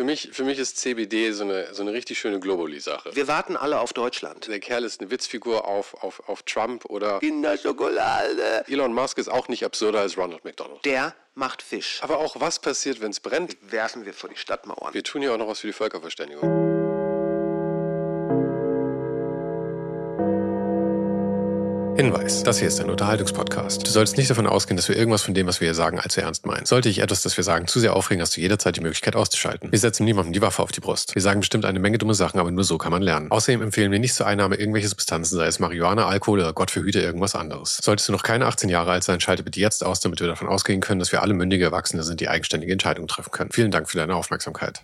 [0.00, 3.14] Für mich, für mich ist CBD so eine, so eine richtig schöne Globuli-Sache.
[3.14, 4.48] Wir warten alle auf Deutschland.
[4.48, 8.64] Der Kerl ist eine Witzfigur auf, auf, auf Trump oder Kinderschokolade.
[8.66, 10.82] Elon Musk ist auch nicht absurder als Ronald McDonald.
[10.86, 11.98] Der macht Fisch.
[12.00, 13.58] Aber auch was passiert, wenn es brennt?
[13.60, 14.94] Werfen wir vor die Stadtmauern.
[14.94, 16.79] Wir tun ja auch noch was für die Völkerverständigung.
[22.00, 23.86] Hinweis, das hier ist ein Unterhaltungspodcast.
[23.86, 26.22] Du solltest nicht davon ausgehen, dass wir irgendwas von dem, was wir hier sagen, allzu
[26.22, 26.64] ernst meinen.
[26.64, 29.70] Sollte ich etwas, das wir sagen, zu sehr aufregen, hast du jederzeit die Möglichkeit auszuschalten.
[29.70, 31.14] Wir setzen niemandem die Waffe auf die Brust.
[31.14, 33.30] Wir sagen bestimmt eine Menge dumme Sachen, aber nur so kann man lernen.
[33.30, 37.02] Außerdem empfehlen wir nicht zur Einnahme irgendwelche Substanzen, sei es Marihuana, Alkohol oder Gott verhüte
[37.02, 37.80] irgendwas anderes.
[37.82, 40.48] Solltest du noch keine 18 Jahre alt sein, schalte bitte jetzt aus, damit wir davon
[40.48, 43.50] ausgehen können, dass wir alle mündige Erwachsene sind, die eigenständige Entscheidungen treffen können.
[43.52, 44.80] Vielen Dank für deine Aufmerksamkeit.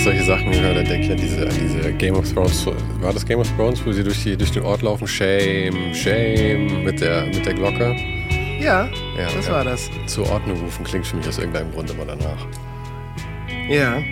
[0.00, 2.66] Ich solche Sachen höre, dann denke ich an diese, an diese Game of Thrones.
[3.00, 5.06] War das Game of Thrones, wo sie durch, die, durch den Ort laufen?
[5.06, 7.94] Shame, Shame mit der, mit der Glocke?
[8.58, 9.52] Ja, Ja, das ja.
[9.52, 9.90] war das.
[10.06, 12.46] Zur Ordnung rufen klingt für mich aus irgendeinem Grund immer danach.
[13.68, 14.02] Ja.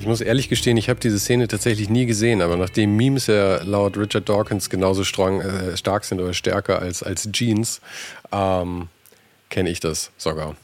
[0.00, 3.62] Ich muss ehrlich gestehen, ich habe diese Szene tatsächlich nie gesehen, aber nachdem Memes ja
[3.62, 7.80] laut Richard Dawkins genauso strong, äh, stark sind oder stärker als, als Jeans,
[8.32, 8.88] ähm,
[9.48, 10.56] kenne ich das sogar.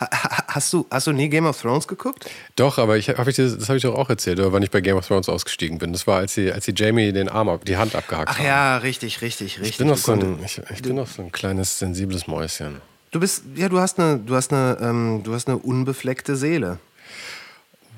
[0.00, 2.28] Ha- Hast du, hast du nie Game of Thrones geguckt?
[2.56, 4.80] Doch, aber ich, hab ich das, habe ich doch auch erzählt, oder wann ich bei
[4.80, 5.92] Game of Thrones ausgestiegen bin.
[5.92, 8.46] Das war, als sie, als sie Jamie den Arm, ab, die Hand abgehackt Ach haben.
[8.46, 9.70] ja, richtig, richtig, richtig.
[9.70, 12.80] Ich bin, noch so ein, ich, ich bin noch so ein kleines, sensibles Mäuschen.
[13.12, 16.78] Du bist, ja, du hast eine, du hast eine, ähm, du hast eine unbefleckte Seele.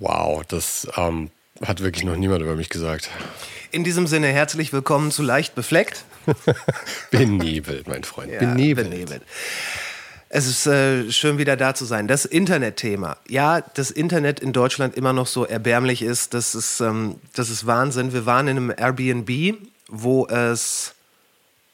[0.00, 1.31] Wow, das ähm,
[1.65, 3.09] hat wirklich noch niemand über mich gesagt.
[3.70, 6.05] In diesem Sinne herzlich willkommen zu leicht befleckt.
[7.11, 8.33] Benebelt, mein Freund.
[8.33, 8.91] Ja, benebelt.
[8.91, 9.23] benebelt.
[10.34, 12.08] Es ist äh, schön wieder da zu sein.
[12.08, 13.19] Das Internetthema.
[13.28, 17.66] Ja, das Internet in Deutschland immer noch so erbärmlich ist, das ist, ähm, das ist
[17.66, 18.14] Wahnsinn.
[18.14, 20.94] Wir waren in einem Airbnb, wo es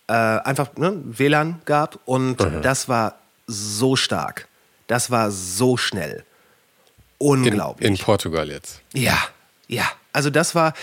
[0.09, 4.49] äh, einfach ne, WLAN gab und das war so stark.
[4.89, 6.25] Das war so schnell.
[7.21, 7.89] In, Unglaublich.
[7.89, 8.81] in Portugal jetzt.
[8.93, 9.19] Ja,
[9.69, 9.89] ja.
[10.13, 10.75] Also das war,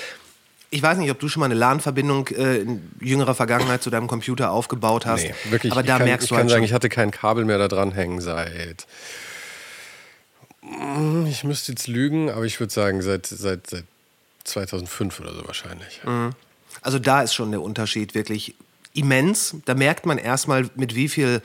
[0.70, 4.08] ich weiß nicht, ob du schon mal eine LAN-Verbindung äh, in jüngerer Vergangenheit zu deinem
[4.08, 5.24] Computer aufgebaut hast.
[5.24, 5.72] Nee, wirklich.
[5.72, 7.46] Aber ich da kann, merkst ich du kann halt sagen, schon, ich hatte kein Kabel
[7.46, 8.88] mehr da dran hängen seit.
[10.62, 13.86] Mm, Ich müsste jetzt lügen, aber ich würde sagen, seit, seit, seit
[14.44, 16.02] 2005 oder so wahrscheinlich.
[16.82, 18.56] also da ist schon der Unterschied wirklich
[18.94, 19.56] immens.
[19.66, 21.42] Da merkt man erstmal, mit wie viel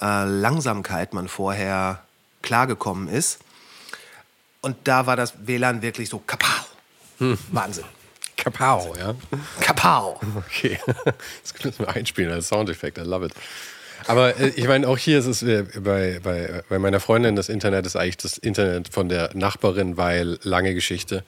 [0.00, 2.02] äh, Langsamkeit man vorher
[2.42, 3.38] klargekommen ist.
[4.60, 6.66] Und da war das WLAN wirklich so kapow.
[7.18, 7.38] Hm.
[7.52, 7.84] Wahnsinn.
[8.46, 9.16] Kapau, ja.
[9.60, 10.20] Kapow.
[10.36, 10.78] Okay.
[11.42, 12.96] Das müssen wir einspielen als Soundeffekt.
[12.96, 13.32] I love it.
[14.06, 17.48] Aber äh, ich meine, auch hier ist es äh, bei, bei, bei meiner Freundin, das
[17.48, 21.24] Internet ist eigentlich das Internet von der Nachbarin, weil lange Geschichte.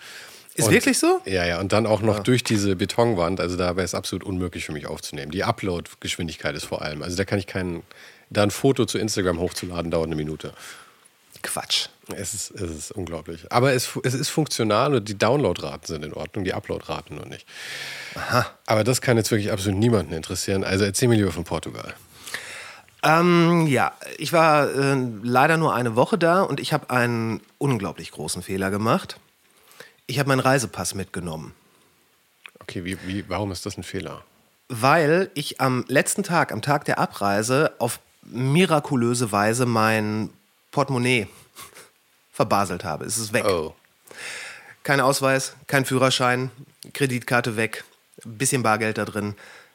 [0.54, 1.20] Ist wirklich so?
[1.24, 1.58] Ja, ja.
[1.58, 3.40] Und dann auch noch durch diese Betonwand.
[3.40, 5.32] Also da wäre es absolut unmöglich für mich aufzunehmen.
[5.32, 7.02] Die Upload-Geschwindigkeit ist vor allem.
[7.02, 7.82] Also da kann ich keinen.
[8.30, 10.52] Da ein Foto zu Instagram hochzuladen, dauert eine Minute.
[11.42, 11.88] Quatsch.
[12.14, 13.50] Es ist, es ist unglaublich.
[13.50, 17.46] Aber es, es ist funktional und die Downloadraten sind in Ordnung, die Uploadraten nur nicht.
[18.14, 18.46] Aha.
[18.66, 20.64] Aber das kann jetzt wirklich absolut niemanden interessieren.
[20.64, 21.94] Also erzähl mir lieber von Portugal.
[23.02, 28.10] Ähm, ja, ich war äh, leider nur eine Woche da und ich habe einen unglaublich
[28.10, 29.20] großen Fehler gemacht.
[30.06, 31.54] Ich habe meinen Reisepass mitgenommen,
[32.60, 34.22] Okay, wie, wie, warum ist das ein Fehler?
[34.68, 40.28] weil ich am letzten Tag, am Tag der Abreise, auf mirakulöse Weise mein
[40.70, 41.28] Portemonnaie
[42.32, 43.04] verbaselt habe.
[43.04, 43.44] Es ist weg.
[43.44, 43.74] Oh.
[44.82, 46.50] Kein Ausweis, kein Führerschein,
[46.94, 47.84] Kreditkarte weg,
[48.24, 49.34] bisschen Bargeld da drin.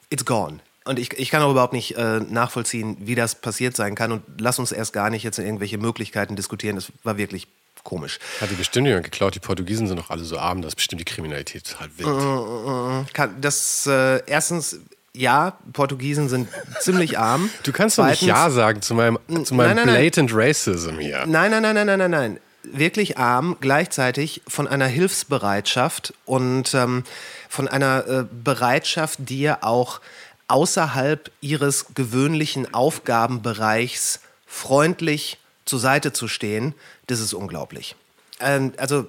[0.09, 0.59] It's gone.
[0.85, 4.11] Und ich, ich kann auch überhaupt nicht äh, nachvollziehen, wie das passiert sein kann.
[4.11, 6.75] Und lass uns erst gar nicht jetzt in irgendwelche Möglichkeiten diskutieren.
[6.75, 7.47] Das war wirklich
[7.83, 8.19] komisch.
[8.41, 9.35] Hat die bestimmt jemand geklaut?
[9.35, 13.13] Die Portugiesen sind doch alle so arm, das ist bestimmt die Kriminalität total wild.
[13.13, 14.79] Kann, das äh, erstens,
[15.15, 17.49] ja, Portugiesen sind ziemlich arm.
[17.63, 19.95] Du kannst doch nicht Ja sagen zu meinem, zu meinem nein, nein.
[19.95, 21.25] blatant Racism hier.
[21.27, 22.39] Nein, nein, nein, nein, nein, nein, nein.
[22.63, 27.03] Wirklich arm, gleichzeitig von einer Hilfsbereitschaft und ähm,
[27.49, 30.01] von einer äh, Bereitschaft, dir auch
[30.47, 36.73] außerhalb ihres gewöhnlichen Aufgabenbereichs freundlich zur Seite zu stehen.
[37.07, 37.95] Das ist unglaublich.
[38.39, 39.07] Ähm, also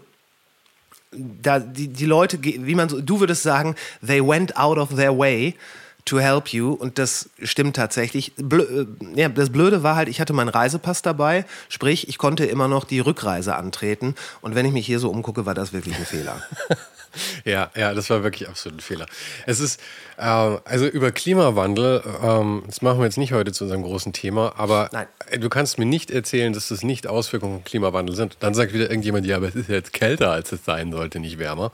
[1.12, 5.16] da die, die Leute, wie man so, du würdest sagen, they went out of their
[5.16, 5.54] way
[6.04, 6.72] to help you.
[6.72, 8.32] Und das stimmt tatsächlich.
[8.36, 12.44] Blö äh, ja, das Blöde war halt, ich hatte meinen Reisepass dabei, sprich, ich konnte
[12.44, 14.14] immer noch die Rückreise antreten.
[14.40, 16.42] Und wenn ich mich hier so umgucke, war das wirklich ein Fehler.
[17.44, 19.06] Ja, ja, das war wirklich absolut ein Fehler.
[19.46, 19.80] Es ist,
[20.16, 24.54] äh, also über Klimawandel, ähm, das machen wir jetzt nicht heute zu unserem großen Thema,
[24.56, 25.06] aber Nein.
[25.38, 28.36] du kannst mir nicht erzählen, dass das nicht Auswirkungen von Klimawandel sind.
[28.40, 31.38] Dann sagt wieder irgendjemand, ja, aber es ist jetzt kälter, als es sein sollte, nicht
[31.38, 31.72] wärmer.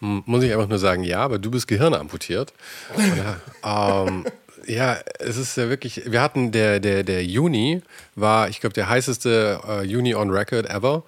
[0.00, 2.52] Muss ich einfach nur sagen, ja, aber du bist Gehirn amputiert.
[3.64, 4.24] ja, ähm,
[4.66, 7.82] ja, es ist ja wirklich, wir hatten der, der, der Juni
[8.14, 11.04] war, ich glaube, der heißeste äh, Juni on Record ever.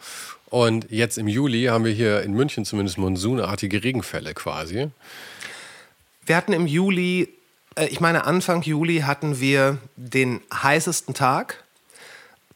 [0.50, 4.88] Und jetzt im Juli haben wir hier in München zumindest monsunartige Regenfälle quasi.
[6.24, 7.28] Wir hatten im Juli,
[7.74, 11.64] äh, ich meine Anfang Juli hatten wir den heißesten Tag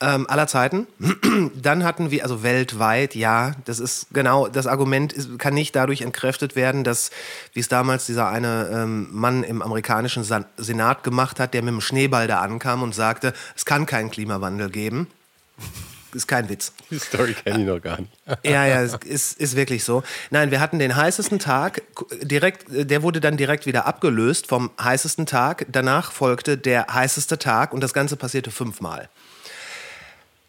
[0.00, 0.86] ähm, aller Zeiten.
[1.54, 6.00] Dann hatten wir, also weltweit, ja, das ist genau, das Argument ist, kann nicht dadurch
[6.00, 7.10] entkräftet werden, dass,
[7.52, 10.24] wie es damals dieser eine ähm, Mann im amerikanischen
[10.56, 14.70] Senat gemacht hat, der mit dem Schneeball da ankam und sagte, es kann keinen Klimawandel
[14.70, 15.08] geben.
[16.14, 16.72] Ist kein Witz.
[16.90, 18.12] Die Story kenne ich noch gar nicht.
[18.44, 20.02] Ja, ja, es ist, ist wirklich so.
[20.30, 21.80] Nein, wir hatten den heißesten Tag,
[22.20, 25.64] direkt, der wurde dann direkt wieder abgelöst vom heißesten Tag.
[25.72, 29.08] Danach folgte der heißeste Tag und das Ganze passierte fünfmal.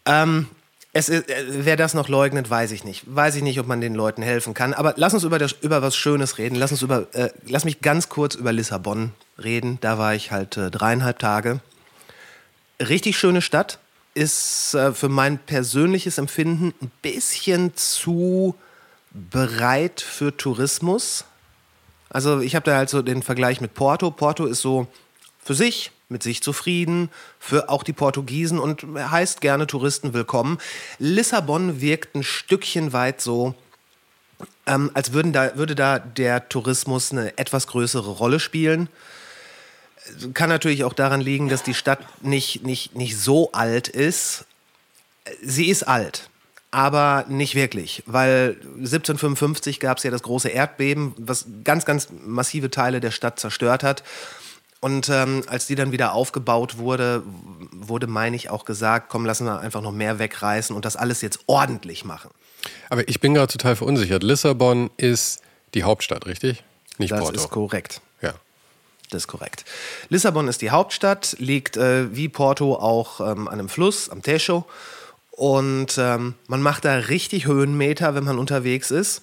[0.04, 0.48] Ähm,
[0.92, 3.02] es, ist- äh, wer das noch leugnet, weiß ich nicht.
[3.06, 4.74] Weiß ich nicht, ob man den Leuten helfen kann.
[4.74, 6.56] Aber lass uns über, das, über was Schönes reden.
[6.56, 9.12] Lass, uns über, äh, lass mich ganz kurz über Lissabon
[9.42, 9.78] reden.
[9.80, 11.60] Da war ich halt äh, dreieinhalb Tage.
[12.80, 13.78] Richtig schöne Stadt.
[14.14, 18.54] Ist äh, für mein persönliches Empfinden ein bisschen zu
[19.10, 21.24] bereit für Tourismus.
[22.10, 24.10] Also ich habe da halt so den Vergleich mit Porto.
[24.10, 24.86] Porto ist so
[25.42, 30.58] für sich, mit sich zufrieden, für auch die Portugiesen und heißt gerne Touristen willkommen.
[30.98, 33.54] Lissabon wirkt ein Stückchen weit so,
[34.66, 38.88] ähm, als würden da, würde da der Tourismus eine etwas größere Rolle spielen.
[40.34, 44.44] Kann natürlich auch daran liegen, dass die Stadt nicht, nicht, nicht so alt ist.
[45.42, 46.28] Sie ist alt,
[46.70, 52.70] aber nicht wirklich, weil 1755 gab es ja das große Erdbeben, was ganz, ganz massive
[52.70, 54.02] Teile der Stadt zerstört hat.
[54.80, 57.22] Und ähm, als die dann wieder aufgebaut wurde,
[57.72, 61.22] wurde, meine ich, auch gesagt, komm, lassen wir einfach noch mehr wegreißen und das alles
[61.22, 62.30] jetzt ordentlich machen.
[62.90, 64.22] Aber ich bin gerade total verunsichert.
[64.22, 65.40] Lissabon ist
[65.72, 66.64] die Hauptstadt, richtig?
[66.98, 67.36] Nicht Das Porto.
[67.36, 68.02] ist korrekt.
[69.14, 69.64] Das ist korrekt.
[70.08, 74.64] Lissabon ist die Hauptstadt, liegt äh, wie Porto auch ähm, an einem Fluss, am Tejo.
[75.30, 79.22] Und ähm, man macht da richtig Höhenmeter, wenn man unterwegs ist.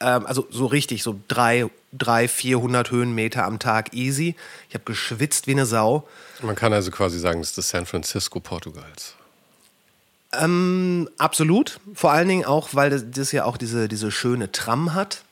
[0.00, 4.34] Ähm, also so richtig, so drei, drei, 400 Höhenmeter am Tag easy.
[4.68, 6.06] Ich habe geschwitzt wie eine Sau.
[6.42, 9.14] Man kann also quasi sagen, das ist das San Francisco Portugals.
[10.32, 11.80] Ähm, absolut.
[11.94, 15.22] Vor allen Dingen auch, weil das, das ja auch diese, diese schöne Tram hat.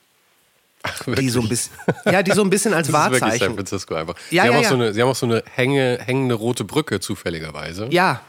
[0.88, 1.72] Ach, Die so ein bisschen,
[2.04, 3.54] ja, die so ein bisschen als Das ist wirklich San Wahrzeichen.
[3.54, 4.14] Francisco einfach.
[4.30, 4.68] Ja, sie, haben ja, auch ja.
[4.68, 7.88] So eine, sie haben auch so eine hänge, hängende rote Brücke zufälligerweise.
[7.90, 8.20] Ja,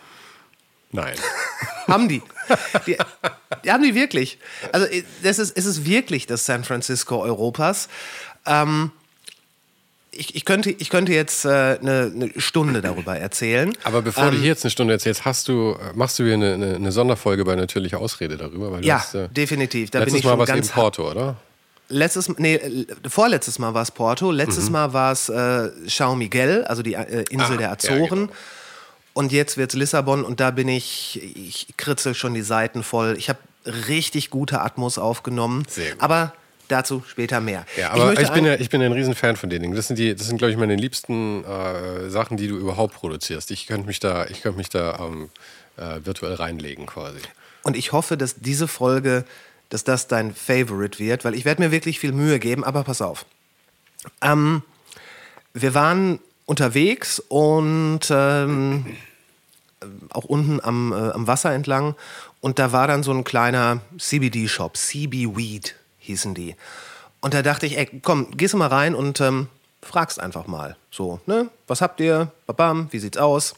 [0.91, 1.15] Nein.
[1.87, 2.21] Haben die.
[2.85, 2.97] die.
[3.63, 4.39] Die haben die wirklich.
[4.71, 4.87] Also
[5.23, 7.87] das ist, es ist wirklich das San Francisco Europas.
[8.45, 8.91] Ähm,
[10.11, 13.73] ich, ich, könnte, ich könnte jetzt äh, eine, eine Stunde darüber erzählen.
[13.83, 16.33] Aber bevor Ähm, du hier jetzt eine Stunde erzählst, hast du, äh, machst du hier
[16.33, 18.79] eine, eine, eine Sonderfolge bei Natürliche Ausrede darüber?
[18.81, 19.91] Ja, hast, äh, definitiv.
[19.91, 21.37] Da bin letztes ich Mal es ganz eben Porto, oder?
[21.89, 26.81] Letztes, nee, vorletztes Mal war es Porto, letztes Mal war es äh, São Miguel, also
[26.83, 28.09] die äh, Insel Ah, der ja, Azoren.
[28.09, 28.31] genau.
[29.13, 33.15] Und jetzt wird es Lissabon und da bin ich, ich kritzel schon die Seiten voll.
[33.17, 33.39] Ich habe
[33.87, 35.63] richtig gute Atmos aufgenommen.
[35.69, 36.01] Sehr gut.
[36.03, 36.33] Aber
[36.67, 37.65] dazu später mehr.
[37.77, 39.75] Ja, aber ich, möchte bin, ein- ja, ich bin ein Riesenfan von den Dingen.
[39.75, 43.49] Das sind, die, das sind glaube ich, meine liebsten äh, Sachen, die du überhaupt produzierst.
[43.51, 45.29] Ich könnte mich da, ich könnte mich da ähm,
[45.77, 47.19] äh, virtuell reinlegen quasi.
[47.63, 49.25] Und ich hoffe, dass diese Folge,
[49.69, 53.01] dass das dein Favorite wird, weil ich werde mir wirklich viel Mühe geben, aber pass
[53.01, 53.25] auf.
[54.21, 54.63] Ähm,
[55.53, 58.85] wir waren unterwegs und ähm,
[60.09, 61.95] auch unten am, äh, am Wasser entlang
[62.41, 66.55] und da war dann so ein kleiner CBD-Shop, CB Weed hießen die.
[67.19, 69.47] Und da dachte ich, ey, komm, gehst du mal rein und ähm,
[69.81, 70.77] fragst einfach mal.
[70.91, 71.49] So, ne?
[71.67, 72.31] Was habt ihr?
[72.45, 73.55] Babam, wie sieht's aus?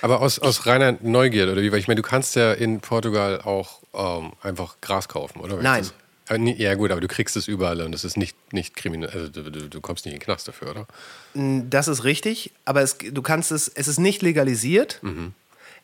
[0.00, 1.70] Aber aus, aus reiner Neugierde, oder wie?
[1.70, 5.56] Weil ich meine, du kannst ja in Portugal auch ähm, einfach Gras kaufen, oder?
[5.56, 5.86] Nein.
[6.28, 9.10] äh, ja, gut, aber du kriegst es überall und es ist nicht, nicht kriminell.
[9.10, 10.86] Also du, du, du kommst nicht in den Knast dafür, oder?
[11.34, 15.00] Das ist richtig, aber es, du kannst es, es ist nicht legalisiert,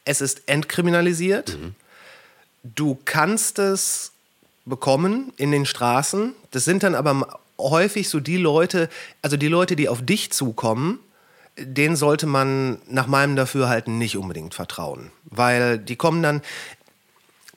[0.05, 1.59] es ist entkriminalisiert.
[2.62, 4.12] Du kannst es
[4.65, 6.35] bekommen in den Straßen.
[6.50, 8.88] Das sind dann aber häufig so die Leute,
[9.23, 10.99] also die Leute, die auf dich zukommen,
[11.59, 15.11] denen sollte man nach meinem Dafürhalten nicht unbedingt vertrauen.
[15.25, 16.43] Weil die kommen dann,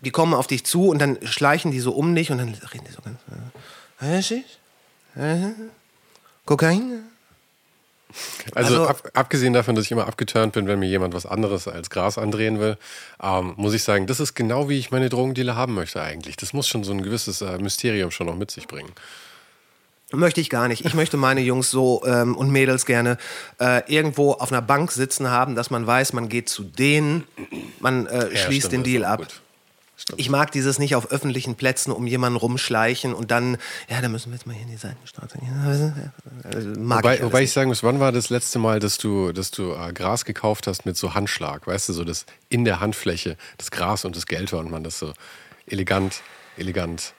[0.02, 2.86] die kommen auf dich zu und dann schleichen die so um dich und dann reden
[2.88, 3.20] die so ganz.
[4.00, 4.58] Äh, Haschisch?
[5.16, 5.52] Äh,
[6.46, 7.04] Kokain?
[8.56, 11.68] Also, also ab, abgesehen davon, dass ich immer abgeturnt bin, wenn mir jemand was anderes
[11.68, 12.78] als Gras andrehen will,
[13.22, 16.36] ähm, muss ich sagen, das ist genau wie ich meine Drogendealer haben möchte eigentlich.
[16.36, 18.92] Das muss schon so ein gewisses äh, Mysterium schon noch mit sich bringen.
[20.14, 20.86] Möchte ich gar nicht.
[20.86, 23.18] Ich möchte meine Jungs so ähm, und Mädels gerne
[23.62, 27.24] äh, irgendwo auf einer Bank sitzen haben, dass man weiß, man geht zu denen,
[27.80, 29.20] man äh, ja, schließt stimmt, den Deal ab.
[29.20, 29.41] Gut.
[30.18, 33.58] Ich mag dieses nicht auf öffentlichen Plätzen um jemanden rumschleichen und dann,
[33.90, 35.38] ja, da müssen wir jetzt mal hier in die Seitenstraße.
[36.78, 39.52] Mag wobei, ich, wobei ich sagen muss, wann war das letzte Mal, dass du, dass
[39.52, 41.68] du äh, Gras gekauft hast mit so Handschlag?
[41.68, 44.84] Weißt du, so das in der Handfläche, das Gras und das Geld war und man
[44.84, 45.14] das so
[45.68, 46.22] elegant,
[46.58, 47.14] elegant.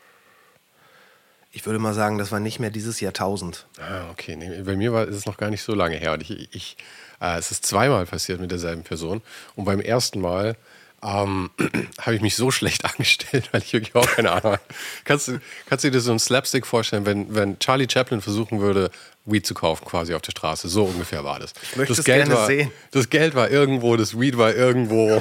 [1.54, 3.66] Ich würde mal sagen, das war nicht mehr dieses Jahrtausend.
[3.78, 4.36] Ah, okay.
[4.36, 6.14] Nee, bei mir war ist es noch gar nicht so lange her.
[6.14, 6.76] Und ich, ich
[7.20, 9.22] äh, es ist zweimal passiert mit derselben Person.
[9.54, 10.56] Und beim ersten Mal
[11.02, 11.50] ähm,
[12.00, 14.60] habe ich mich so schlecht angestellt, weil ich wirklich auch keine Ahnung habe.
[15.04, 18.90] Kannst du, kannst du dir so einen Slapstick vorstellen, wenn, wenn Charlie Chaplin versuchen würde,
[19.24, 20.68] Weed zu kaufen, quasi auf der Straße?
[20.68, 21.52] So ungefähr war das.
[21.62, 22.70] Ich möchte das, Geld gerne war, sehen.
[22.90, 25.20] Das Geld war irgendwo, das Weed war irgendwo.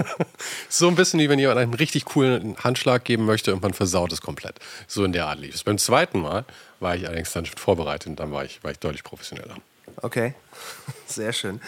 [0.68, 4.12] so ein bisschen wie wenn jemand einen richtig coolen Handschlag geben möchte und man versaut
[4.12, 4.58] es komplett.
[4.86, 5.64] So in der Art lief es.
[5.64, 6.44] Beim zweiten Mal
[6.80, 9.56] war ich allerdings dann schon vorbereitet und dann war ich, war ich deutlich professioneller.
[10.02, 10.34] Okay,
[11.06, 11.60] sehr schön.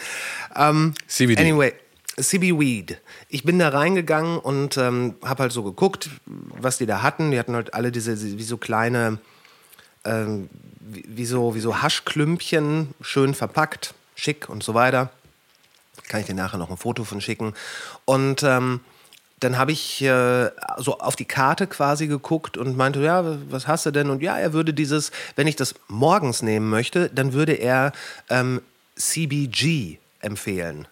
[0.55, 1.41] Um, ähm, CBD.
[1.41, 1.73] Anyway.
[2.21, 2.97] CB Weed.
[3.29, 7.31] Ich bin da reingegangen und ähm, habe halt so geguckt, was die da hatten.
[7.31, 9.19] Die hatten halt alle diese, wie so kleine,
[10.05, 10.49] ähm,
[10.79, 15.11] wie, so, wie so Haschklümpchen, schön verpackt, schick und so weiter.
[16.07, 17.53] Kann ich dir nachher noch ein Foto von schicken.
[18.05, 18.81] Und ähm,
[19.39, 23.85] dann habe ich äh, so auf die Karte quasi geguckt und meinte, ja, was hast
[23.85, 24.09] du denn?
[24.09, 27.93] Und ja, er würde dieses, wenn ich das morgens nehmen möchte, dann würde er
[28.29, 28.61] ähm,
[28.95, 30.87] CBG empfehlen.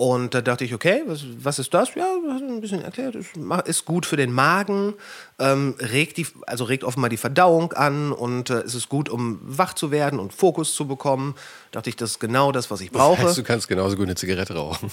[0.00, 1.96] Und da dachte ich, okay, was, was ist das?
[1.96, 3.16] Ja, hast ein bisschen erklärt.
[3.16, 3.30] Ist,
[3.64, 4.94] ist gut für den Magen,
[5.40, 9.40] ähm, regt die, also regt offenbar die Verdauung an und äh, es ist gut, um
[9.42, 11.34] wach zu werden und Fokus zu bekommen.
[11.72, 13.22] Da dachte ich, das ist genau das, was ich brauche.
[13.22, 14.88] Das heißt, du kannst genauso gut eine Zigarette rauchen.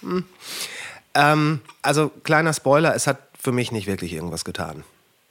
[0.00, 0.24] Hm.
[1.12, 4.82] Ähm, also kleiner Spoiler, es hat für mich nicht wirklich irgendwas getan.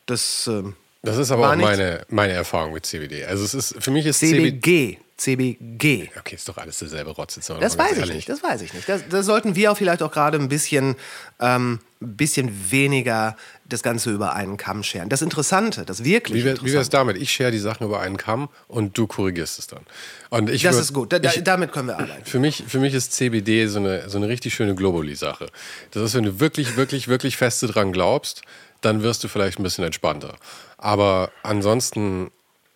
[0.05, 3.25] Das, ähm, das ist aber auch meine, meine Erfahrung mit CBD.
[3.25, 4.99] Also es ist für mich ist CBG.
[5.17, 6.09] CBG.
[6.19, 7.39] Okay, ist doch alles derselbe Rotze.
[7.59, 8.87] Das weiß ich nicht, das weiß ich nicht.
[8.89, 10.95] Da sollten wir auch vielleicht auch gerade ein bisschen,
[11.39, 15.07] ähm, bisschen weniger das Ganze über einen Kamm scheren.
[15.07, 17.15] Das Interessante, das wirklich Wie, wie wäre es damit?
[17.15, 19.85] Ich schere die Sachen über einen Kamm und du korrigierst es dann.
[20.31, 22.25] Und ich das würd, ist gut, da, ich, damit können wir arbeiten.
[22.25, 25.47] Für mich, für mich ist CBD so eine, so eine richtig schöne Globally-Sache.
[25.91, 28.41] Das ist, wenn du wirklich, wirklich, wirklich feste dran glaubst,
[28.81, 30.35] dann wirst du vielleicht ein bisschen entspannter.
[30.77, 32.31] Aber ansonsten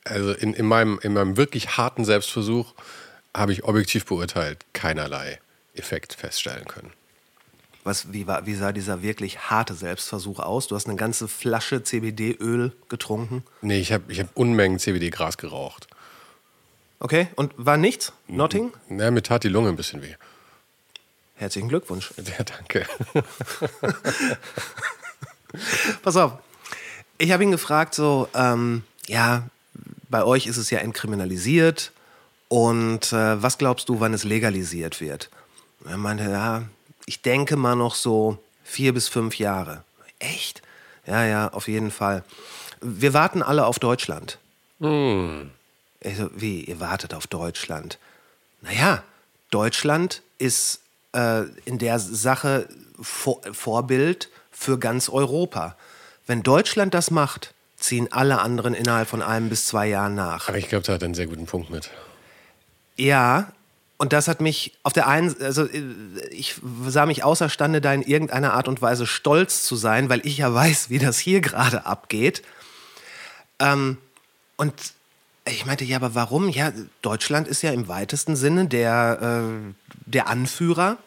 [0.05, 2.73] also in, in, meinem, in meinem wirklich harten Selbstversuch
[3.35, 5.39] habe ich objektiv beurteilt keinerlei
[5.75, 6.91] Effekt feststellen können.
[7.83, 10.67] Was, wie, war, wie sah dieser wirklich harte Selbstversuch aus?
[10.67, 13.43] Du hast eine ganze Flasche CBD-Öl getrunken?
[13.61, 15.87] Nee, ich habe ich hab Unmengen CBD-Gras geraucht.
[16.99, 18.11] Okay, und war nichts?
[18.27, 18.73] Notting?
[18.89, 20.15] Ja, mir tat die Lunge ein bisschen weh.
[21.35, 22.13] Herzlichen Glückwunsch.
[22.37, 22.85] Ja, danke.
[26.03, 26.33] Pass auf.
[27.17, 29.47] Ich habe ihn gefragt, so, ähm, ja,
[30.09, 31.91] bei euch ist es ja entkriminalisiert.
[32.47, 35.29] Und äh, was glaubst du, wann es legalisiert wird?
[35.85, 36.63] er meinte, ja,
[37.05, 39.83] ich denke mal noch so vier bis fünf Jahre.
[40.19, 40.61] Echt?
[41.05, 42.23] Ja, ja, auf jeden Fall.
[42.81, 44.37] Wir warten alle auf Deutschland.
[44.79, 45.51] Hm.
[46.01, 47.97] Ich so, wie, ihr wartet auf Deutschland?
[48.61, 49.03] Naja,
[49.51, 50.81] Deutschland ist
[51.13, 52.67] äh, in der Sache
[53.01, 55.75] Vor Vorbild für ganz Europa.
[56.27, 60.47] Wenn Deutschland das macht, ziehen alle anderen innerhalb von einem bis zwei Jahren nach.
[60.47, 61.89] Aber ich glaube, da hat er einen sehr guten Punkt mit.
[62.97, 63.51] Ja,
[63.97, 65.67] und das hat mich auf der einen, also
[66.31, 66.55] ich
[66.87, 70.53] sah mich außerstande, da in irgendeiner Art und Weise stolz zu sein, weil ich ja
[70.53, 72.41] weiß, wie das hier gerade abgeht.
[73.59, 73.97] Ähm,
[74.55, 74.73] und
[75.45, 76.49] ich meinte, ja, aber warum?
[76.49, 76.71] Ja,
[77.01, 79.73] Deutschland ist ja im weitesten Sinne der, äh,
[80.05, 80.97] der Anführer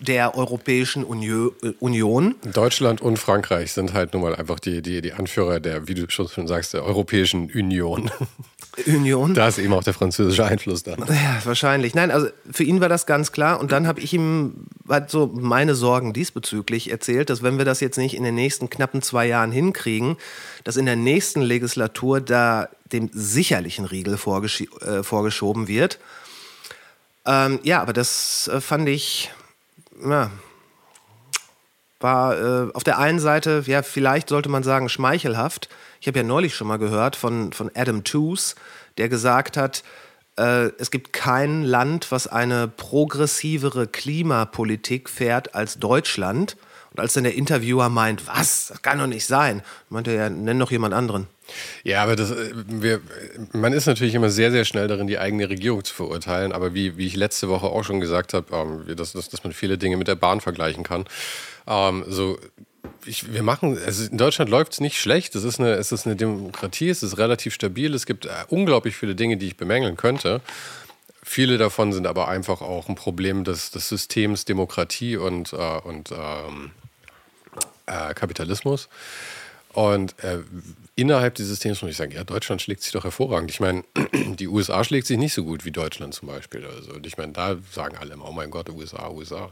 [0.00, 2.34] der Europäischen äh, Union.
[2.52, 6.08] Deutschland und Frankreich sind halt nun mal einfach die, die, die Anführer der, wie du
[6.08, 8.10] schon sagst, der Europäischen Union.
[8.86, 9.34] Union.
[9.34, 10.92] Da ist eben auch der französische Einfluss da.
[10.92, 11.94] Ja, wahrscheinlich.
[11.94, 13.60] Nein, also für ihn war das ganz klar.
[13.60, 17.80] Und dann habe ich ihm halt so meine Sorgen diesbezüglich erzählt, dass wenn wir das
[17.80, 20.16] jetzt nicht in den nächsten knappen zwei Jahren hinkriegen,
[20.64, 25.98] dass in der nächsten Legislatur da dem sicherlichen Riegel vorgesch äh, vorgeschoben wird.
[27.26, 29.30] Ähm, ja, aber das äh, fand ich
[30.04, 30.30] ja,
[32.00, 35.68] war äh, auf der einen Seite, ja, vielleicht sollte man sagen, schmeichelhaft.
[36.00, 38.56] Ich habe ja neulich schon mal gehört von, von Adam Tooze,
[38.96, 39.84] der gesagt hat,
[40.38, 46.56] äh, es gibt kein Land, was eine progressivere Klimapolitik fährt als Deutschland.
[46.92, 50.30] Und als dann der Interviewer meint, was, das kann doch nicht sein, meinte er, ja,
[50.30, 51.28] nenn doch jemand anderen.
[51.84, 53.00] Ja, aber das, äh, wir,
[53.52, 56.52] man ist natürlich immer sehr, sehr schnell darin, die eigene Regierung zu verurteilen.
[56.52, 59.52] Aber wie, wie ich letzte Woche auch schon gesagt habe, ähm, dass, dass, dass man
[59.52, 61.04] viele Dinge mit der Bahn vergleichen kann.
[61.66, 62.38] Ähm, so,
[63.04, 65.34] ich, wir machen, also in Deutschland läuft es nicht schlecht.
[65.34, 67.94] Es ist, eine, es ist eine Demokratie, es ist relativ stabil.
[67.94, 70.40] Es gibt äh, unglaublich viele Dinge, die ich bemängeln könnte.
[71.22, 76.10] Viele davon sind aber einfach auch ein Problem des, des Systems Demokratie und, äh, und
[76.12, 76.72] ähm,
[77.90, 78.88] äh, Kapitalismus.
[79.72, 80.38] Und äh,
[80.96, 83.50] innerhalb dieses Systems muss ich sagen, ja, Deutschland schlägt sich doch hervorragend.
[83.50, 86.66] Ich meine, die USA schlägt sich nicht so gut wie Deutschland zum Beispiel.
[86.66, 89.50] Also, und ich meine, da sagen alle immer, oh mein Gott, USA, USA.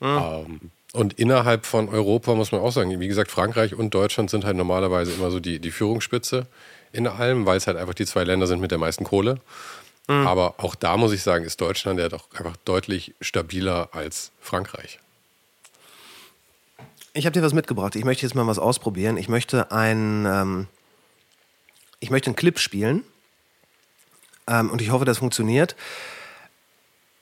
[0.00, 0.06] Mhm.
[0.06, 0.60] Ähm,
[0.92, 4.56] und innerhalb von Europa muss man auch sagen, wie gesagt, Frankreich und Deutschland sind halt
[4.56, 6.46] normalerweise immer so die, die Führungsspitze
[6.92, 9.40] in allem, weil es halt einfach die zwei Länder sind mit der meisten Kohle.
[10.06, 10.26] Mhm.
[10.26, 14.98] Aber auch da muss ich sagen, ist Deutschland ja doch einfach deutlich stabiler als Frankreich.
[17.14, 17.94] Ich habe dir was mitgebracht.
[17.94, 19.16] Ich möchte jetzt mal was ausprobieren.
[19.16, 20.66] Ich möchte ein, ähm,
[22.00, 23.04] ich möchte einen Clip spielen.
[24.46, 25.76] Ähm, und ich hoffe, das funktioniert.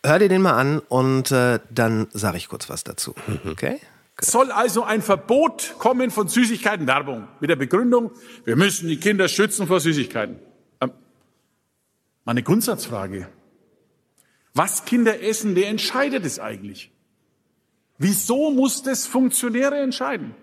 [0.04, 3.14] Hör dir den mal an und äh, dann sage ich kurz was dazu.
[3.26, 3.50] Mhm.
[3.50, 3.80] Okay?
[4.16, 8.11] Es soll also ein Verbot kommen von Süßigkeitenwerbung mit der Begründung,
[8.44, 10.37] wir müssen die Kinder schützen vor Süßigkeiten.
[10.80, 10.92] Ähm,
[12.25, 13.28] meine Grundsatzfrage.
[14.52, 16.90] Was Kinder essen, wer entscheidet es eigentlich?
[18.02, 20.35] Wieso muss das Funktionäre entscheiden?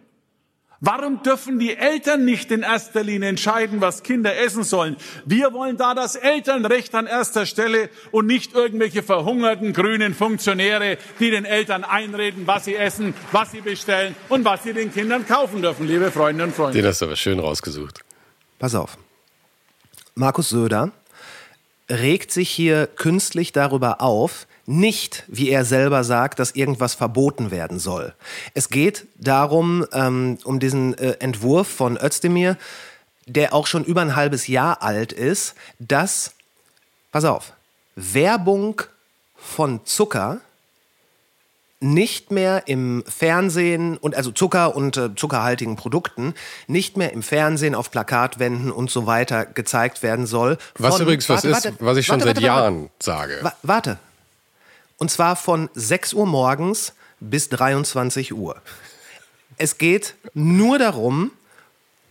[0.79, 4.95] Warum dürfen die Eltern nicht in erster Linie entscheiden, was Kinder essen sollen?
[5.25, 11.31] Wir wollen da das Elternrecht an erster Stelle und nicht irgendwelche verhungerten grünen Funktionäre, die
[11.31, 15.63] den Eltern einreden, was sie essen, was sie bestellen und was sie den Kindern kaufen
[15.63, 16.79] dürfen, liebe Freunde und Freunde.
[16.79, 18.01] Den hast du aber schön rausgesucht.
[18.59, 18.99] Pass auf.
[20.13, 20.91] Markus Söder
[21.89, 27.79] regt sich hier künstlich darüber auf, nicht, wie er selber sagt, dass irgendwas verboten werden
[27.79, 28.13] soll.
[28.53, 32.57] Es geht darum, ähm, um diesen äh, Entwurf von Özdemir,
[33.25, 36.33] der auch schon über ein halbes Jahr alt ist, dass,
[37.13, 37.53] pass auf,
[37.95, 38.81] Werbung
[39.35, 40.41] von Zucker
[41.79, 46.33] nicht mehr im Fernsehen und also Zucker und äh, zuckerhaltigen Produkten
[46.67, 50.57] nicht mehr im Fernsehen auf Plakatwänden und so weiter gezeigt werden soll.
[50.77, 53.39] was übrigens was warte, ist, warte, was ich schon warte, seit Jahren sage.
[53.61, 53.99] Warte,
[54.97, 58.61] und zwar von 6 Uhr morgens bis 23 Uhr.
[59.57, 61.31] Es geht nur darum,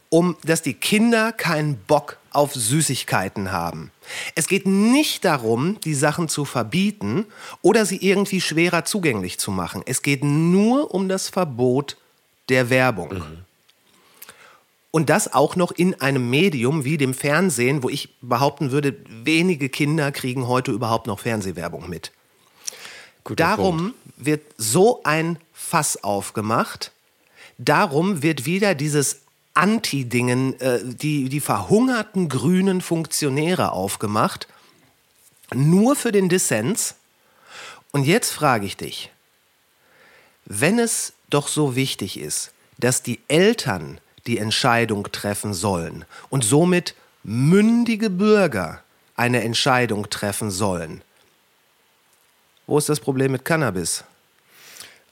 [0.09, 3.90] um, dass die Kinder keinen Bock auf Süßigkeiten haben.
[4.35, 7.27] Es geht nicht darum, die Sachen zu verbieten
[7.62, 9.83] oder sie irgendwie schwerer zugänglich zu machen.
[9.87, 11.96] Es geht nur um das Verbot
[12.49, 13.14] der Werbung.
[13.14, 13.38] Mhm.
[14.90, 19.68] Und das auch noch in einem Medium wie dem Fernsehen, wo ich behaupten würde, wenige
[19.68, 22.12] Kinder kriegen heute überhaupt noch Fernsehwerbung mit.
[23.27, 23.97] Guter Darum Punkt.
[24.19, 26.93] wird so ein Fass aufgemacht.
[27.59, 29.23] Darum wird wieder dieses
[29.55, 34.47] Anti-Dingen, äh, die, die verhungerten grünen Funktionäre aufgemacht.
[35.53, 36.95] Nur für den Dissens.
[37.91, 39.11] Und jetzt frage ich dich,
[40.45, 46.95] wenn es doch so wichtig ist, dass die Eltern die Entscheidung treffen sollen und somit
[47.25, 48.85] mündige Bürger
[49.17, 51.03] eine Entscheidung treffen sollen,
[52.66, 54.05] wo ist das Problem mit Cannabis?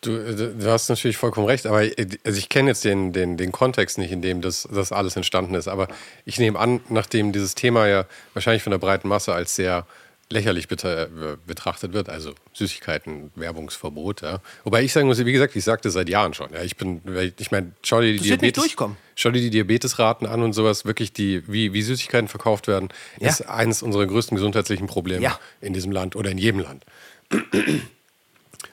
[0.00, 3.96] Du, du, hast natürlich vollkommen recht, aber also ich kenne jetzt den, den, den Kontext
[3.96, 5.66] nicht, in dem das, das alles entstanden ist.
[5.66, 5.88] Aber
[6.26, 9.86] ich nehme an, nachdem dieses Thema ja wahrscheinlich von der breiten Masse als sehr
[10.30, 14.22] lächerlich betrachtet wird, also Süßigkeiten, Werbungsverbot.
[14.22, 14.40] Ja.
[14.64, 16.52] Wobei ich sagen muss, wie gesagt, ich sagte seit Jahren schon.
[16.52, 17.02] Ja, ich bin,
[17.38, 18.74] ich meine, schau dir die Diabetes,
[19.14, 20.84] schau dir die Diabetesraten an und sowas.
[20.84, 22.88] Wirklich die, wie, wie Süßigkeiten verkauft werden,
[23.20, 23.28] ja.
[23.28, 26.84] ist eines unserer größten gesundheitlichen Probleme in diesem Land oder in jedem Land.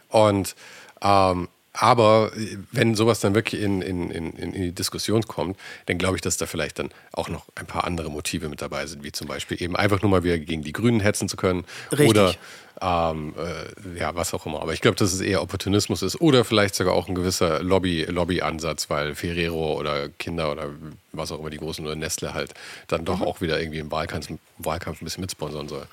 [0.10, 0.56] Und
[1.02, 2.32] ähm, aber
[2.72, 6.36] wenn sowas dann wirklich in, in, in, in die Diskussion kommt, dann glaube ich, dass
[6.36, 9.62] da vielleicht dann auch noch ein paar andere Motive mit dabei sind, wie zum Beispiel
[9.62, 12.10] eben einfach nur mal wieder gegen die Grünen hetzen zu können Richtig.
[12.10, 12.36] oder
[12.82, 14.62] ähm, äh, ja, was auch immer.
[14.62, 18.04] Aber ich glaube, dass es eher Opportunismus ist oder vielleicht sogar auch ein gewisser Lobby,
[18.04, 20.72] Lobby-Ansatz, weil Ferrero oder Kinder oder
[21.14, 22.54] was auch immer die großen oder Nestle halt
[22.88, 23.26] dann doch mhm.
[23.26, 25.86] auch wieder irgendwie im Wahlkampf, im Wahlkampf ein bisschen mitsponsern soll.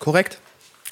[0.00, 0.40] Korrekt.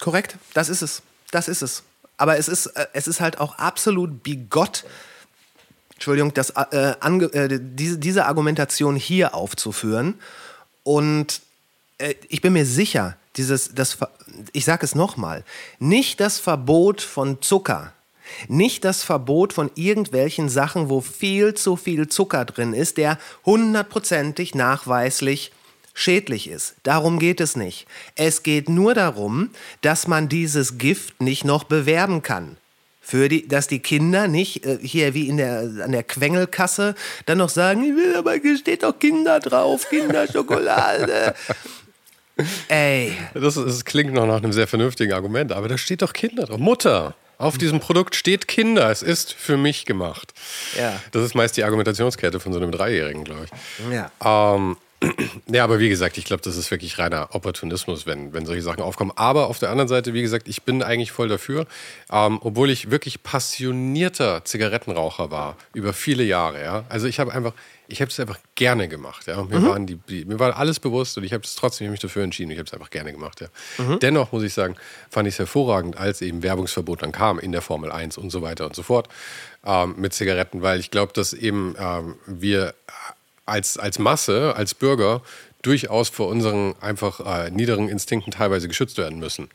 [0.00, 1.02] Korrekt, das ist es.
[1.30, 1.83] Das ist es.
[2.16, 4.85] Aber es ist, äh, es ist halt auch absolut bigott,
[5.94, 10.14] Entschuldigung, das, äh, äh, diese, diese Argumentation hier aufzuführen.
[10.83, 11.40] Und
[11.98, 13.98] äh, ich bin mir sicher, dieses, das,
[14.52, 15.44] ich sage es nochmal,
[15.78, 17.92] nicht das Verbot von Zucker,
[18.48, 24.54] nicht das Verbot von irgendwelchen Sachen, wo viel zu viel Zucker drin ist, der hundertprozentig
[24.54, 25.52] nachweislich
[25.94, 26.74] schädlich ist.
[26.83, 27.87] Darum geht es nicht.
[28.16, 32.57] Es geht nur darum, dass man dieses Gift nicht noch bewerben kann.
[33.00, 36.94] für die, dass die Kinder nicht äh, hier wie in der, an der Quengelkasse
[37.26, 41.35] dann noch sagen, ich will, aber hier steht doch Kinder drauf, Kinderschokolade.
[42.68, 43.12] Ey.
[43.35, 46.59] Das, das klingt noch nach einem sehr vernünftigen Argument, aber da steht doch Kinder drauf.
[46.59, 47.14] Mutter.
[47.37, 48.90] Auf diesem Produkt steht Kinder.
[48.90, 50.33] Es ist für mich gemacht.
[50.78, 51.00] Ja.
[51.12, 53.92] Das ist meist die Argumentationskette von so einem Dreijährigen, glaube ich.
[53.92, 54.11] Ja.
[54.54, 54.76] Ähm,
[55.47, 58.83] ja, aber wie gesagt, ich glaube, das ist wirklich reiner Opportunismus, wenn, wenn solche Sachen
[58.83, 59.12] aufkommen.
[59.17, 61.67] Aber auf der anderen Seite, wie gesagt, ich bin eigentlich voll dafür,
[62.11, 66.62] ähm, obwohl ich wirklich passionierter Zigarettenraucher war über viele Jahre.
[66.62, 66.85] Ja?
[66.88, 67.53] Also ich habe einfach,
[67.88, 69.27] ich habe es einfach gerne gemacht.
[69.27, 69.43] Ja?
[69.45, 72.23] Mir, waren die, die, mir war alles bewusst und ich habe es trotzdem mich dafür
[72.23, 72.51] entschieden.
[72.51, 73.40] Ich habe es einfach gerne gemacht.
[73.40, 73.97] Ja?
[73.97, 74.77] Dennoch muss ich sagen,
[75.11, 78.43] fand ich es hervorragend, als eben Werbungsverbot dann kam in der Formel 1 und so
[78.43, 79.09] weiter und so fort
[79.64, 82.75] ähm, mit Zigaretten, weil ich glaube, dass eben ähm, wir
[83.46, 85.22] als, als Masse, als Bürger
[85.62, 89.48] durchaus vor unseren einfach äh, niederen Instinkten teilweise geschützt werden müssen.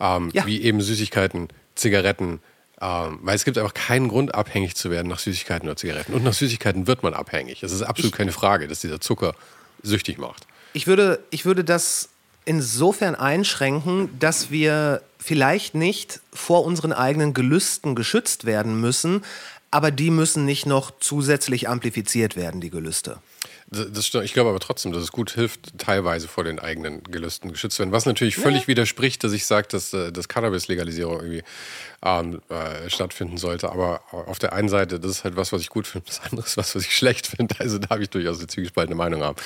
[0.00, 0.46] Ähm, Ja.
[0.46, 2.40] Wie eben Süßigkeiten, Zigaretten.
[2.80, 6.14] Ähm, weil es gibt einfach keinen Grund, abhängig zu werden nach Süßigkeiten oder Zigaretten.
[6.14, 7.62] Und nach Süßigkeiten wird man abhängig.
[7.62, 9.34] Es ist absolut keine Frage, dass dieser Zucker
[9.82, 10.46] süchtig macht.
[10.72, 12.08] Ich würde, ich würde das
[12.46, 19.24] insofern einschränken, dass wir vielleicht nicht vor unseren eigenen Gelüsten geschützt werden müssen,
[19.70, 23.18] aber die müssen nicht noch zusätzlich amplifiziert werden, die Gelüste.
[23.70, 24.24] Das, stimmt.
[24.24, 27.82] Ich glaube aber trotzdem, dass es gut hilft, teilweise vor den eigenen Gelüsten geschützt zu
[27.82, 27.92] werden.
[27.92, 31.44] Was natürlich völlig widerspricht, dass ich sage, dass, äh, dass Cannabis-Legalisierung irgendwie
[32.02, 33.70] ähm, äh, stattfinden sollte.
[33.70, 36.46] Aber auf der einen Seite, das ist halt was, was ich gut finde, das andere
[36.46, 37.54] ist was, was ich schlecht finde.
[37.58, 39.36] Also da habe ich durchaus eine zwiegespaltene Meinung haben.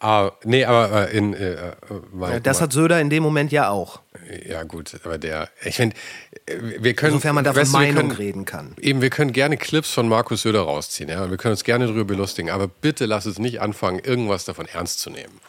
[0.00, 1.34] Äh, nee, aber äh, in.
[1.34, 1.72] Äh, äh,
[2.12, 4.00] mein, Ja, das hat Söder in dem Moment ja auch.
[4.48, 5.94] ja, gut, aber der, ich finde,
[6.78, 7.12] wir können.
[7.14, 8.74] Insofern man da von weißt du, wir Meinung können- reden kann.
[8.80, 11.30] Eben, wir können gerne Clips von Markus Söder rausziehen, ja.
[11.30, 14.98] Wir können uns gerne darüber belustigen, aber bitte lass uns nicht anfangen, irgendwas davon ernst
[15.00, 15.40] zu nehmen.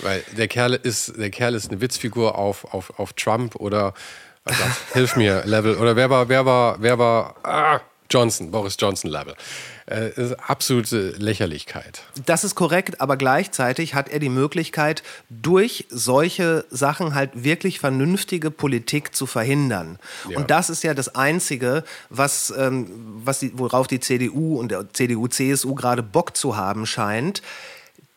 [0.00, 3.94] Weil der Kerl ist, der Kerl ist eine Witzfigur auf, auf, auf Trump oder
[4.46, 4.76] war's?
[4.92, 5.76] hilf mir, Level.
[5.76, 7.80] Oder wer war, wer war, wer war ah,
[8.10, 9.34] Johnson, Boris Johnson Level.
[9.86, 12.02] Äh, das ist absolute Lächerlichkeit.
[12.24, 18.50] Das ist korrekt, aber gleichzeitig hat er die Möglichkeit, durch solche Sachen halt wirklich vernünftige
[18.50, 19.98] Politik zu verhindern.
[20.28, 20.38] Ja.
[20.38, 22.88] Und das ist ja das Einzige, was, ähm,
[23.24, 27.42] was die, worauf die CDU und der CDU, CSU gerade Bock zu haben scheint.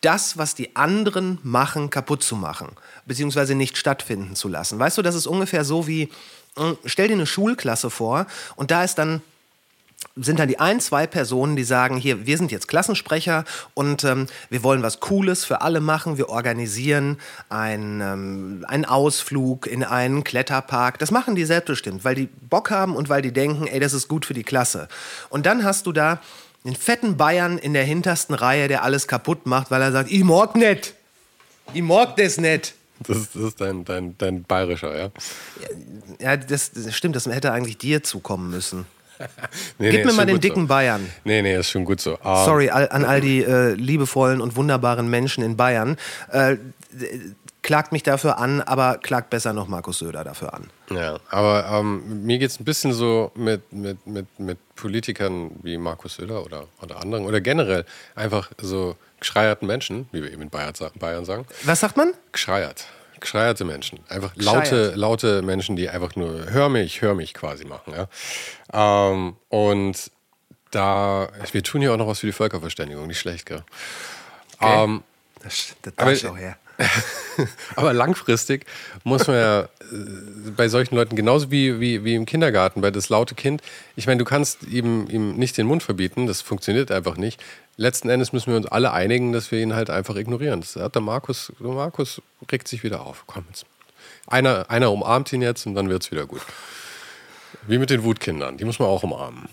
[0.02, 2.70] Das, was die anderen machen, kaputt zu machen,
[3.10, 4.80] beziehungsweise nicht stattfinden zu lassen.
[4.80, 6.04] Weißt du, das ist ungefähr so wie,
[6.56, 9.22] äh, stell dir eine Schulklasse vor und da ist dann
[10.16, 13.44] sind dann die ein, zwei Personen, die sagen, hier, wir sind jetzt Klassensprecher
[13.74, 16.18] und ähm, wir wollen was Cooles für alle machen.
[16.18, 17.18] Wir organisieren
[17.50, 21.00] ein, ähm, einen Ausflug in einen Kletterpark.
[21.00, 24.08] Das machen die selbstbestimmt, weil die Bock haben und weil die denken, ey, das ist
[24.08, 24.88] gut für die Klasse.
[25.30, 26.22] Und dann hast du da
[26.64, 30.24] den fetten Bayern in der hintersten Reihe, der alles kaputt macht, weil er sagt, ich
[30.24, 30.94] mag nicht.
[31.74, 32.74] Ich mag das nicht.
[33.08, 35.10] Das ist, das ist dein, dein, dein bayerischer, ja?
[36.20, 38.86] Ja, das, das stimmt, das hätte eigentlich dir zukommen müssen.
[39.78, 40.68] Nee, Gib nee, mir mal den dicken so.
[40.68, 41.10] Bayern.
[41.26, 42.18] Nee, nee, ist schon gut so.
[42.24, 45.98] Ah, Sorry all, an all die äh, liebevollen und wunderbaren Menschen in Bayern.
[46.32, 46.56] Äh,
[47.62, 50.70] klagt mich dafür an, aber klagt besser noch Markus Söder dafür an.
[50.90, 55.78] Ja, aber ähm, mir geht es ein bisschen so mit, mit, mit, mit Politikern wie
[55.78, 60.50] Markus Söder oder, oder anderen oder generell einfach so geschreierten Menschen, wie wir eben in
[60.50, 61.46] Bayern, sa- Bayern sagen.
[61.64, 62.14] Was sagt man?
[62.32, 62.86] Geschreiert.
[63.20, 64.00] Geschreierte Menschen.
[64.08, 64.96] Einfach laute, Gescheiert.
[64.96, 67.94] laute Menschen, die einfach nur hör mich, hör mich quasi machen.
[67.94, 68.08] Ja?
[69.12, 70.12] Ähm, und
[70.72, 73.64] da, wir tun ja auch noch was für die Völkerverständigung, nicht schlecht, gell?
[74.62, 75.04] Ähm,
[75.44, 76.58] Das, das darf ich auch her.
[77.76, 78.66] Aber langfristig
[79.04, 79.68] muss man ja äh,
[80.56, 83.62] bei solchen Leuten genauso wie, wie, wie im Kindergarten, bei das laute Kind,
[83.96, 87.42] ich meine, du kannst ihm, ihm nicht den Mund verbieten, das funktioniert einfach nicht.
[87.78, 90.62] Letzten Endes müssen wir uns alle einigen, dass wir ihn halt einfach ignorieren.
[90.62, 93.24] Das hat der Markus, der Markus regt sich wieder auf.
[93.26, 93.66] Komm jetzt.
[94.28, 96.42] Einer, einer umarmt ihn jetzt und dann wird es wieder gut.
[97.68, 99.48] Wie mit den Wutkindern, die muss man auch umarmen.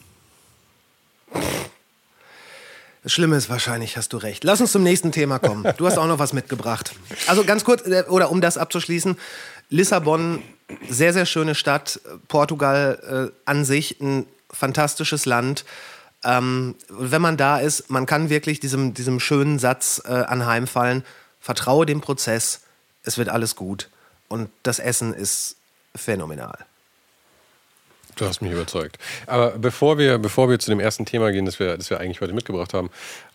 [3.06, 4.42] Das ist wahrscheinlich, hast du recht.
[4.42, 5.64] Lass uns zum nächsten Thema kommen.
[5.76, 6.92] Du hast auch noch was mitgebracht.
[7.28, 9.16] Also ganz kurz, äh, oder um das abzuschließen,
[9.70, 10.42] Lissabon,
[10.88, 12.00] sehr, sehr schöne Stadt.
[12.26, 15.64] Portugal äh, an sich ein fantastisches Land.
[16.24, 21.04] Ähm, wenn man da ist, man kann wirklich diesem, diesem schönen Satz äh, anheimfallen,
[21.40, 22.62] vertraue dem Prozess,
[23.04, 23.88] es wird alles gut.
[24.26, 25.54] Und das Essen ist
[25.94, 26.58] phänomenal.
[28.16, 28.96] Du hast mich überzeugt.
[29.26, 32.22] Aber bevor wir, bevor wir zu dem ersten Thema gehen, das wir, das wir eigentlich
[32.22, 32.88] heute mitgebracht haben,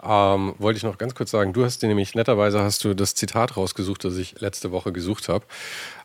[0.03, 3.13] ähm, wollte ich noch ganz kurz sagen, du hast dir nämlich netterweise hast du das
[3.13, 5.45] Zitat rausgesucht, das ich letzte Woche gesucht habe.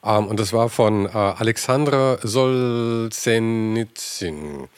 [0.05, 4.69] Ähm, und das war von äh, Alexandra Solzhenitsyn.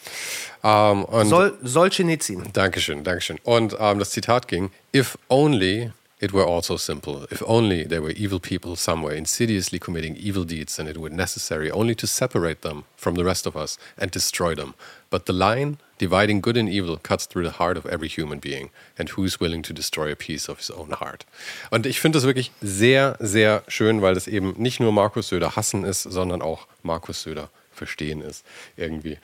[0.63, 2.45] Ähm, Sol Solzhenitsyn.
[2.53, 3.41] Dankeschön, Dankeschön.
[3.43, 7.27] Und ähm, das Zitat ging: If only it were all so simple.
[7.31, 11.71] If only there were evil people somewhere insidiously committing evil deeds, and it were necessary
[11.71, 14.75] only to separate them from the rest of us and destroy them.
[15.11, 18.71] But the line dividing good and evil cuts through the heart of every human being.
[18.99, 21.25] And who's willing to destroy a piece of his own heart?
[21.71, 25.57] Und ich finde das wirklich sehr, sehr schön, weil das eben nicht nur Markus Söder
[25.57, 28.45] hassen ist, sondern auch Markus Söder verstehen ist
[28.77, 29.19] irgendwie.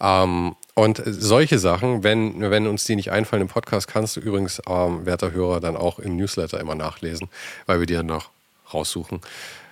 [0.00, 4.60] Ähm, und solche Sachen, wenn, wenn uns die nicht einfallen im Podcast, kannst du übrigens,
[4.68, 7.28] ähm, werter Hörer, dann auch im Newsletter immer nachlesen,
[7.66, 8.30] weil wir dann noch
[8.72, 9.20] raussuchen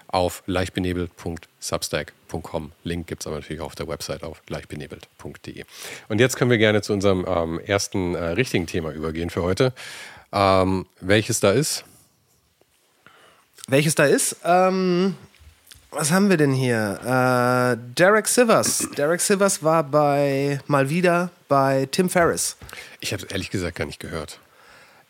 [0.08, 2.72] auf leichtbenebelt.substack.com.
[2.84, 5.64] Link gibt es aber natürlich auch auf der Website auf leichtbenebelt.de.
[6.08, 9.72] Und jetzt können wir gerne zu unserem ähm, ersten äh, richtigen Thema übergehen für heute.
[10.32, 11.84] Ähm, welches da ist?
[13.68, 14.36] Welches da ist?
[14.44, 15.16] Ähm,
[15.90, 16.98] was haben wir denn hier?
[17.02, 18.88] Äh, Derek Sivers.
[18.96, 22.56] Derek Sivers war bei mal wieder bei Tim Ferriss.
[23.00, 24.38] Ich habe es ehrlich gesagt gar nicht gehört.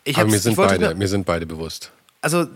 [0.05, 1.91] Ich Aber mir sind, beide, mir, sind beide bewusst.
[2.21, 2.47] Also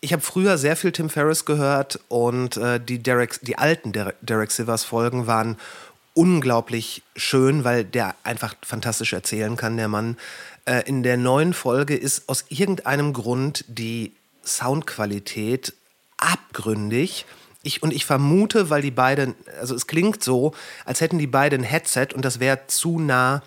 [0.00, 4.16] ich habe früher sehr viel Tim Ferriss gehört und äh, die, Derek, die alten Derek,
[4.20, 5.56] Derek Sivers Folgen waren
[6.12, 10.16] unglaublich schön, weil der einfach fantastisch erzählen kann, der Mann.
[10.66, 14.12] Äh, in der neuen Folge ist aus irgendeinem Grund die
[14.44, 15.72] Soundqualität
[16.18, 17.26] abgründig.
[17.64, 21.62] Ich, und ich vermute, weil die beiden, also es klingt so, als hätten die beiden
[21.62, 23.42] ein Headset und das wäre zu nah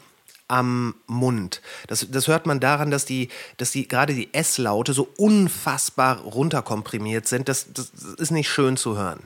[0.48, 1.62] am Mund.
[1.88, 7.28] Das, das hört man daran, dass die, dass die gerade die S-Laute so unfassbar runterkomprimiert
[7.28, 7.50] sind.
[7.50, 9.20] Das, das ist nicht schön zu hören.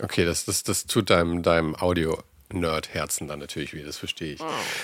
[0.00, 2.18] Okay, das, das, das tut deinem, deinem Audio
[2.52, 4.40] Nerd-Herzen dann natürlich weh, das verstehe ich.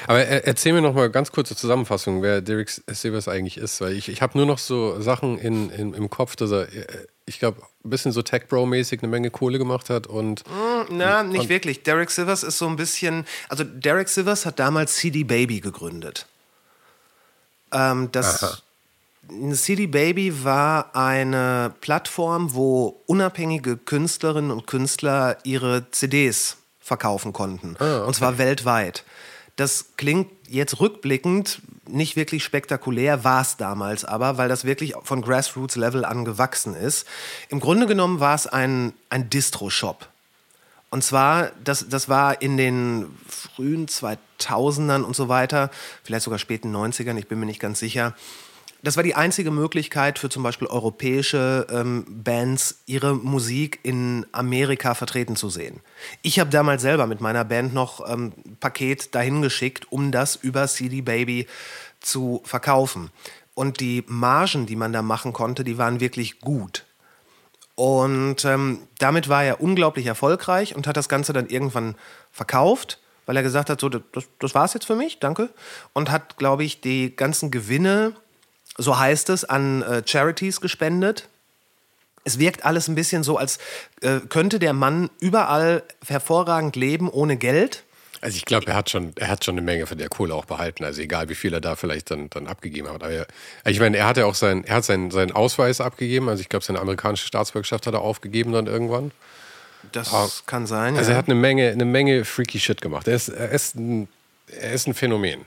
[0.06, 4.08] Aber erzähl mir noch mal ganz kurze Zusammenfassung, wer Derek Sivers eigentlich ist, weil ich,
[4.08, 7.62] ich habe nur noch so Sachen in, in, im Kopf, dass er, äh, ich glaube,
[7.84, 10.44] ein bisschen so Tech-Bro-mäßig eine Menge Kohle gemacht hat und.
[10.48, 11.82] Mm, na, nicht und wirklich.
[11.82, 13.26] Derek Sivers ist so ein bisschen.
[13.48, 16.26] Also, Derek Sivers hat damals CD Baby gegründet.
[17.72, 18.42] Ähm, das.
[18.42, 18.58] Aha.
[19.52, 27.76] CD Baby war eine Plattform, wo unabhängige Künstlerinnen und Künstler ihre CDs verkaufen konnten.
[27.78, 28.06] Ah, okay.
[28.06, 29.04] Und zwar weltweit.
[29.56, 35.22] Das klingt jetzt rückblickend nicht wirklich spektakulär, war es damals aber, weil das wirklich von
[35.22, 37.06] Grassroots-Level an gewachsen ist.
[37.48, 40.08] Im Grunde genommen war es ein, ein Distro-Shop.
[40.90, 45.70] Und zwar, das, das war in den frühen 2000ern und so weiter,
[46.04, 48.14] vielleicht sogar späten 90ern, ich bin mir nicht ganz sicher,
[48.84, 54.94] das war die einzige Möglichkeit für zum Beispiel europäische ähm, Bands, ihre Musik in Amerika
[54.94, 55.80] vertreten zu sehen.
[56.20, 60.36] Ich habe damals selber mit meiner Band noch ähm, ein Paket dahin geschickt, um das
[60.36, 61.46] über CD Baby
[62.00, 63.10] zu verkaufen.
[63.54, 66.84] Und die Margen, die man da machen konnte, die waren wirklich gut.
[67.76, 71.94] Und ähm, damit war er unglaublich erfolgreich und hat das Ganze dann irgendwann
[72.32, 75.48] verkauft, weil er gesagt hat, so, das, das war's jetzt für mich, danke.
[75.94, 78.14] Und hat, glaube ich, die ganzen Gewinne
[78.78, 81.28] so heißt es, an äh, Charities gespendet.
[82.24, 83.58] Es wirkt alles ein bisschen so, als
[84.00, 87.84] äh, könnte der Mann überall hervorragend leben ohne Geld.
[88.24, 90.46] Also ich glaube, er hat schon, er hat schon eine Menge von der Kohle auch
[90.46, 90.82] behalten.
[90.82, 93.02] Also egal, wie viel er da vielleicht dann, dann abgegeben hat.
[93.02, 93.26] Aber er,
[93.66, 96.30] ich meine, er hat ja auch sein, er hat seinen, seinen Ausweis abgegeben.
[96.30, 99.10] Also ich glaube, seine amerikanische Staatsbürgerschaft hat er aufgegeben dann irgendwann.
[99.92, 100.96] Das Aber, kann sein.
[100.96, 101.16] Also ja.
[101.16, 103.06] er hat eine Menge, eine Menge freaky Shit gemacht.
[103.08, 104.08] Er ist, er ist, ein,
[104.48, 105.44] er ist ein Phänomen.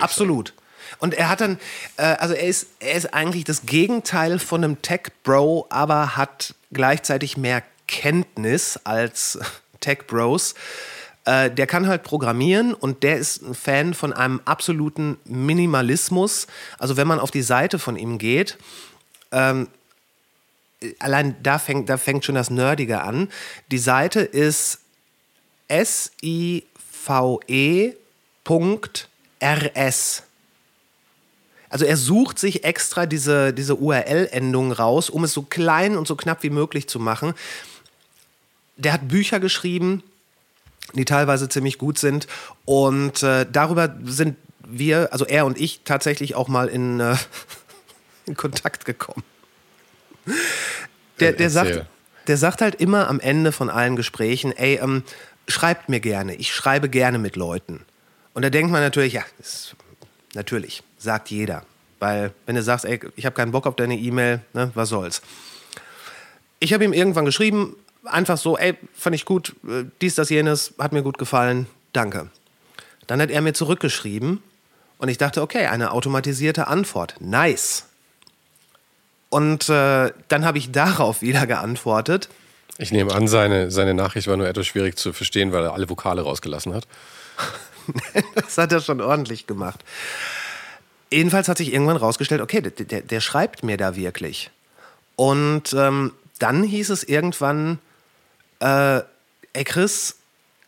[0.00, 0.48] Absolut.
[0.48, 0.59] Sagen.
[0.98, 1.58] Und er hat dann,
[1.96, 7.36] äh, also er ist, er ist eigentlich das Gegenteil von einem Tech-Bro, aber hat gleichzeitig
[7.36, 9.38] mehr Kenntnis als
[9.80, 10.54] Tech-Bros.
[11.24, 16.46] Äh, der kann halt programmieren und der ist ein Fan von einem absoluten Minimalismus.
[16.78, 18.56] Also wenn man auf die Seite von ihm geht,
[19.32, 19.68] ähm,
[20.98, 23.28] allein da fängt, da fängt schon das Nerdige an.
[23.70, 24.80] Die Seite ist
[25.68, 26.62] sive.rs.
[31.70, 36.16] Also er sucht sich extra diese, diese URL-Endung raus, um es so klein und so
[36.16, 37.32] knapp wie möglich zu machen.
[38.76, 40.02] Der hat Bücher geschrieben,
[40.94, 42.26] die teilweise ziemlich gut sind.
[42.64, 47.16] Und äh, darüber sind wir, also er und ich, tatsächlich auch mal in, äh,
[48.26, 49.22] in Kontakt gekommen.
[51.20, 51.86] Der, der, sagt,
[52.26, 55.04] der sagt halt immer am Ende von allen Gesprächen, ey, ähm,
[55.46, 57.84] schreibt mir gerne, ich schreibe gerne mit Leuten.
[58.34, 59.76] Und da denkt man natürlich, ja, ist,
[60.34, 61.64] natürlich sagt jeder.
[61.98, 65.20] Weil, wenn du sagst, ey, ich habe keinen Bock auf deine E-Mail, ne, was soll's.
[66.58, 70.74] Ich habe ihm irgendwann geschrieben, einfach so, ey, fand ich gut, äh, dies, das, jenes,
[70.78, 72.30] hat mir gut gefallen, danke.
[73.06, 74.42] Dann hat er mir zurückgeschrieben
[74.98, 77.86] und ich dachte, okay, eine automatisierte Antwort, nice.
[79.28, 82.28] Und äh, dann habe ich darauf wieder geantwortet.
[82.78, 85.90] Ich nehme an, seine, seine Nachricht war nur etwas schwierig zu verstehen, weil er alle
[85.90, 86.86] Vokale rausgelassen hat.
[88.34, 89.84] das hat er schon ordentlich gemacht.
[91.12, 94.50] Jedenfalls hat sich irgendwann rausgestellt, okay, der, der, der schreibt mir da wirklich.
[95.16, 97.78] Und ähm, dann hieß es irgendwann,
[98.60, 99.00] äh,
[99.52, 100.16] ey Chris,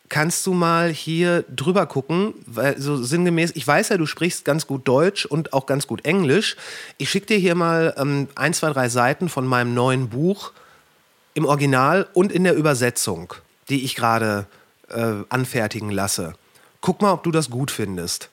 [0.09, 4.67] kannst du mal hier drüber gucken, weil so sinngemäß, ich weiß ja, du sprichst ganz
[4.67, 6.57] gut Deutsch und auch ganz gut Englisch.
[6.99, 10.53] Ich schicke dir hier mal ähm, ein, zwei, drei Seiten von meinem neuen Buch
[11.33, 13.33] im Original und in der Übersetzung,
[13.71, 14.45] die ich gerade
[14.91, 16.35] äh, anfertigen lasse.
[16.83, 18.29] Guck mal, ob du das gut findest.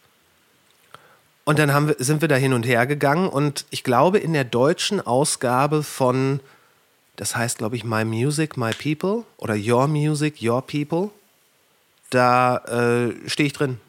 [1.49, 4.43] Und dann wir, sind wir da hin und her gegangen und ich glaube, in der
[4.43, 6.41] deutschen Ausgabe von,
[7.15, 11.09] das heißt, glaube ich, My Music, My People oder Your Music, Your People,
[12.12, 13.79] da äh, stehe ich drin.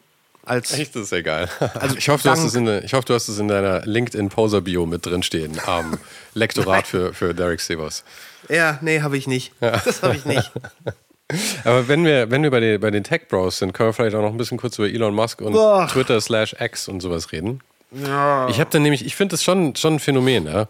[0.43, 1.47] Als, Echt, das ist geil.
[1.75, 4.87] Also ich, hoffe, du hast es in, ich hoffe, du hast es in deiner LinkedIn-Poser-Bio
[4.87, 5.59] mit drin stehen.
[5.67, 5.99] Um,
[6.33, 8.03] Lektorat für, für Derek Severs.
[8.49, 9.53] Ja, nee, habe ich nicht.
[9.61, 9.79] Ja.
[9.85, 10.51] Das habe ich nicht.
[11.63, 14.15] Aber wenn wir, wenn wir bei, den, bei den Tech Bros sind, können wir vielleicht
[14.15, 15.87] auch noch ein bisschen kurz über Elon Musk und Boah.
[15.91, 17.61] Twitter slash X und sowas reden.
[17.91, 18.47] Ja.
[18.47, 20.45] Ich habe dann nämlich, ich finde das schon, schon ein Phänomen.
[20.45, 20.67] Ja?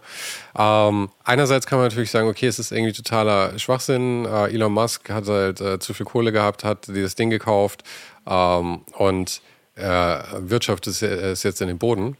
[0.58, 4.24] Ähm, einerseits kann man natürlich sagen, okay, es ist irgendwie totaler Schwachsinn.
[4.24, 7.84] Äh, Elon Musk hat halt äh, zu viel Kohle gehabt, hat dieses Ding gekauft
[8.26, 9.40] ähm, und
[9.76, 12.16] äh, Wirtschaft ist, ist, jetzt in den Boden.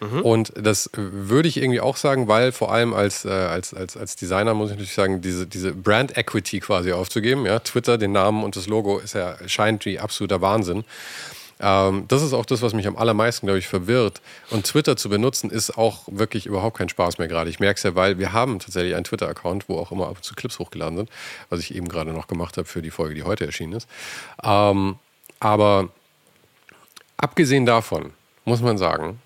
[0.00, 0.20] Mhm.
[0.20, 4.16] Und das würde ich irgendwie auch sagen, weil vor allem als, äh, als, als, als
[4.16, 7.46] Designer muss ich natürlich sagen, diese, diese Brand Equity quasi aufzugeben.
[7.46, 7.58] Ja?
[7.60, 10.84] Twitter, den Namen und das Logo ist ja, scheint wie absoluter Wahnsinn.
[11.60, 14.20] Ähm, das ist auch das, was mich am allermeisten, glaube ich, verwirrt.
[14.50, 17.50] Und Twitter zu benutzen, ist auch wirklich überhaupt kein Spaß mehr gerade.
[17.50, 20.24] Ich merke es ja, weil wir haben tatsächlich einen Twitter-Account, wo auch immer ab und
[20.24, 21.10] zu Clips hochgeladen sind,
[21.48, 23.88] was ich eben gerade noch gemacht habe für die Folge, die heute erschienen ist.
[24.42, 24.96] Ähm,
[25.40, 25.88] aber
[27.16, 28.12] abgesehen davon
[28.44, 29.20] muss man sagen,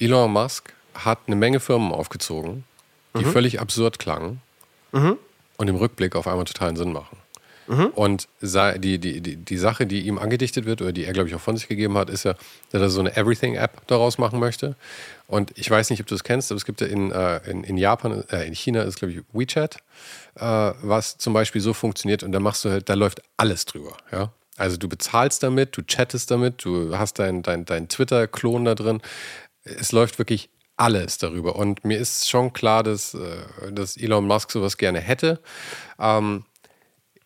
[0.00, 2.64] Elon Musk hat eine Menge Firmen aufgezogen,
[3.14, 3.32] die mhm.
[3.32, 4.40] völlig absurd klangen
[4.92, 5.16] mhm.
[5.56, 7.18] und im Rückblick auf einmal totalen Sinn machen.
[7.70, 7.86] Mhm.
[7.94, 11.36] Und die, die, die, die Sache, die ihm angedichtet wird oder die er, glaube ich,
[11.36, 12.34] auch von sich gegeben hat, ist ja,
[12.72, 14.74] dass er so eine Everything-App daraus machen möchte.
[15.28, 17.62] Und ich weiß nicht, ob du es kennst, aber es gibt ja in, äh, in,
[17.62, 19.76] in Japan, äh, in China ist, glaube ich, WeChat,
[20.34, 23.96] äh, was zum Beispiel so funktioniert und da machst du halt, da läuft alles drüber.
[24.10, 24.32] Ja?
[24.56, 29.00] Also du bezahlst damit, du chattest damit, du hast deinen dein, dein Twitter-Klon da drin.
[29.78, 31.56] Es läuft wirklich alles darüber.
[31.56, 35.40] Und mir ist schon klar, dass, äh, dass Elon Musk sowas gerne hätte.
[35.98, 36.44] Ähm,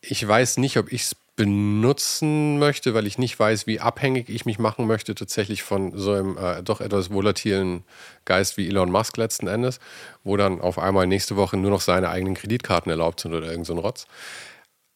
[0.01, 4.45] ich weiß nicht, ob ich es benutzen möchte, weil ich nicht weiß, wie abhängig ich
[4.45, 7.83] mich machen möchte, tatsächlich von so einem äh, doch etwas volatilen
[8.25, 9.81] Geist wie Elon Musk letzten Endes,
[10.23, 13.67] wo dann auf einmal nächste Woche nur noch seine eigenen Kreditkarten erlaubt sind oder irgend
[13.67, 14.07] so ein Rotz.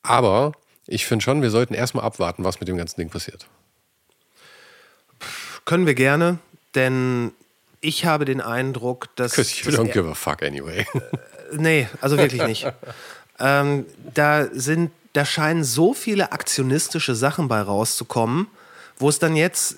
[0.03, 0.53] Aber
[0.87, 3.47] ich finde schon, wir sollten erstmal abwarten, was mit dem ganzen Ding passiert.
[5.65, 6.39] Können wir gerne,
[6.75, 7.33] denn
[7.81, 9.33] ich habe den Eindruck, dass.
[9.33, 10.87] Because you don't give a fuck anyway.
[11.51, 12.71] Äh, nee, also wirklich nicht.
[13.41, 18.49] ähm, da sind da scheinen so viele aktionistische Sachen bei rauszukommen,
[18.99, 19.77] wo es dann jetzt,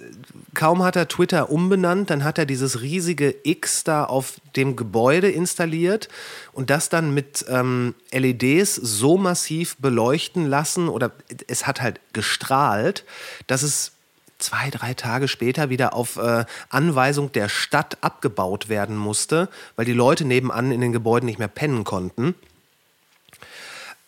[0.55, 5.31] kaum hat er Twitter umbenannt, dann hat er dieses riesige X da auf dem Gebäude
[5.31, 6.09] installiert
[6.53, 11.13] und das dann mit ähm, LEDs so massiv beleuchten lassen oder
[11.47, 13.05] es hat halt gestrahlt,
[13.47, 13.93] dass es
[14.41, 19.93] zwei, drei Tage später wieder auf äh, Anweisung der Stadt abgebaut werden musste, weil die
[19.93, 22.35] Leute nebenan in den Gebäuden nicht mehr pennen konnten.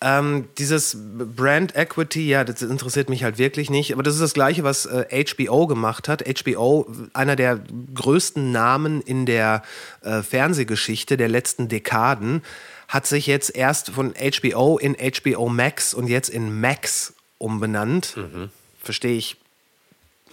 [0.04, 3.92] Ähm, dieses Brand Equity, ja, das interessiert mich halt wirklich nicht.
[3.92, 6.24] Aber das ist das Gleiche, was äh, HBO gemacht hat.
[6.26, 7.60] HBO, einer der
[7.94, 9.62] größten Namen in der
[10.02, 12.42] äh, Fernsehgeschichte der letzten Dekaden,
[12.88, 18.16] hat sich jetzt erst von HBO in HBO Max und jetzt in Max umbenannt.
[18.16, 18.50] Mhm.
[18.82, 19.36] Verstehe ich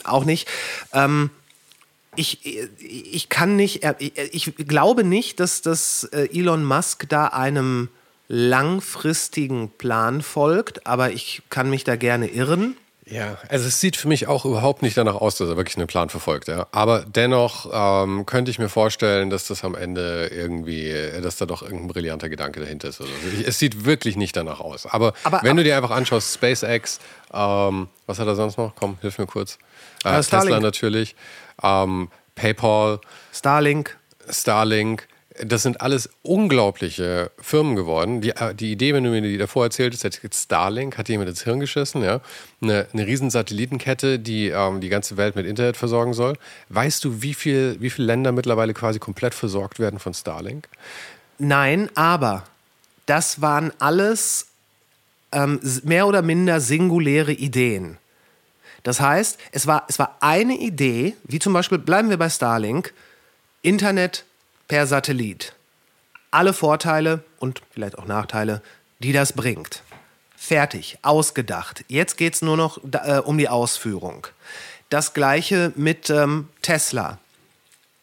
[0.05, 0.47] auch nicht.
[0.93, 1.29] Ähm,
[2.15, 2.45] ich,
[2.81, 7.89] ich kann nicht, ich glaube nicht, dass, dass äh, Elon Musk da einem
[8.27, 12.75] langfristigen Plan folgt, aber ich kann mich da gerne irren.
[13.11, 15.87] Ja, also es sieht für mich auch überhaupt nicht danach aus, dass er wirklich einen
[15.87, 16.47] Plan verfolgt.
[16.47, 16.67] Ja.
[16.71, 21.61] Aber dennoch ähm, könnte ich mir vorstellen, dass das am Ende irgendwie, dass da doch
[21.61, 23.01] irgendein brillanter Gedanke dahinter ist.
[23.01, 23.11] Also
[23.45, 24.85] es sieht wirklich nicht danach aus.
[24.85, 26.99] Aber, aber wenn aber, du dir einfach anschaust, SpaceX,
[27.33, 28.73] ähm, was hat er sonst noch?
[28.75, 29.57] Komm, hilf mir kurz.
[30.03, 31.15] Äh, Tesla natürlich,
[31.63, 32.99] ähm, PayPal,
[33.33, 33.97] Starlink.
[34.29, 35.07] Starlink
[35.45, 38.21] das sind alles unglaubliche Firmen geworden.
[38.21, 41.43] Die, äh, die Idee, wenn du mir die davor erzählt hast, Starlink, hat jemand ins
[41.43, 42.21] Hirn geschissen, ja.
[42.61, 46.37] Eine, eine riesen Satellitenkette, die ähm, die ganze Welt mit Internet versorgen soll.
[46.69, 50.67] Weißt du, wie, viel, wie viele Länder mittlerweile quasi komplett versorgt werden von Starlink?
[51.37, 52.43] Nein, aber
[53.05, 54.47] das waren alles
[55.31, 57.97] ähm, mehr oder minder singuläre Ideen.
[58.83, 62.93] Das heißt, es war, es war eine Idee, wie zum Beispiel, bleiben wir bei Starlink,
[63.61, 64.25] Internet
[64.69, 65.53] per Satellit.
[66.31, 68.61] Alle Vorteile und vielleicht auch Nachteile,
[68.99, 69.83] die das bringt.
[70.37, 71.83] Fertig, ausgedacht.
[71.89, 74.25] Jetzt geht es nur noch äh, um die Ausführung.
[74.89, 77.17] Das gleiche mit ähm, Tesla.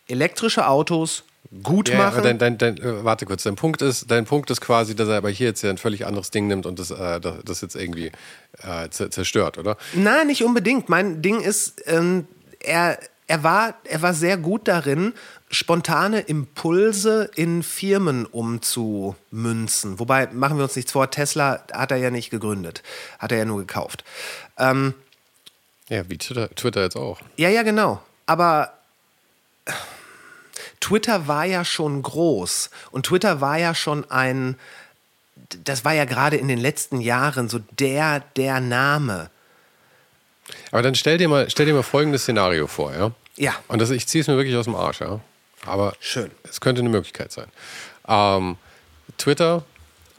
[0.09, 1.24] elektrische Autos
[1.62, 2.22] gut Ja, machen.
[2.22, 5.16] dein, dein, dein, äh, warte kurz, dein Punkt, ist, dein Punkt ist quasi, dass er
[5.16, 8.11] aber hier jetzt ja ein völlig anderes Ding nimmt und das, äh, das, jetzt irgendwie
[8.62, 9.76] äh, zer- zerstört, oder?
[9.95, 10.88] Na, nicht unbedingt.
[10.88, 12.26] Mein Ding ist, ähm,
[12.61, 15.14] er, er, war, er war sehr gut darin,
[15.51, 19.99] spontane Impulse in Firmen umzumünzen.
[19.99, 22.82] Wobei, machen wir uns nichts vor, Tesla hat er ja nicht gegründet,
[23.18, 24.05] hat er ja nur gekauft.
[24.59, 24.94] Ähm,
[25.88, 27.20] Ja, wie Twitter, Twitter jetzt auch.
[27.36, 28.03] ja, ja, genau.
[28.26, 28.72] Aber
[30.80, 34.57] Twitter war ja schon groß und Twitter war ja schon ein,
[35.64, 39.30] das war ja gerade in den letzten Jahren so der, der Name.
[40.70, 43.12] Aber dann stell dir mal, stell dir mal folgendes Szenario vor, ja?
[43.36, 43.55] Ja.
[43.68, 45.20] Und das, ich ziehe es mir wirklich aus dem Arsch, ja?
[45.67, 46.31] Aber Schön.
[46.45, 47.49] es könnte eine Möglichkeit sein.
[48.09, 48.57] Ähm,
[49.19, 49.64] Twitter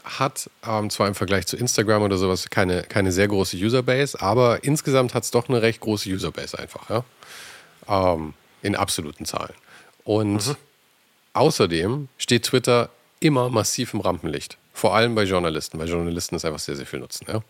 [0.04, 4.64] hat ähm, zwar im Vergleich zu Instagram oder sowas keine, keine sehr große Userbase, aber
[4.64, 7.04] insgesamt hat es doch eine recht große Userbase einfach, ja?
[7.88, 9.54] Ähm, in absoluten Zahlen.
[10.04, 10.56] Und
[11.34, 12.90] außerdem steht Twitter
[13.20, 14.56] immer massiv im Rampenlicht.
[14.72, 17.42] Vor allem bei Journalisten, weil Journalisten es einfach sehr, sehr viel nutzen, ja?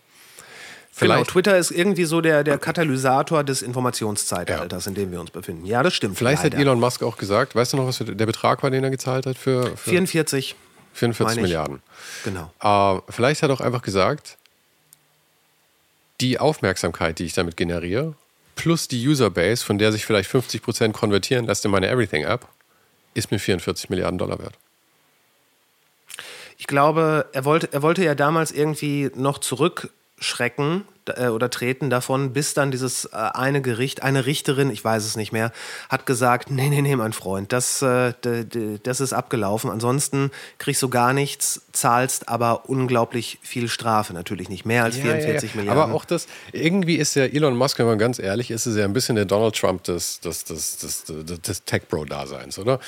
[0.97, 5.31] Genau, Vielleicht- Twitter ist irgendwie so der, der Katalysator des Informationszeitalters, in dem wir uns
[5.31, 5.65] befinden.
[5.65, 6.17] Ja, das stimmt.
[6.17, 6.61] Vielleicht hat leider.
[6.63, 9.37] Elon Musk auch gesagt, weißt du noch, was der Betrag war, den er gezahlt hat
[9.37, 10.55] für, für 44,
[10.93, 11.41] 44 meine ich.
[11.43, 11.81] Milliarden?
[12.25, 12.51] genau.
[12.61, 14.37] Äh, vielleicht hat er auch einfach gesagt,
[16.19, 18.15] die Aufmerksamkeit, die ich damit generiere,
[18.55, 22.45] plus die Userbase, von der sich vielleicht 50% konvertieren lässt in meine Everything-App,
[23.13, 24.55] ist mir 44 Milliarden Dollar wert.
[26.57, 29.95] Ich glaube, er wollte, er wollte ja damals irgendwie noch zurückschrecken
[31.17, 35.15] äh, oder treten davon, bis dann dieses äh, eine Gericht, eine Richterin, ich weiß es
[35.15, 35.51] nicht mehr,
[35.89, 38.13] hat gesagt, nee, nee, nee, mein Freund, das, äh,
[38.83, 39.69] das ist abgelaufen.
[39.69, 44.13] Ansonsten kriegst du gar nichts, zahlst aber unglaublich viel Strafe.
[44.13, 45.81] Natürlich nicht mehr als 44 Milliarden.
[45.81, 48.85] Aber auch das, irgendwie ist ja Elon Musk, wenn man ganz ehrlich ist, ist er
[48.85, 52.79] ein bisschen der Donald Trump des, des, des, des, des, des Tech-Bro-Daseins, oder?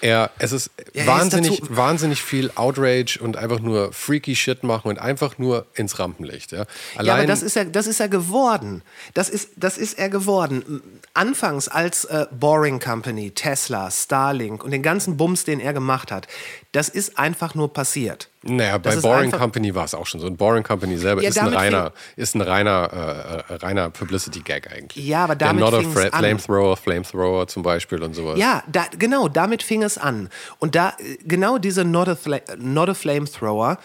[0.00, 4.62] Er, es ist Ja, er ist wahnsinnig, wahnsinnig viel Outrage und einfach nur freaky Shit
[4.62, 6.52] machen und einfach nur ins Rampenlicht.
[6.52, 6.64] Ja,
[7.00, 8.82] Ja, aber das ist er, das ist er geworden.
[9.14, 10.82] Das ist, das ist er geworden.
[11.14, 16.26] Anfangs als äh, Boring Company, Tesla, Starlink und den ganzen Bums, den er gemacht hat,
[16.72, 18.29] das ist einfach nur passiert.
[18.42, 20.26] Naja, bei Das ist Boring Company war es auch schon so.
[20.26, 24.72] Ein Boring Company selber Ja, ist ein reiner, ist ein reiner, äh, äh, reiner Publicity-Gag
[24.72, 25.04] eigentlich.
[25.06, 26.20] Ja, aber damit Der Not a fing's Fra- an.
[26.20, 28.38] Flamethrower, Flamethrower zum Beispiel und sowas.
[28.38, 30.30] Ja, da, genau, damit fing es an.
[30.58, 30.94] Und da,
[31.26, 33.78] genau diese Not a, Fla Not a Flamethrower,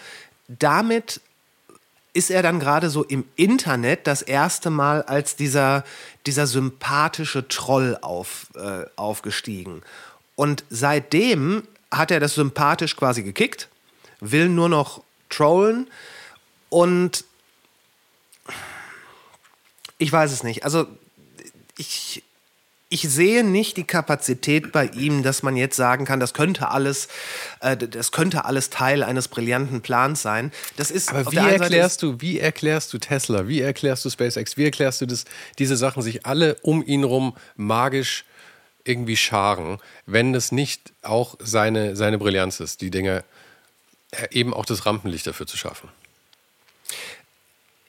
[0.48, 1.20] damit
[2.14, 5.84] ist er dann gerade so im Internet das erste Mal als dieser,
[6.24, 9.82] dieser sympathische Troll auf, äh, aufgestiegen.
[10.34, 13.68] Und seitdem hat er das sympathisch quasi gekickt,
[14.20, 15.88] will nur noch trollen
[16.68, 17.24] und
[19.98, 20.64] ich weiß es nicht.
[20.64, 20.86] Also
[21.78, 22.22] ich,
[22.88, 27.08] ich sehe nicht die Kapazität bei ihm, dass man jetzt sagen kann, das könnte alles,
[27.60, 30.52] äh, das könnte alles Teil eines brillanten Plans sein.
[30.76, 34.64] Das ist Aber wie erklärst du, wie erklärst du Tesla, wie erklärst du SpaceX, wie
[34.64, 35.24] erklärst du, dass
[35.58, 38.24] diese Sachen sich alle um ihn rum magisch
[38.84, 43.24] irgendwie scharen, wenn es nicht auch seine, seine Brillanz ist, die Dinge
[44.30, 45.88] eben auch das Rampenlicht dafür zu schaffen?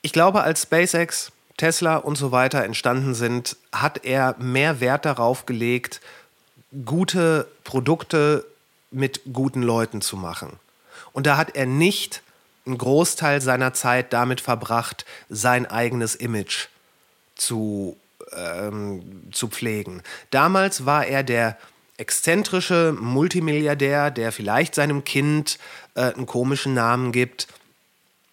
[0.02, 5.46] Ich glaube, als SpaceX, Tesla und so weiter entstanden sind, hat er mehr Wert darauf
[5.46, 6.02] gelegt,
[6.86, 8.46] gute Produkte
[8.92, 10.60] mit guten Leuten zu machen.
[11.14, 12.22] Und da hat er nicht
[12.66, 16.68] einen Großteil seiner Zeit damit verbracht, sein eigenes Image
[17.36, 17.98] zu,
[18.36, 20.04] ähm, zu pflegen.
[20.32, 21.58] Damals war er der
[21.98, 25.58] exzentrische Multimilliardär, der vielleicht seinem Kind
[25.95, 27.48] äh, einen komischen Namen gibt.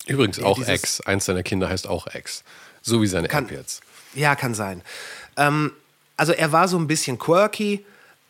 [0.06, 2.44] Übrigens auch dieses- X, eins seiner Kinder heißt auch X,
[2.82, 3.82] so wie seine Kann- App jetzt.
[4.14, 4.82] Ja, kann sein.
[5.36, 5.72] Ähm,
[6.16, 7.84] also er war so ein bisschen quirky,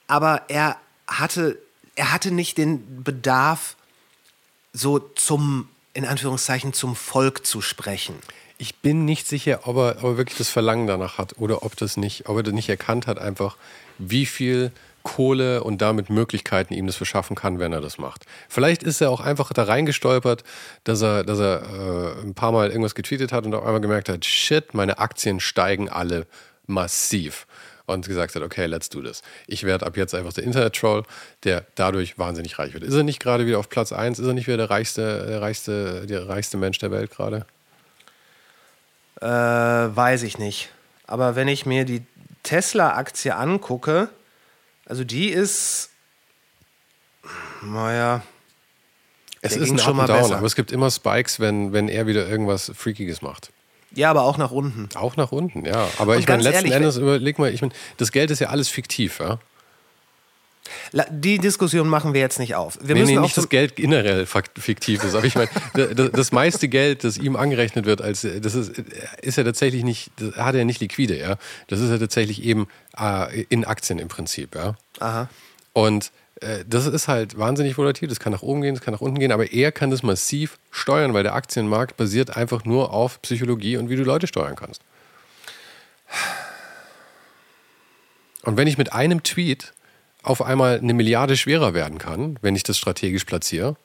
[0.06, 0.76] aber er
[1.08, 1.58] hatte,
[1.96, 3.76] er hatte nicht den Bedarf,
[4.72, 8.14] so zum, in Anführungszeichen, zum Volk zu sprechen.
[8.56, 11.76] Ich bin nicht sicher, ob er, ob er wirklich das Verlangen danach hat oder ob,
[11.76, 13.56] das nicht, ob er das nicht erkannt hat, einfach
[13.98, 14.70] wie viel
[15.04, 18.24] Kohle und damit Möglichkeiten ihm das verschaffen kann, wenn er das macht.
[18.48, 20.42] Vielleicht ist er auch einfach da reingestolpert,
[20.82, 24.08] dass er, dass er äh, ein paar Mal irgendwas getweetet hat und auf einmal gemerkt
[24.08, 26.26] hat, shit, meine Aktien steigen alle
[26.66, 27.46] massiv.
[27.86, 29.20] Und gesagt hat, okay, let's do this.
[29.46, 31.02] Ich werde ab jetzt einfach der Internet-Troll,
[31.44, 32.82] der dadurch wahnsinnig reich wird.
[32.82, 34.18] Ist er nicht gerade wieder auf Platz 1?
[34.18, 37.44] Ist er nicht wieder der reichste, der reichste, der reichste Mensch der Welt gerade?
[39.20, 40.70] Äh, weiß ich nicht.
[41.06, 42.06] Aber wenn ich mir die
[42.42, 44.08] Tesla-Aktie angucke,
[44.86, 45.90] also die ist,
[47.62, 48.22] naja,
[49.40, 50.36] Es ist ein schon mal Down, besser.
[50.38, 53.50] aber es gibt immer Spikes, wenn, wenn er wieder irgendwas Freakiges macht.
[53.92, 54.88] ja, aber auch nach unten.
[54.96, 55.88] Auch nach unten, ja.
[55.98, 58.48] Aber Und ich meine, letzten ehrlich, Endes überleg mal, ich meine, das Geld ist ja
[58.48, 59.38] alles fiktiv, ja.
[61.10, 62.78] Die Diskussion machen wir jetzt nicht auf.
[62.80, 65.50] Wir nee, müssen nee, nicht das Geld generell fiktiv ist, aber ich meine,
[66.12, 68.72] das meiste Geld, das ihm angerechnet wird, als das ist,
[69.20, 71.36] ist ja tatsächlich nicht, das hat er ja nicht liquide, ja.
[71.68, 74.76] Das ist ja tatsächlich eben äh, in Aktien im Prinzip, ja.
[75.00, 75.28] Aha.
[75.74, 79.00] Und äh, das ist halt wahnsinnig volatil, das kann nach oben gehen, das kann nach
[79.00, 83.20] unten gehen, aber er kann das massiv steuern, weil der Aktienmarkt basiert einfach nur auf
[83.22, 84.80] Psychologie und wie du Leute steuern kannst.
[88.42, 89.72] Und wenn ich mit einem Tweet
[90.24, 93.76] auf einmal eine Milliarde schwerer werden kann, wenn ich das strategisch platziere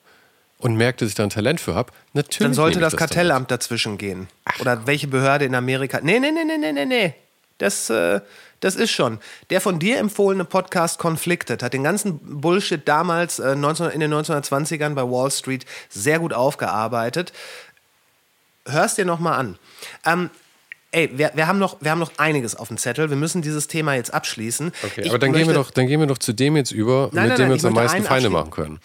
[0.58, 2.38] und merke, dass ich da ein Talent für habe, natürlich.
[2.38, 4.28] Dann sollte das, das Kartellamt dazwischen gehen.
[4.44, 4.60] Ach.
[4.60, 6.00] Oder welche Behörde in Amerika.
[6.02, 7.14] Nee, nee, nee, nee, nee, nee, nee.
[7.58, 8.20] Das, äh,
[8.60, 9.18] das ist schon.
[9.50, 14.12] Der von dir empfohlene Podcast Conflicted hat den ganzen Bullshit damals äh, 19, in den
[14.12, 17.32] 1920ern bei Wall Street sehr gut aufgearbeitet.
[18.66, 19.58] Hörst dir nochmal an.
[20.06, 20.30] Ähm,
[20.92, 23.10] Ey, wir, wir, haben noch, wir haben noch einiges auf dem Zettel.
[23.10, 24.72] Wir müssen dieses Thema jetzt abschließen.
[24.82, 27.10] Okay, ich aber dann gehen, wir doch, dann gehen wir doch zu dem jetzt über,
[27.12, 28.80] nein, mit nein, dem wir uns am meisten Feinde machen können.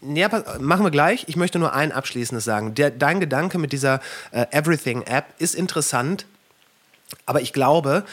[0.00, 0.28] Ja,
[0.60, 1.24] machen wir gleich.
[1.28, 2.74] Ich möchte nur ein abschließendes sagen.
[2.74, 6.26] Der, dein Gedanke mit dieser äh, Everything-App ist interessant,
[7.26, 8.04] aber ich glaube,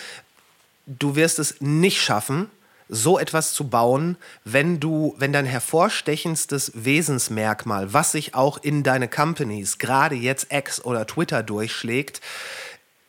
[0.87, 2.49] du wirst es nicht schaffen,
[2.87, 9.07] so etwas zu bauen, wenn du, wenn dein hervorstechendstes Wesensmerkmal, was sich auch in deine
[9.07, 12.21] Companies, gerade jetzt X oder Twitter durchschlägt,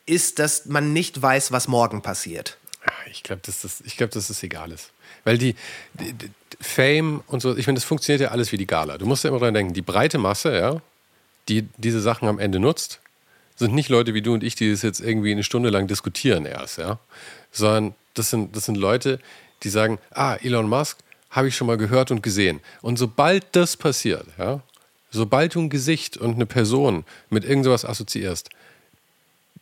[0.07, 2.57] ist, dass man nicht weiß, was morgen passiert.
[3.11, 4.91] Ich glaube, dass, das, glaub, dass das egal ist.
[5.23, 5.55] Weil die,
[5.93, 6.29] die, die
[6.59, 8.97] Fame und so, ich meine, das funktioniert ja alles wie die Gala.
[8.97, 10.81] Du musst ja immer dran denken, die breite Masse, ja,
[11.49, 12.99] die diese Sachen am Ende nutzt,
[13.55, 16.45] sind nicht Leute wie du und ich, die das jetzt irgendwie eine Stunde lang diskutieren
[16.45, 16.99] erst, ja.
[17.51, 19.19] Sondern das sind, das sind Leute,
[19.63, 20.99] die sagen, ah, Elon Musk
[21.29, 22.61] habe ich schon mal gehört und gesehen.
[22.81, 24.61] Und sobald das passiert, ja,
[25.09, 28.49] sobald du ein Gesicht und eine Person mit irgendwas assoziierst,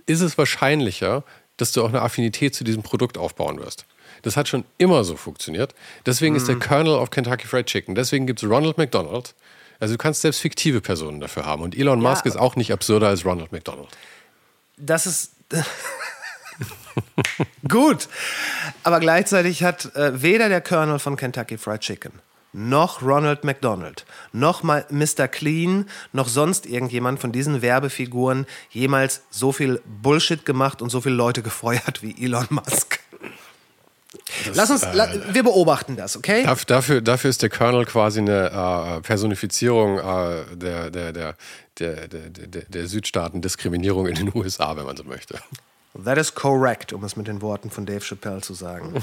[0.05, 1.23] ist es wahrscheinlicher,
[1.57, 3.85] dass du auch eine Affinität zu diesem Produkt aufbauen wirst.
[4.21, 5.75] Das hat schon immer so funktioniert.
[6.05, 6.37] Deswegen mm.
[6.37, 6.61] ist der mhm.
[6.61, 7.95] Colonel of Kentucky Fried Chicken.
[7.95, 9.35] Deswegen gibt es Ronald McDonald.
[9.79, 11.61] Also du kannst selbst fiktive Personen dafür haben.
[11.61, 13.89] Und Elon ja, Musk ist auch nicht absurder als Ronald McDonald.
[14.77, 15.33] Das ist.
[17.67, 18.07] Gut.
[18.83, 22.13] Aber gleichzeitig hat äh, weder der Colonel von Kentucky Fried Chicken
[22.55, 25.27] noch Ronald McDonald, noch mal Mr.
[25.27, 31.15] Clean, noch sonst irgendjemand von diesen Werbefiguren jemals so viel Bullshit gemacht und so viele
[31.15, 32.99] Leute gefeuert wie Elon Musk.
[34.45, 36.47] Das, Lass uns, äh, wir beobachten das, okay?
[36.67, 41.35] Dafür, dafür ist der Colonel quasi eine äh, Personifizierung äh, der, der, der,
[41.77, 45.37] der, der, der Südstaaten-Diskriminierung in den USA, wenn man so möchte.
[46.03, 49.01] That is correct, um es mit den Worten von Dave Chappelle zu sagen.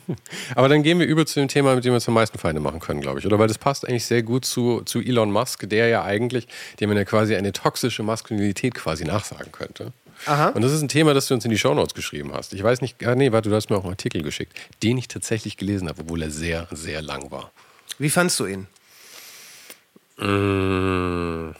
[0.54, 2.60] Aber dann gehen wir über zu dem Thema, mit dem wir uns am meisten Feinde
[2.60, 3.26] machen können, glaube ich.
[3.26, 6.46] Oder weil das passt eigentlich sehr gut zu, zu Elon Musk, der ja eigentlich,
[6.80, 9.92] dem man ja quasi eine toxische Maskulinität quasi nachsagen könnte.
[10.26, 10.48] Aha.
[10.48, 12.52] Und das ist ein Thema, das du uns in die Shownotes geschrieben hast.
[12.52, 15.08] Ich weiß nicht, ah, nee, warte, du hast mir auch einen Artikel geschickt, den ich
[15.08, 17.50] tatsächlich gelesen habe, obwohl er sehr, sehr lang war.
[17.98, 18.66] Wie fandst du ihn?
[20.18, 21.54] Mmh.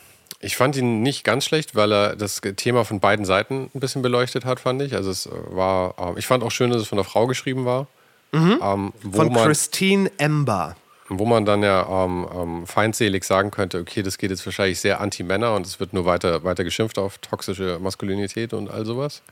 [0.45, 4.03] Ich fand ihn nicht ganz schlecht, weil er das Thema von beiden Seiten ein bisschen
[4.03, 4.95] beleuchtet hat, fand ich.
[4.95, 7.87] Also es war, ähm, ich fand auch schön, dass es von einer Frau geschrieben war.
[8.33, 8.59] Mhm.
[8.63, 10.77] Ähm, von man, Christine Ember.
[11.09, 15.01] Wo man dann ja ähm, ähm, feindselig sagen könnte, okay, das geht jetzt wahrscheinlich sehr
[15.01, 19.23] anti-Männer und es wird nur weiter, weiter geschimpft auf toxische Maskulinität und all sowas.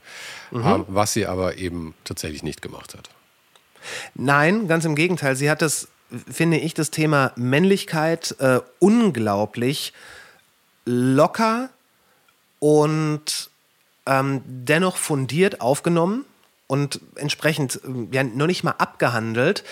[0.51, 0.65] Mhm.
[0.65, 3.09] Ähm, was sie aber eben tatsächlich nicht gemacht hat.
[4.15, 5.35] Nein, ganz im Gegenteil.
[5.35, 5.89] Sie hat das,
[6.31, 9.93] finde ich, das Thema Männlichkeit äh, unglaublich
[10.85, 11.69] locker
[12.59, 13.49] und
[14.05, 16.25] ähm, dennoch fundiert aufgenommen
[16.67, 19.63] und entsprechend äh, ja, noch nicht mal abgehandelt,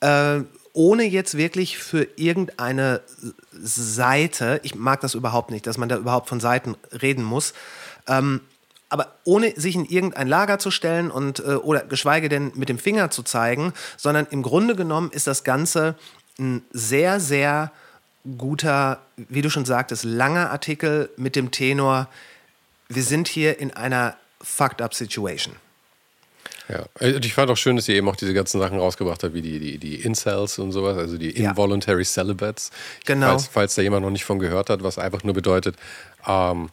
[0.00, 0.40] äh,
[0.74, 3.02] ohne jetzt wirklich für irgendeine
[3.52, 7.52] Seite, ich mag das überhaupt nicht, dass man da überhaupt von Seiten reden muss,
[8.08, 8.40] ähm,
[8.88, 12.78] aber ohne sich in irgendein Lager zu stellen und äh, oder geschweige denn mit dem
[12.78, 15.94] Finger zu zeigen, sondern im Grunde genommen ist das Ganze
[16.38, 17.72] ein sehr, sehr
[18.38, 22.08] guter, wie du schon sagtest, langer Artikel mit dem Tenor,
[22.88, 25.56] wir sind hier in einer fucked up Situation.
[26.68, 29.34] Ja, und ich fand auch schön, dass sie eben auch diese ganzen Sachen rausgebracht hat,
[29.34, 32.06] wie die, die, die Incels und sowas, also die Involuntary ja.
[32.06, 32.70] Celibates.
[33.04, 33.26] Genau.
[33.28, 35.76] Falls, falls da jemand noch nicht von gehört hat, was einfach nur bedeutet,
[36.26, 36.70] ähm,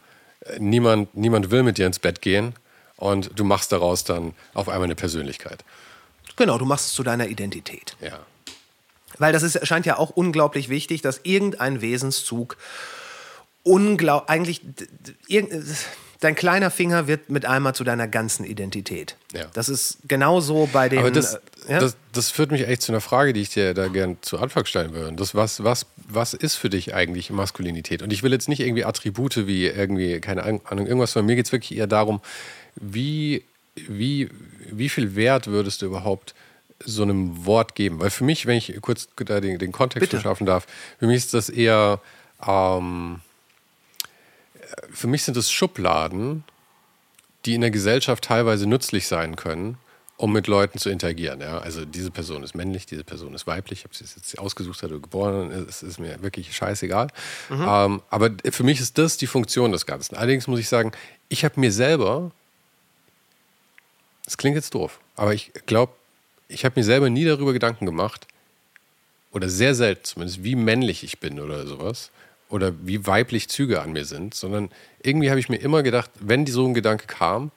[0.58, 2.54] niemand, niemand will mit dir ins Bett gehen
[2.96, 5.64] und du machst daraus dann auf einmal eine Persönlichkeit.
[6.36, 7.96] Genau, du machst es zu deiner Identität.
[8.00, 8.20] Ja.
[9.18, 12.56] Weil das ist, scheint ja auch unglaublich wichtig, dass irgendein Wesenszug
[13.62, 14.60] unglaublich, eigentlich,
[16.20, 19.16] dein kleiner Finger wird mit einmal zu deiner ganzen Identität.
[19.32, 19.46] Ja.
[19.54, 21.00] Das ist genauso bei den.
[21.00, 21.38] Aber das, äh,
[21.68, 21.80] ja?
[21.80, 24.66] das, das, führt mich echt zu einer Frage, die ich dir da gerne zu Anfang
[24.66, 25.16] stellen würde.
[25.16, 28.02] Das, was, was, was ist für dich eigentlich Maskulinität?
[28.02, 31.46] Und ich will jetzt nicht irgendwie Attribute wie irgendwie, keine Ahnung, irgendwas, sondern mir geht
[31.46, 32.20] es wirklich eher darum,
[32.76, 33.44] wie,
[33.74, 34.28] wie,
[34.70, 36.34] wie viel Wert würdest du überhaupt
[36.84, 38.00] so einem Wort geben?
[38.00, 40.16] Weil für mich, wenn ich kurz den, den Kontext Bitte.
[40.16, 40.66] verschaffen darf,
[40.98, 42.00] für mich ist das eher,
[42.46, 43.20] ähm,
[44.92, 46.44] für mich sind es Schubladen,
[47.44, 49.78] die in der Gesellschaft teilweise nützlich sein können,
[50.16, 51.40] um mit Leuten zu interagieren.
[51.40, 51.58] Ja?
[51.58, 54.90] Also diese Person ist männlich, diese Person ist weiblich, ob sie es jetzt ausgesucht hat
[54.90, 57.08] oder geboren ist, ist mir wirklich scheißegal.
[57.50, 60.16] Ähm, aber für mich ist das die Funktion des Ganzen.
[60.16, 60.92] Allerdings muss ich sagen,
[61.28, 62.30] ich habe mir selber,
[64.24, 65.94] das klingt jetzt doof, aber ich glaube,
[66.50, 68.26] ich habe mir selber nie darüber Gedanken gemacht,
[69.32, 72.10] oder sehr selten zumindest, wie männlich ich bin oder sowas.
[72.48, 74.70] Oder wie weiblich Züge an mir sind, sondern
[75.04, 77.52] irgendwie habe ich mir immer gedacht, wenn so ein Gedanke kam,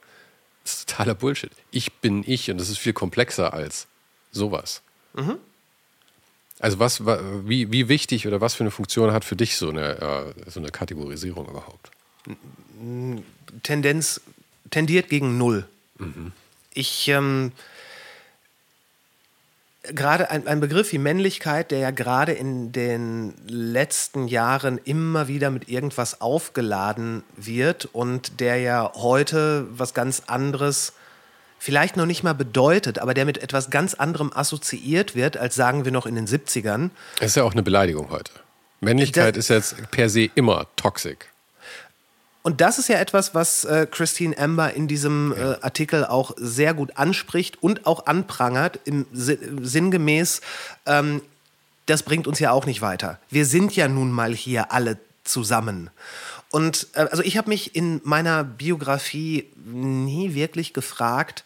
[0.63, 1.49] das ist totaler Bullshit.
[1.71, 3.87] Ich bin ich und das ist viel komplexer als
[4.31, 4.83] sowas.
[6.59, 9.69] Also was, wa- wie, wie wichtig oder was für eine Funktion hat für dich so
[9.69, 11.89] eine, äh, so eine Kategorisierung überhaupt?
[13.63, 14.21] Tendenz
[14.69, 15.67] tendiert gegen Null.
[16.75, 17.51] Ich, ähm,
[19.83, 25.49] gerade ein, ein Begriff wie Männlichkeit, der ja gerade in den letzten Jahren immer wieder
[25.51, 30.93] mit irgendwas aufgeladen wird und der ja heute was ganz anderes
[31.59, 35.85] vielleicht noch nicht mal bedeutet, aber der mit etwas ganz anderem assoziiert wird, als sagen
[35.85, 36.89] wir noch in den 70ern.
[37.19, 38.31] Das ist ja auch eine Beleidigung heute.
[38.81, 41.17] Männlichkeit Da- ist jetzt per se immer toxisch.
[42.43, 46.73] Und das ist ja etwas, was äh, Christine Amber in diesem äh, Artikel auch sehr
[46.73, 50.41] gut anspricht und auch anprangert, im Si- sinngemäß,
[50.85, 51.21] ähm,
[51.85, 53.17] das bringt uns ja auch nicht weiter.
[53.29, 55.89] Wir sind ja nun mal hier alle zusammen.
[56.51, 61.45] Und äh, also ich habe mich in meiner Biografie nie wirklich gefragt,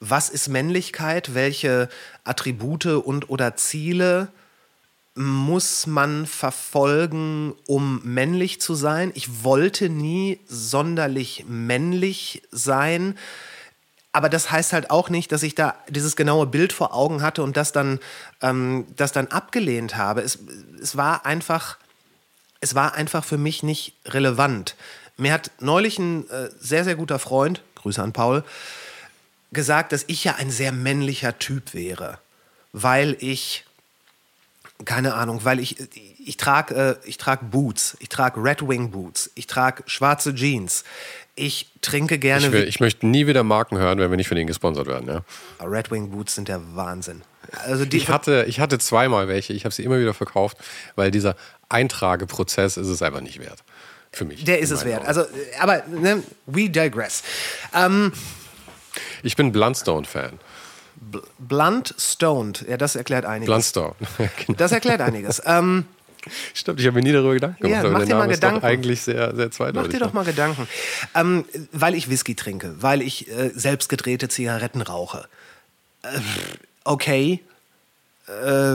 [0.00, 1.88] was ist Männlichkeit, welche
[2.24, 4.28] Attribute und oder Ziele
[5.18, 9.10] muss man verfolgen, um männlich zu sein.
[9.14, 13.18] Ich wollte nie sonderlich männlich sein.
[14.12, 17.42] Aber das heißt halt auch nicht, dass ich da dieses genaue Bild vor Augen hatte
[17.42, 17.98] und das dann,
[18.42, 20.22] ähm, das dann abgelehnt habe.
[20.22, 20.38] Es,
[20.80, 21.78] es war einfach,
[22.60, 24.76] es war einfach für mich nicht relevant.
[25.16, 28.44] Mir hat neulich ein äh, sehr, sehr guter Freund, Grüße an Paul,
[29.52, 32.18] gesagt, dass ich ja ein sehr männlicher Typ wäre,
[32.72, 33.64] weil ich
[34.84, 35.76] keine Ahnung, weil ich
[36.24, 40.84] ich trage äh, ich trag Boots, ich trage Red Wing Boots, ich trage schwarze Jeans,
[41.34, 44.36] ich trinke gerne Ich, will, ich möchte nie wieder Marken hören, wenn wir nicht von
[44.36, 45.08] ihnen gesponsert werden.
[45.08, 45.66] Ja.
[45.66, 47.22] Red Wing Boots sind der Wahnsinn.
[47.64, 50.58] Also die Ich hatte, ich hatte zweimal welche, ich habe sie immer wieder verkauft,
[50.96, 51.34] weil dieser
[51.68, 53.64] Eintrageprozess ist es einfach nicht wert.
[54.10, 54.44] Für mich.
[54.44, 55.00] der ist es wert.
[55.00, 55.08] Augen.
[55.08, 55.26] Also äh,
[55.60, 57.22] aber ne, we digress.
[57.74, 58.12] Ähm,
[59.22, 60.38] Ich bin Blundstone-Fan.
[61.38, 63.46] Blunt Stoned, ja, das erklärt einiges.
[63.46, 63.94] Blundstone.
[64.46, 64.56] Genau.
[64.58, 65.42] Das erklärt einiges.
[65.46, 65.84] ähm,
[66.52, 68.64] Stimmt, ich habe mir nie darüber Gedanken gemacht, Ja, mach dir mal Gedanken.
[68.66, 69.92] eigentlich sehr, sehr zweideutig.
[69.92, 70.68] Mach dir doch mal Gedanken.
[71.14, 75.26] Ähm, weil ich Whisky trinke, weil ich äh, selbst gedrehte Zigaretten rauche.
[76.02, 76.08] Äh,
[76.84, 77.40] okay.
[78.26, 78.74] Äh,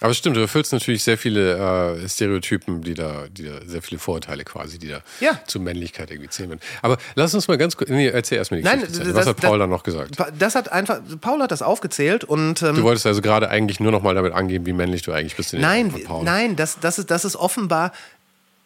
[0.00, 3.82] Aber es stimmt, du erfüllst natürlich sehr viele äh, Stereotypen, die da, die da, sehr
[3.82, 5.38] viele Vorurteile quasi, die da Ja.
[5.46, 6.48] zu Männlichkeit irgendwie zählen.
[6.50, 6.60] würden.
[6.82, 9.04] Aber lass uns mal ganz kurz, nee, erzähl erstmal die Nein, Geschichte.
[9.04, 9.14] das-.
[9.14, 10.16] Was hat Paul dann noch gesagt?
[10.38, 13.92] Das hat einfach, Paul hat das aufgezählt und ähm, Du wolltest also gerade eigentlich nur
[13.92, 15.52] noch mal damit angeben, wie männlich du eigentlich bist.
[15.54, 16.24] in nein, Paul.
[16.24, 17.92] nein, das, das, ist, das ist offenbar,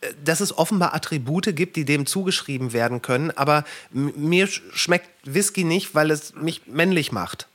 [0.03, 5.09] äh, dass es offenbar Attribute gibt, die dem zugeschrieben werden können, aber mir sch- schmeckt
[5.25, 7.49] Whisky nicht, weil es mich männlich macht.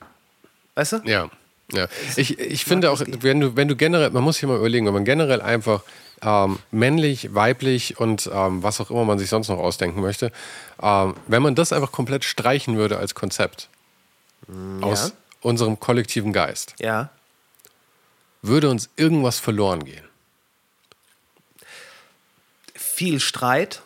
[0.74, 0.96] Weißt du?
[1.04, 1.30] Ja,
[1.72, 1.88] ja.
[2.16, 4.94] Ich, ich finde auch, wenn du, wenn du generell, man muss sich mal überlegen, wenn
[4.94, 5.82] man generell einfach
[6.22, 10.32] ähm, männlich, weiblich und ähm, was auch immer man sich sonst noch ausdenken möchte,
[10.82, 13.68] ähm, wenn man das einfach komplett streichen würde als Konzept
[14.80, 15.12] aus
[15.42, 17.10] unserem kollektiven Geist, Ja.
[18.42, 20.04] würde uns irgendwas verloren gehen.
[22.74, 23.82] Viel Streit.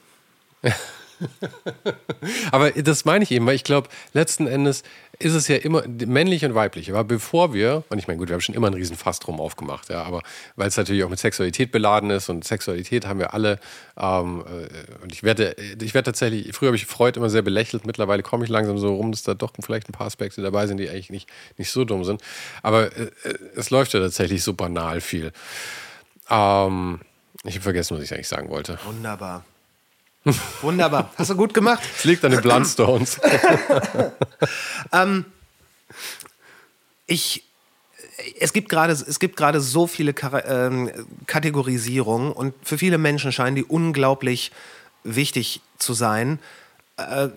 [2.53, 4.83] Aber das meine ich eben, weil ich glaube, letzten Endes
[5.19, 6.91] ist es ja immer männlich und weiblich.
[6.91, 9.41] Aber bevor wir, und ich meine, gut, wir haben schon immer einen riesen Fass drum
[9.41, 10.23] aufgemacht, ja, aber
[10.57, 13.59] weil es natürlich auch mit Sexualität beladen ist und Sexualität haben wir alle.
[13.97, 17.87] Ähm, äh, und ich werde, ich werde tatsächlich, früher habe ich Freud immer sehr belächelt,
[17.87, 20.79] mittlerweile komme ich langsam so rum, dass da doch vielleicht ein paar Aspekte dabei sind,
[20.79, 22.21] die eigentlich nicht, nicht so dumm sind.
[22.63, 25.33] Aber äh, äh, es läuft ja tatsächlich so banal viel.
[26.29, 27.01] Ähm,
[27.45, 28.79] ich habe vergessen, was ich eigentlich sagen wollte.
[28.85, 29.45] Wunderbar.
[30.63, 31.11] Wunderbar.
[31.17, 31.83] Hast du gut gemacht.
[31.97, 33.21] Es liegt an den Bloodstones.
[37.07, 37.45] Ich,
[38.41, 40.15] es gibt gerade, es gibt gerade so viele
[40.47, 40.91] ähm,
[41.27, 44.53] Kategorisierungen und für viele Menschen scheinen die unglaublich
[45.03, 46.39] wichtig zu sein.
[46.97, 47.29] Äh,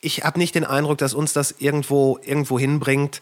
[0.00, 3.20] ich habe nicht den Eindruck, dass uns das irgendwo, irgendwo hinbringt.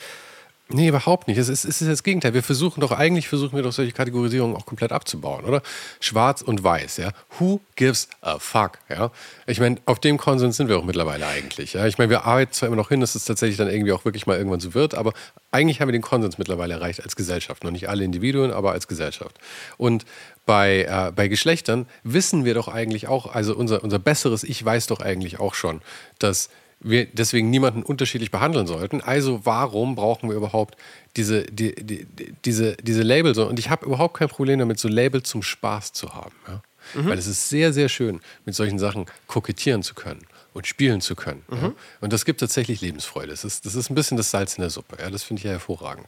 [0.68, 1.38] Nee, überhaupt nicht.
[1.38, 2.34] Es ist, es ist das Gegenteil.
[2.34, 5.62] Wir versuchen doch, eigentlich versuchen wir doch solche Kategorisierungen auch komplett abzubauen, oder?
[6.00, 7.12] Schwarz und weiß, ja.
[7.38, 9.12] Who gives a fuck, ja?
[9.46, 11.86] Ich meine, auf dem Konsens sind wir auch mittlerweile eigentlich, ja.
[11.86, 14.26] Ich meine, wir arbeiten zwar immer noch hin, dass es tatsächlich dann irgendwie auch wirklich
[14.26, 15.12] mal irgendwann so wird, aber
[15.52, 17.62] eigentlich haben wir den Konsens mittlerweile erreicht als Gesellschaft.
[17.62, 19.38] Noch nicht alle Individuen, aber als Gesellschaft.
[19.76, 20.04] Und
[20.46, 24.88] bei, äh, bei Geschlechtern wissen wir doch eigentlich auch, also unser, unser besseres Ich weiß
[24.88, 25.80] doch eigentlich auch schon,
[26.18, 26.48] dass
[26.81, 29.01] wir deswegen niemanden unterschiedlich behandeln sollten.
[29.01, 30.77] Also warum brauchen wir überhaupt
[31.16, 32.07] diese, die, die,
[32.45, 33.35] diese, diese Label?
[33.35, 33.47] So?
[33.47, 36.35] Und ich habe überhaupt kein Problem damit, so Label zum Spaß zu haben.
[36.47, 36.62] Ja?
[36.95, 37.09] Mhm.
[37.09, 41.16] Weil es ist sehr, sehr schön, mit solchen Sachen kokettieren zu können und spielen zu
[41.16, 41.43] können.
[41.49, 41.57] Mhm.
[41.57, 41.72] Ja?
[42.01, 43.29] Und das gibt tatsächlich Lebensfreude.
[43.29, 44.99] Das ist, das ist ein bisschen das Salz in der Suppe.
[45.01, 45.11] Ja?
[45.11, 46.07] Das finde ich ja hervorragend.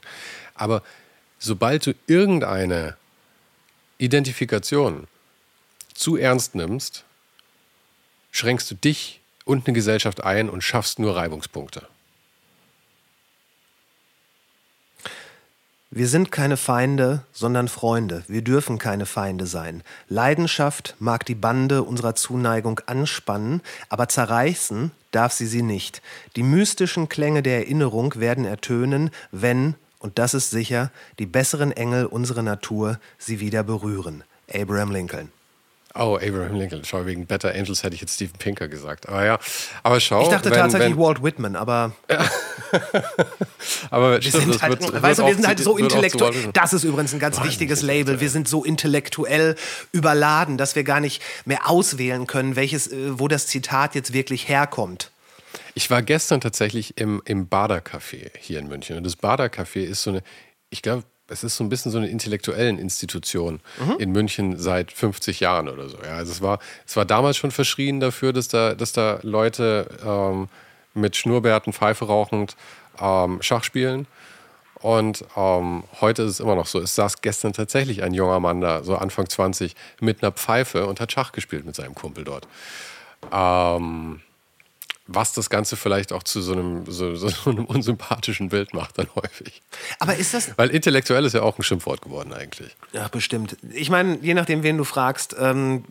[0.55, 0.83] Aber
[1.39, 2.97] sobald du irgendeine
[3.97, 5.09] Identifikation
[5.95, 7.05] zu ernst nimmst,
[8.31, 9.18] schränkst du dich
[9.49, 11.87] und eine Gesellschaft ein und schaffst nur Reibungspunkte.
[15.91, 18.23] Wir sind keine Feinde, sondern Freunde.
[18.29, 19.83] Wir dürfen keine Feinde sein.
[20.11, 26.03] Leidenschaft mag die Bande unserer Zuneigung anspannen, aber zerreißen darf sie sie nicht.
[26.37, 32.05] Die mystischen Klänge der Erinnerung werden ertönen, wenn, und das ist sicher, die besseren Engel
[32.05, 34.25] unserer Natur sie wieder berühren.
[34.53, 35.38] Abraham Lincoln.
[35.95, 36.85] Oh, Abraham Lincoln.
[36.85, 39.09] Schau, wegen Better Angels hätte ich jetzt Steven Pinker gesagt.
[39.09, 39.39] Aber ja,
[39.83, 40.23] aber schau.
[40.23, 41.93] Ich dachte wenn, tatsächlich wenn, Walt Whitman, aber.
[43.91, 46.51] aber wir stimmt, sind halt, wird, weißt du, wir sind halt so intellektuell.
[46.53, 48.21] Das ist übrigens ein ganz Mann, wichtiges Label.
[48.21, 49.57] Wir sind so intellektuell
[49.93, 54.49] überladen, dass wir gar nicht mehr auswählen können, welches, äh, wo das Zitat jetzt wirklich
[54.49, 55.11] herkommt.
[55.75, 58.97] Ich war gestern tatsächlich im, im Bader-Café hier in München.
[58.97, 60.23] Und das Bader-Café ist so eine,
[60.71, 63.97] ich glaube, es ist so ein bisschen so eine intellektuellen Institution mhm.
[63.99, 65.99] in München seit 50 Jahren oder so.
[66.03, 69.89] Ja, also es war, es war damals schon verschrien dafür, dass da, dass da Leute
[70.05, 70.49] ähm,
[70.95, 72.57] mit Schnurrbärten, Pfeife rauchend
[73.01, 74.07] ähm, Schach spielen.
[74.81, 76.81] Und ähm, heute ist es immer noch so.
[76.81, 81.01] Es saß gestern tatsächlich ein junger Mann da, so Anfang 20, mit einer Pfeife und
[81.01, 82.47] hat Schach gespielt mit seinem Kumpel dort.
[83.33, 84.21] Ähm,
[85.09, 89.09] was das Ganze vielleicht auch zu so einem, so, so einem unsympathischen Bild macht dann
[89.17, 89.63] häufig.
[89.99, 90.57] Aber ist das...
[90.57, 92.77] Weil intellektuell ist ja auch ein Schimpfwort geworden eigentlich.
[92.93, 93.57] Ja, bestimmt.
[93.73, 95.85] Ich meine, je nachdem, wen du fragst, ähm,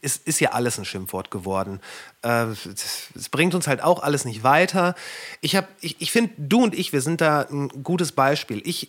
[0.00, 1.80] ist, ist ja alles ein Schimpfwort geworden.
[2.22, 4.94] Äh, es bringt uns halt auch alles nicht weiter.
[5.40, 8.62] Ich, ich, ich finde, du und ich, wir sind da ein gutes Beispiel.
[8.64, 8.88] Ich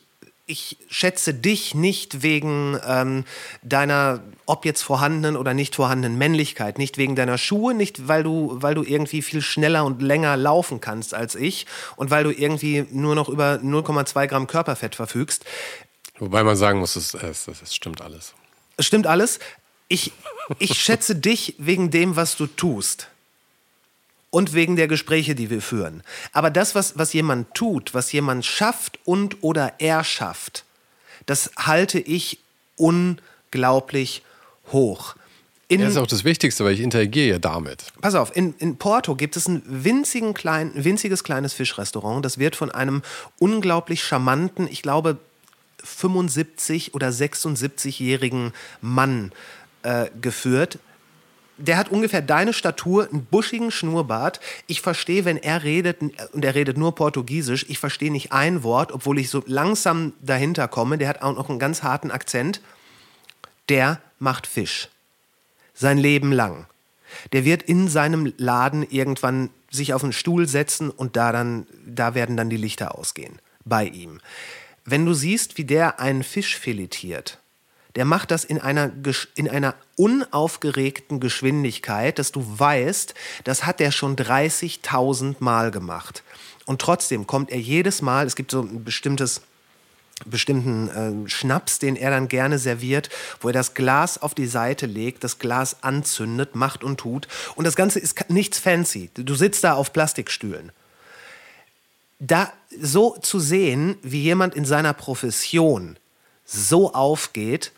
[0.49, 3.25] ich schätze dich nicht wegen ähm,
[3.63, 8.55] deiner, ob jetzt vorhandenen oder nicht vorhandenen Männlichkeit, nicht wegen deiner Schuhe, nicht weil du,
[8.61, 11.67] weil du irgendwie viel schneller und länger laufen kannst als ich
[11.97, 15.43] und weil du irgendwie nur noch über 0,2 Gramm Körperfett verfügst.
[16.17, 18.33] Wobei man sagen muss, es, es, es stimmt alles.
[18.77, 19.39] Es stimmt alles.
[19.89, 20.13] Ich,
[20.59, 23.09] ich schätze dich wegen dem, was du tust
[24.29, 26.03] und wegen der Gespräche, die wir führen.
[26.33, 30.65] Aber das, was, was jemand tut, was jemand schafft und oder erschafft,
[31.25, 32.39] das halte ich
[32.75, 34.23] unglaublich
[34.71, 35.15] hoch.
[35.69, 37.91] In, das ist auch das Wichtigste, weil ich interagiere ja damit.
[37.99, 42.23] Pass auf, in, in Porto gibt es ein winzigen klein, winziges kleines Fischrestaurant.
[42.23, 43.01] Das wird von einem
[43.37, 45.17] unglaublich charmanten, ich glaube
[45.83, 49.33] 75 oder 76-jährigen Mann
[49.83, 50.79] äh, geführt,
[51.57, 54.39] der hat ungefähr deine Statur, einen buschigen Schnurrbart.
[54.67, 56.01] Ich verstehe, wenn er redet,
[56.33, 60.67] und er redet nur Portugiesisch, ich verstehe nicht ein Wort, obwohl ich so langsam dahinter
[60.67, 60.97] komme.
[60.97, 62.61] Der hat auch noch einen ganz harten Akzent.
[63.69, 64.89] Der macht Fisch.
[65.73, 66.67] Sein Leben lang.
[67.33, 72.15] Der wird in seinem Laden irgendwann sich auf einen Stuhl setzen und da, dann, da
[72.15, 73.39] werden dann die Lichter ausgehen.
[73.65, 74.19] Bei ihm.
[74.85, 77.39] Wenn du siehst, wie der einen Fisch filetiert,
[77.97, 78.91] der macht das in einer,
[79.33, 86.23] in einer unaufgeregten Geschwindigkeit, dass du weißt, das hat er schon 30.000 Mal gemacht.
[86.67, 89.41] Und trotzdem kommt er jedes Mal, es gibt so ein bestimmtes
[90.25, 93.09] bestimmten äh, Schnaps, den er dann gerne serviert,
[93.41, 97.27] wo er das Glas auf die Seite legt, das Glas anzündet, macht und tut.
[97.55, 99.09] Und das Ganze ist nichts fancy.
[99.15, 100.71] Du sitzt da auf Plastikstühlen.
[102.19, 105.97] Da so zu sehen, wie jemand in seiner Profession
[106.45, 107.71] so aufgeht,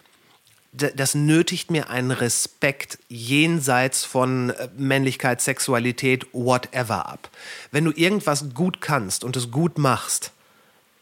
[0.72, 7.30] das nötigt mir einen Respekt jenseits von äh, Männlichkeit, Sexualität, whatever ab.
[7.72, 10.32] Wenn du irgendwas gut kannst und es gut machst,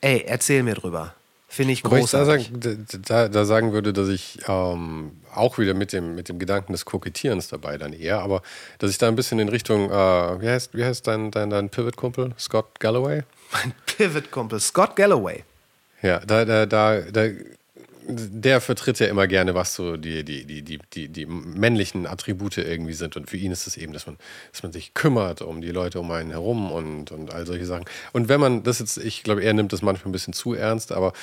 [0.02, 1.14] ey, erzähl mir drüber.
[1.50, 2.52] Finde ich großartig.
[2.52, 6.30] Ich da sagen, da, da sagen würde, dass ich ähm, auch wieder mit dem, mit
[6.30, 8.42] dem Gedanken des Kokettierens dabei dann eher, aber
[8.80, 11.70] dass ich da ein bisschen in Richtung, äh, wie heißt, wie heißt dein, dein, dein
[11.70, 12.34] Pivot-Kumpel?
[12.38, 13.24] Scott Galloway?
[13.54, 15.44] Mein Pivot-Kumpel, Scott Galloway.
[16.02, 17.30] Ja, da, da, da, da
[18.08, 22.58] der vertritt ja immer gerne, was so die, die, die, die, die, die männlichen Attribute
[22.58, 23.18] irgendwie sind.
[23.18, 24.18] Und für ihn ist es eben, dass man,
[24.52, 27.86] dass man sich kümmert um die Leute um einen herum und, und all solche Sachen.
[28.14, 30.92] Und wenn man das jetzt, ich glaube, er nimmt das manchmal ein bisschen zu ernst,
[30.92, 31.14] aber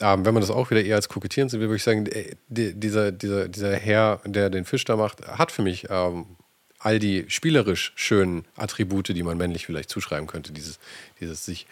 [0.00, 2.74] ähm, wenn man das auch wieder eher als kokettieren sieht, würde ich sagen, ey, die,
[2.74, 6.26] dieser, dieser, dieser Herr, der den Fisch da macht, hat für mich ähm,
[6.78, 10.52] all die spielerisch schönen Attribute, die man männlich vielleicht zuschreiben könnte.
[10.52, 10.78] Dieses,
[11.18, 11.66] dieses sich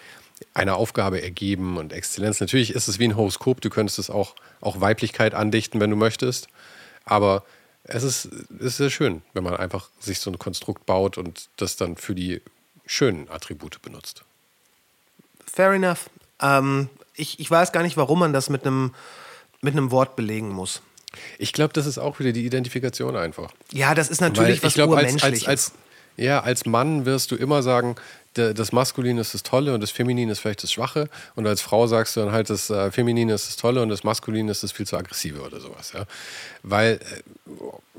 [0.55, 2.41] einer Aufgabe ergeben und Exzellenz.
[2.41, 5.97] Natürlich ist es wie ein Horoskop, du könntest es auch, auch Weiblichkeit andichten, wenn du
[5.97, 6.49] möchtest.
[7.05, 7.45] Aber
[7.85, 8.27] es ist,
[8.59, 12.15] ist sehr schön, wenn man einfach sich so ein Konstrukt baut und das dann für
[12.15, 12.41] die
[12.87, 14.25] schönen Attribute benutzt.
[15.45, 16.11] Fair enough.
[16.41, 18.93] Ähm, ich, ich weiß gar nicht, warum man das mit einem
[19.63, 20.83] mit einem Wort belegen muss.
[21.39, 23.53] Ich glaube, das ist auch wieder die Identifikation einfach.
[23.71, 25.73] Ja, das ist natürlich Weil was ich glaube, als, als, als,
[26.17, 27.97] ja, als Mann wirst du immer sagen,
[28.35, 31.09] das Maskuline ist das Tolle und das Feminine ist vielleicht das Schwache.
[31.35, 34.05] Und als Frau sagst du dann halt, das äh, Feminine ist das Tolle und das
[34.05, 35.93] Maskuline ist das viel zu aggressive oder sowas.
[35.93, 36.05] Ja?
[36.63, 36.99] Weil,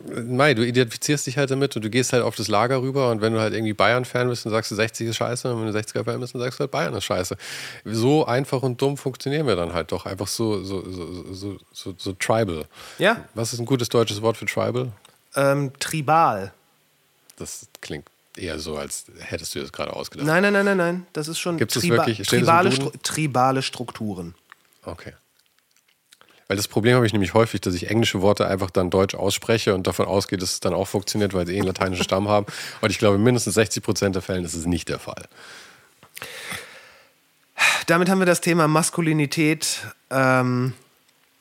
[0.08, 3.12] äh, mei, du identifizierst dich halt damit und du gehst halt auf das Lager rüber
[3.12, 5.72] und wenn du halt irgendwie Bayern-Fan bist, dann sagst du 60 ist scheiße und wenn
[5.72, 7.38] du 60er-Fan bist, dann sagst du halt Bayern ist scheiße.
[7.86, 10.06] So einfach und dumm funktionieren wir dann halt doch.
[10.06, 12.66] Einfach so, so, so, so, so, so tribal.
[12.98, 13.24] Ja.
[13.34, 14.92] Was ist ein gutes deutsches Wort für tribal?
[15.36, 16.54] ähm, tribal.
[17.38, 18.06] Das klingt
[18.38, 20.28] eher so, als hättest du das gerade ausgedacht.
[20.28, 21.08] Nein, nein, nein, nein, nein.
[21.14, 22.28] Das ist schon Gibt's das wirklich?
[22.28, 22.72] Tribale?
[22.72, 24.36] Stru tribale Strukturen.
[24.84, 25.14] Okay.
[26.48, 29.74] Weil das Problem habe ich nämlich häufig, dass ich englische Worte einfach dann deutsch ausspreche
[29.74, 32.46] und davon ausgehe, dass es dann auch funktioniert, weil sie eh einen lateinischen Stamm haben.
[32.82, 35.28] Und ich glaube, in mindestens 60 Prozent der Fällen ist es nicht der Fall.
[37.88, 40.74] Damit haben wir das Thema Maskulinität ähm,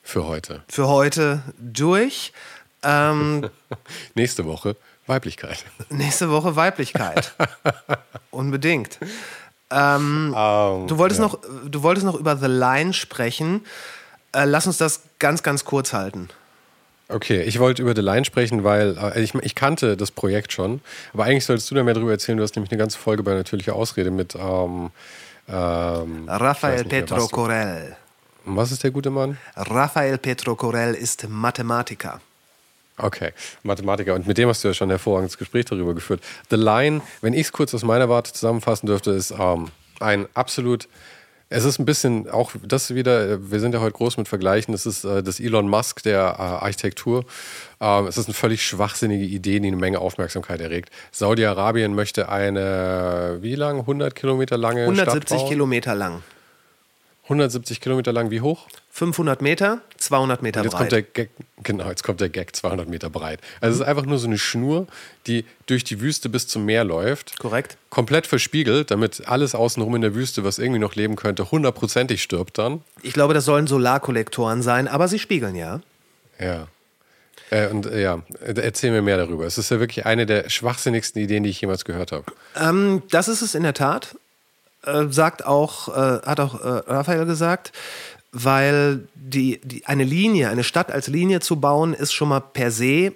[0.03, 0.63] Für heute.
[0.67, 2.33] für heute durch.
[2.81, 3.49] Ähm,
[4.15, 4.75] Nächste Woche
[5.07, 5.65] Weiblichkeit.
[5.89, 7.33] nächste Woche Weiblichkeit.
[8.31, 8.99] Unbedingt.
[9.71, 11.27] Ähm, Ähm, du, wolltest ja.
[11.27, 13.65] noch, du wolltest noch über The Line sprechen.
[14.33, 16.29] Äh, lass uns das ganz, ganz kurz halten.
[17.09, 20.81] Okay, ich wollte über The Line sprechen, weil äh, ich, ich kannte das Projekt schon.
[21.13, 22.37] Aber eigentlich solltest du da mehr darüber erzählen.
[22.37, 24.89] Du hast nämlich eine ganze Folge bei Natürliche Ausrede mit ähm,
[25.49, 27.97] ähm, Raphael Petro was- Corell.
[28.45, 29.37] Was ist der gute Mann?
[29.55, 32.19] Raphael Petro Corell ist Mathematiker.
[32.97, 33.31] Okay,
[33.63, 34.13] Mathematiker.
[34.13, 36.21] Und mit dem hast du ja schon ein hervorragendes Gespräch darüber geführt.
[36.49, 39.69] The Line, wenn ich es kurz aus meiner Warte zusammenfassen dürfte, ist ähm,
[39.99, 40.87] ein absolut.
[41.49, 44.73] Es ist ein bisschen auch das wieder, äh, wir sind ja heute groß mit Vergleichen,
[44.73, 47.25] es ist äh, das Elon Musk der äh, Architektur.
[47.79, 50.89] Ähm, es ist eine völlig schwachsinnige Idee, die eine Menge Aufmerksamkeit erregt.
[51.11, 53.81] Saudi-Arabien möchte eine, wie lang?
[53.81, 55.49] 100 Kilometer lange 170 Stadt bauen?
[55.49, 56.23] Kilometer lang.
[57.23, 58.67] 170 Kilometer lang, wie hoch?
[58.91, 60.79] 500 Meter, 200 Meter Und jetzt breit.
[60.79, 61.29] kommt der Gag,
[61.63, 63.39] genau, jetzt kommt der Gag 200 Meter breit.
[63.61, 64.87] Also es ist einfach nur so eine Schnur,
[65.25, 67.39] die durch die Wüste bis zum Meer läuft.
[67.39, 67.77] Korrekt.
[67.89, 72.57] Komplett verspiegelt, damit alles außenrum in der Wüste, was irgendwie noch leben könnte, hundertprozentig stirbt
[72.57, 72.81] dann.
[73.01, 75.79] Ich glaube, das sollen Solarkollektoren sein, aber sie spiegeln ja.
[76.39, 76.67] Ja.
[77.49, 79.45] Äh, und äh, ja, äh, erzähl mir mehr darüber.
[79.45, 82.25] Es ist ja wirklich eine der schwachsinnigsten Ideen, die ich jemals gehört habe.
[82.59, 84.15] Ähm, das ist es in der Tat.
[84.85, 87.71] Äh, sagt auch, äh, hat auch äh, Raphael gesagt,
[88.33, 92.71] weil die, die, eine Linie, eine Stadt als Linie zu bauen, ist schon mal per
[92.71, 93.13] se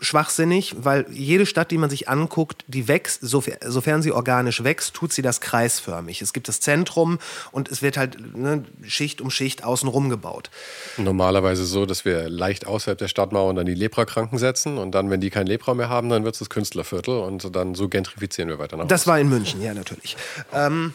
[0.00, 5.12] schwachsinnig, weil jede Stadt, die man sich anguckt, die wächst, sofern, sie organisch wächst, tut
[5.12, 6.22] sie das kreisförmig.
[6.22, 7.18] Es gibt das Zentrum
[7.50, 10.50] und es wird halt ne, Schicht um Schicht außenrum gebaut.
[10.96, 15.20] Normalerweise so, dass wir leicht außerhalb der Stadtmauern dann die Leprakranken setzen und dann, wenn
[15.20, 18.58] die kein Lepra mehr haben, dann wird es das Künstlerviertel und dann so gentrifizieren wir
[18.58, 20.16] weiter nach Das war in München, ja, natürlich.
[20.52, 20.94] Ähm,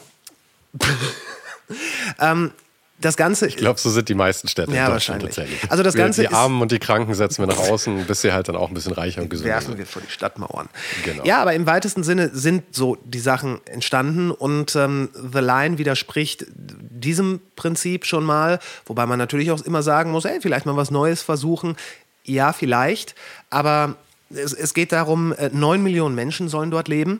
[2.19, 2.51] ähm,
[2.99, 3.47] das Ganze.
[3.47, 5.35] Ich glaube, so sind die meisten Städte Ja, in Deutschland wahrscheinlich.
[5.35, 5.71] tatsächlich.
[5.71, 8.21] Also das wir, Ganze die ist- Armen und die Kranken setzen wir nach außen, bis
[8.21, 9.77] sie halt dann auch ein bisschen reicher und gesünder werfen sind.
[9.79, 10.69] wir vor die Stadtmauern.
[11.03, 11.23] Genau.
[11.25, 16.45] Ja, aber im weitesten Sinne sind so die Sachen entstanden und ähm, The Line widerspricht
[16.55, 20.89] diesem Prinzip schon mal, wobei man natürlich auch immer sagen muss, ey, vielleicht mal was
[20.91, 21.75] Neues versuchen.
[22.23, 23.15] Ja, vielleicht,
[23.49, 23.95] aber
[24.29, 27.19] es, es geht darum, äh, neun Millionen Menschen sollen dort leben.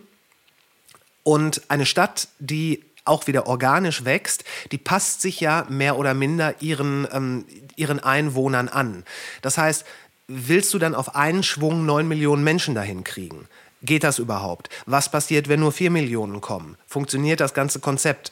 [1.23, 6.61] Und eine Stadt, die auch wieder organisch wächst, die passt sich ja mehr oder minder
[6.61, 7.45] ihren, ähm,
[7.75, 9.03] ihren Einwohnern an.
[9.41, 9.85] Das heißt,
[10.27, 13.47] willst du dann auf einen Schwung neun Millionen Menschen dahin kriegen?
[13.81, 14.69] Geht das überhaupt?
[14.85, 16.77] Was passiert, wenn nur vier Millionen kommen?
[16.87, 18.31] Funktioniert das ganze Konzept?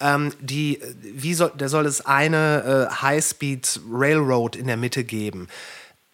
[0.00, 5.48] Ähm, die, wie soll, da soll es eine äh, High-Speed Railroad in der Mitte geben.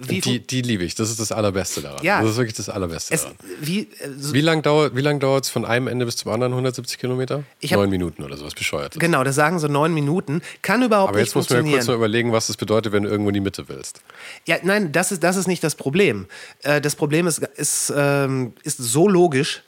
[0.01, 0.95] Wie Die, die liebe ich.
[0.95, 2.05] Das ist das Allerbeste daran.
[2.05, 2.23] Ja.
[2.23, 3.37] Das ist wirklich das Allerbeste es, daran.
[3.61, 3.87] wie, äh,
[4.17, 7.43] so, Wie lange dauert wie lang es von einem Ende bis zum anderen 170 Kilometer?
[7.65, 8.95] Hab- Neun Minuten oder sowas bescheuert.
[9.01, 10.41] genau, das sagen so neun Minuten.
[10.63, 11.79] Kann überhaupt Aber nicht jetzt muss man ja funktionieren.
[11.81, 14.01] kurz mal überlegen, was das bedeutet, wenn du irgendwo in die Mitte willst.
[14.47, 16.27] Ja, nein, das ist, das ist nicht das Problem.
[16.63, 19.65] Äh, das Problem ist, ist, ähm, ist so logisch,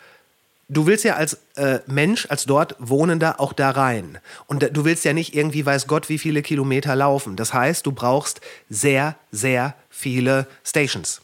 [0.71, 4.19] du willst ja als äh, Mensch, als dort Wohnender auch da rein.
[4.47, 7.37] Und du willst ja nicht irgendwie, weiß Gott, wie viele Kilometer laufen.
[7.37, 11.21] Das heißt, du brauchst sehr, sehr viele Stations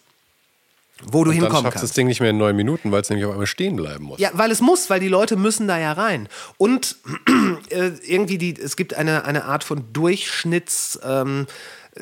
[1.03, 1.91] wo du und hinkommen dann schafft kannst.
[1.91, 4.19] das Ding nicht mehr in neun Minuten, weil es nämlich auf einmal stehen bleiben muss.
[4.19, 6.29] Ja, weil es muss, weil die Leute müssen da ja rein.
[6.57, 6.97] Und
[7.69, 11.47] äh, irgendwie die, es gibt eine, eine Art von Durchschnitts, ähm,
[11.97, 12.01] äh,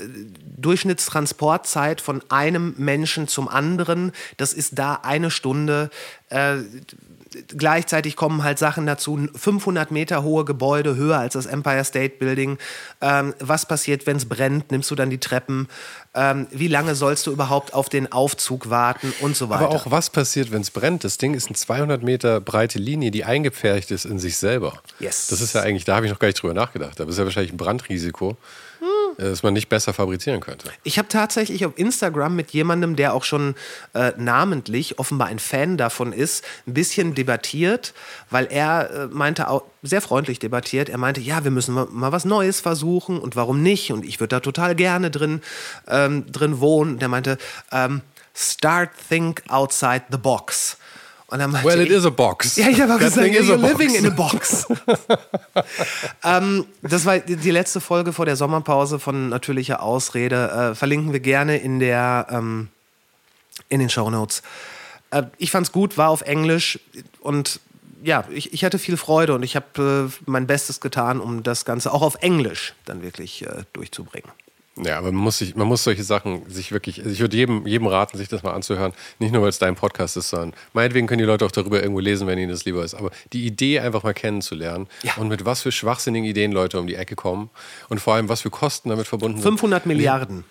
[0.57, 4.13] Durchschnittstransportzeit von einem Menschen zum anderen.
[4.37, 5.91] Das ist da eine Stunde.
[6.29, 6.59] Äh,
[7.49, 12.59] gleichzeitig kommen halt Sachen dazu, 500 Meter hohe Gebäude, höher als das Empire State Building.
[13.01, 14.71] Ähm, was passiert, wenn es brennt?
[14.71, 15.69] Nimmst du dann die Treppen?
[16.15, 19.67] Ähm, wie lange sollst du überhaupt auf den Aufzug warten und so weiter?
[19.67, 21.05] Aber auch was passiert, wenn es brennt?
[21.05, 24.81] Das Ding ist eine 200 Meter breite Linie, die eingepfercht ist in sich selber.
[25.01, 25.29] Yes.
[25.29, 27.01] Das ist ja eigentlich, da habe ich noch gar nicht drüber nachgedacht.
[27.01, 28.37] Da ist ja wahrscheinlich ein Brandrisiko.
[29.17, 29.25] Hm.
[29.25, 30.71] das man nicht besser fabrizieren könnte.
[30.83, 33.55] Ich habe tatsächlich auf Instagram mit jemandem, der auch schon
[33.95, 37.95] äh, namentlich offenbar ein Fan davon ist, ein bisschen debattiert,
[38.31, 40.89] weil er äh, meinte auch sehr freundlich debattiert.
[40.89, 43.93] Er meinte, ja, wir müssen mal, mal was Neues versuchen und warum nicht?
[43.93, 45.43] Und ich würde da total gerne drin,
[45.89, 46.99] ähm, drin wohnen.
[46.99, 47.39] Der meinte,
[47.73, 48.03] ähm,
[48.35, 50.77] start think outside the box.
[51.65, 52.57] Well, it is a box.
[52.57, 53.99] Ja, ich habe auch gesagt, you're living box.
[53.99, 54.67] in a box.
[56.25, 60.71] ähm, das war die letzte Folge vor der Sommerpause von Natürlicher Ausrede.
[60.73, 62.69] Äh, verlinken wir gerne in, der, ähm,
[63.69, 64.43] in den Show Notes.
[65.11, 66.79] Äh, ich fand's gut, war auf Englisch
[67.21, 67.61] und
[68.03, 71.65] ja, ich, ich hatte viel Freude und ich habe äh, mein Bestes getan, um das
[71.65, 74.31] Ganze auch auf Englisch dann wirklich äh, durchzubringen.
[74.77, 77.65] Ja, aber man muss, sich, man muss solche Sachen sich wirklich, also ich würde jedem,
[77.65, 78.93] jedem raten, sich das mal anzuhören.
[79.21, 82.01] Nicht nur, weil es dein Podcast ist, sondern meinetwegen können die Leute auch darüber irgendwo
[82.01, 82.95] lesen, wenn ihnen das lieber ist.
[82.95, 85.13] Aber die Idee einfach mal kennenzulernen ja.
[85.17, 87.51] und mit was für schwachsinnigen Ideen Leute um die Ecke kommen
[87.89, 89.59] und vor allem, was für Kosten damit verbunden 500 sind.
[89.61, 90.45] 500 Milliarden.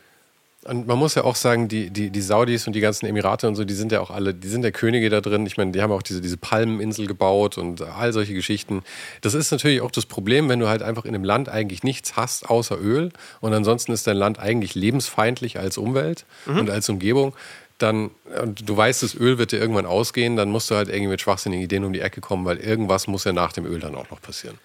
[0.66, 3.56] Und man muss ja auch sagen, die, die, die Saudis und die ganzen Emirate und
[3.56, 5.46] so, die sind ja auch alle, die sind ja Könige da drin.
[5.46, 8.84] Ich meine, die haben auch diese, diese Palmeninsel gebaut und all solche Geschichten.
[9.22, 12.16] Das ist natürlich auch das Problem, wenn du halt einfach in einem Land eigentlich nichts
[12.16, 13.12] hast außer Öl
[13.42, 16.60] und ansonsten ist dein Land eigentlich lebensfeindlich als Umwelt mhm.
[16.60, 17.36] und als Umgebung.
[17.78, 18.12] Dann,
[18.42, 21.20] und du weißt, das Öl wird dir irgendwann ausgehen, dann musst du halt irgendwie mit
[21.20, 24.10] schwachsinnigen Ideen um die Ecke kommen, weil irgendwas muss ja nach dem Öl dann auch
[24.10, 24.58] noch passieren.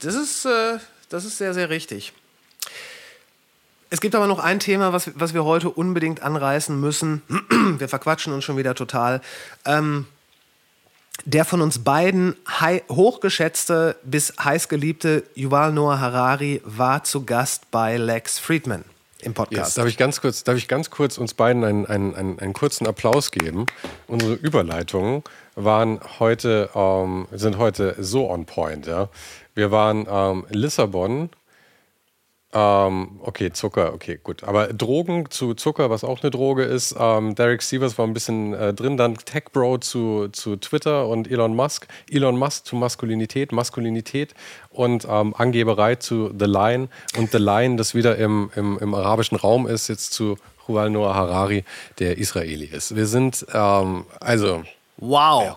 [0.00, 0.78] Das ist, äh,
[1.08, 2.12] das ist sehr, sehr richtig.
[3.92, 7.22] Es gibt aber noch ein Thema, was, was wir heute unbedingt anreißen müssen.
[7.78, 9.20] wir verquatschen uns schon wieder total.
[9.66, 10.06] Ähm,
[11.24, 12.36] der von uns beiden
[12.88, 18.84] hochgeschätzte bis heißgeliebte Yuval Noah Harari war zu Gast bei Lex Friedman
[19.22, 19.70] im Podcast.
[19.70, 22.52] Yes, darf, ich ganz kurz, darf ich ganz kurz uns beiden einen, einen, einen, einen
[22.52, 23.66] kurzen Applaus geben?
[24.06, 25.22] Unsere Überleitungen
[25.56, 28.86] waren heute, ähm, sind heute so on point.
[28.86, 29.08] Ja?
[29.54, 31.28] Wir waren ähm, Lissabon
[32.52, 34.42] ähm, okay, Zucker, okay, gut.
[34.42, 36.96] Aber Drogen zu Zucker, was auch eine Droge ist.
[36.98, 38.96] Ähm, Derek Sievers war ein bisschen äh, drin.
[38.96, 41.86] Dann Tech Bro zu, zu Twitter und Elon Musk.
[42.10, 44.34] Elon Musk zu Maskulinität, Maskulinität
[44.70, 46.88] und ähm, Angeberei zu The Line.
[47.16, 50.36] Und The Line, das wieder im, im, im arabischen Raum ist, jetzt zu
[50.66, 51.64] Yuval Noah Harari,
[52.00, 52.96] der Israeli ist.
[52.96, 54.64] Wir sind, ähm, also.
[54.96, 55.56] Wow.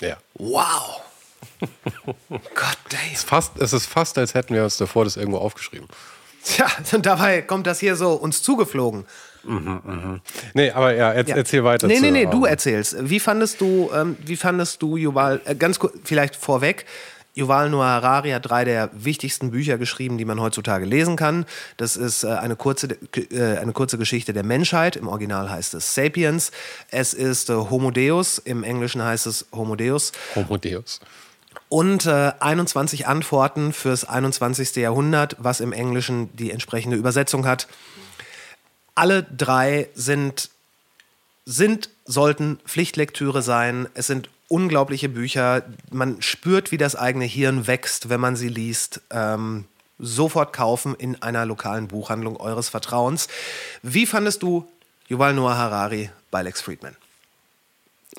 [0.00, 0.08] Ja.
[0.08, 0.16] ja.
[0.34, 1.02] Wow.
[2.28, 3.00] Gott damn.
[3.12, 5.88] Es ist, fast, es ist fast, als hätten wir uns davor das irgendwo aufgeschrieben.
[6.46, 9.04] Tja, und dabei kommt das hier so uns zugeflogen.
[9.42, 10.20] Mhm, mh.
[10.54, 11.36] Nee, aber ja, erz, ja.
[11.36, 11.86] erzähl weiter.
[11.86, 12.96] Nee, nee, nee, du erzählst.
[13.00, 16.86] Wie fandest du, ähm, wie fandest du Yuval, äh, ganz kurz, vielleicht vorweg,
[17.34, 21.44] Yuval Noah Harari hat drei der wichtigsten Bücher geschrieben, die man heutzutage lesen kann.
[21.76, 24.96] Das ist äh, eine, kurze, äh, eine kurze Geschichte der Menschheit.
[24.96, 26.50] Im Original heißt es Sapiens.
[26.90, 28.38] Es ist äh, Homo Deus.
[28.38, 30.12] Im Englischen heißt es Homo Deus.
[30.34, 31.00] Homo Deus
[31.68, 34.76] und äh, 21 Antworten fürs 21.
[34.76, 37.66] Jahrhundert, was im Englischen die entsprechende Übersetzung hat.
[38.94, 40.50] Alle drei sind,
[41.44, 43.88] sind, sollten Pflichtlektüre sein.
[43.94, 45.64] Es sind unglaubliche Bücher.
[45.90, 49.00] Man spürt, wie das eigene Hirn wächst, wenn man sie liest.
[49.10, 49.64] Ähm,
[49.98, 53.28] sofort kaufen in einer lokalen Buchhandlung eures Vertrauens.
[53.82, 54.68] Wie fandest du
[55.08, 56.96] Yuval Noah Harari bei Lex Friedman?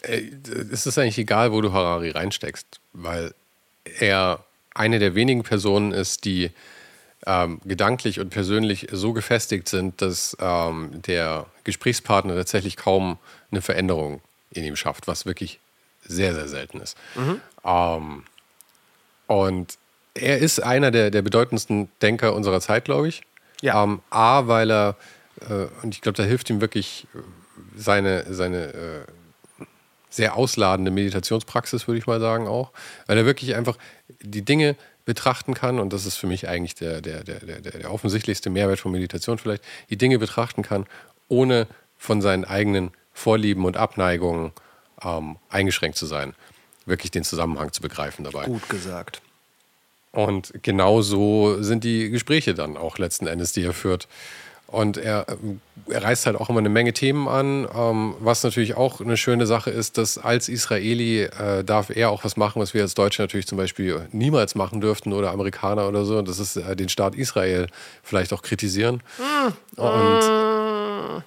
[0.03, 0.23] Äh,
[0.71, 3.33] es ist eigentlich egal, wo du Harari reinsteckst, weil
[3.99, 4.43] er
[4.73, 6.51] eine der wenigen Personen ist, die
[7.25, 13.17] ähm, gedanklich und persönlich so gefestigt sind, dass ähm, der Gesprächspartner tatsächlich kaum
[13.51, 14.21] eine Veränderung
[14.51, 15.59] in ihm schafft, was wirklich
[16.05, 16.95] sehr, sehr selten ist.
[17.15, 17.41] Mhm.
[17.65, 18.23] Ähm,
[19.27, 19.77] und
[20.13, 23.23] er ist einer der, der bedeutendsten Denker unserer Zeit, glaube ich.
[23.61, 23.83] Ja.
[23.83, 24.95] Ähm, A, weil er,
[25.41, 27.07] äh, und ich glaube, da hilft ihm wirklich
[27.75, 29.01] seine, seine äh,
[30.10, 32.72] sehr ausladende Meditationspraxis, würde ich mal sagen, auch.
[33.05, 33.78] Weil er wirklich einfach
[34.22, 37.91] die Dinge betrachten kann, und das ist für mich eigentlich der, der, der, der, der
[37.91, 40.86] offensichtlichste Mehrwert von Meditation vielleicht, die Dinge betrachten kann,
[41.28, 44.51] ohne von seinen eigenen Vorlieben und Abneigungen
[45.01, 46.36] ähm, eingeschränkt zu sein.
[46.88, 48.45] wirklich den Zusammenhang zu begreifen dabei.
[48.45, 49.22] Gut gesagt.
[50.12, 54.08] Und genau so sind die Gespräche dann auch letzten Endes, die er führt.
[54.68, 55.26] Und er,
[55.88, 59.47] er reißt halt auch immer eine Menge Themen an, ähm, was natürlich auch eine schöne
[59.47, 63.22] Sache ist, dass als Israeli äh, darf er auch was machen, was wir als Deutsche
[63.22, 66.18] natürlich zum Beispiel niemals machen dürften oder Amerikaner oder so.
[66.18, 67.68] Und das ist äh, den Staat Israel
[68.03, 69.01] vielleicht auch kritisieren.
[69.78, 71.24] Und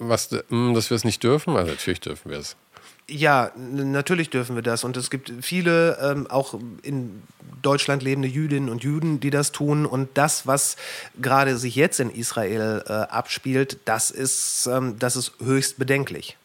[0.00, 1.56] was, mh, dass wir es nicht dürfen?
[1.56, 2.56] Also natürlich dürfen wir es.
[3.10, 4.84] Ja, natürlich dürfen wir das.
[4.84, 7.22] Und es gibt viele, ähm, auch in
[7.60, 9.84] Deutschland lebende Jüdinnen und Juden, die das tun.
[9.84, 10.76] Und das, was
[11.20, 16.36] gerade sich jetzt in Israel äh, abspielt, das ist, ähm, das ist höchst bedenklich.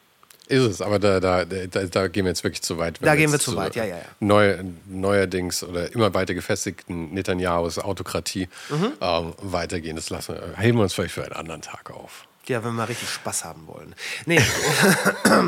[0.48, 3.00] Ist es, aber da, da, da, da gehen wir jetzt wirklich zu weit.
[3.02, 4.04] Da gehen wir jetzt zu weit, ja, ja, ja.
[4.20, 4.58] Neu,
[4.88, 8.94] neuerdings oder immer weiter gefestigten Netanyahus Autokratie Mhm.
[9.02, 9.96] ähm, weitergehen.
[9.96, 12.28] Das lassen heben wir uns vielleicht für einen anderen Tag auf.
[12.48, 13.94] Ja, wenn wir mal richtig Spaß haben wollen.
[14.26, 14.40] Nee,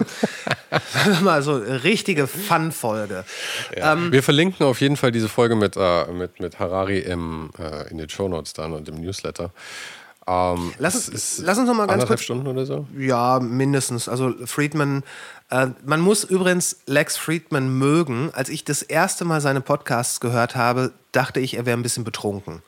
[1.22, 3.24] mal so richtige Fun-Folge.
[3.76, 3.94] Ja.
[3.94, 7.90] Ähm, wir verlinken auf jeden Fall diese Folge mit, äh, mit, mit Harari im, äh,
[7.90, 9.52] in den Shownotes dann und im Newsletter.
[10.28, 12.86] Ähm, Lass uns- lass uns noch mal ganz kurz- Stunden oder so.
[12.98, 14.10] Ja, mindestens.
[14.10, 15.04] Also Friedman,
[15.50, 18.32] äh, man muss übrigens Lex Friedman mögen.
[18.34, 22.04] Als ich das erste Mal seine Podcasts gehört habe, dachte ich, er wäre ein bisschen
[22.04, 22.62] betrunken.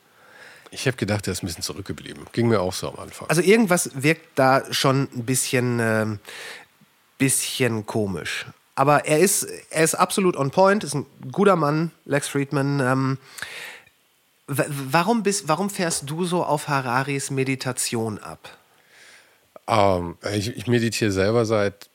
[0.72, 2.26] Ich habe gedacht, er ist ein bisschen zurückgeblieben.
[2.32, 3.28] Ging mir auch so am Anfang.
[3.28, 6.18] Also irgendwas wirkt da schon ein bisschen, ähm,
[7.18, 8.46] bisschen komisch.
[8.76, 12.80] Aber er ist, er ist absolut on point, ist ein guter Mann, Lex Friedman.
[12.80, 13.18] Ähm,
[14.46, 18.56] wa- warum, bist, warum fährst du so auf Hararis Meditation ab?
[19.66, 21.90] Ähm, ich, ich meditiere selber seit,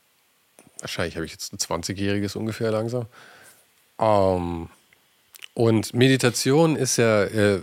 [0.82, 3.06] wahrscheinlich habe ich jetzt ein 20-jähriges ungefähr langsam.
[4.00, 4.70] Ähm,
[5.54, 7.62] und Meditation ist ja, äh,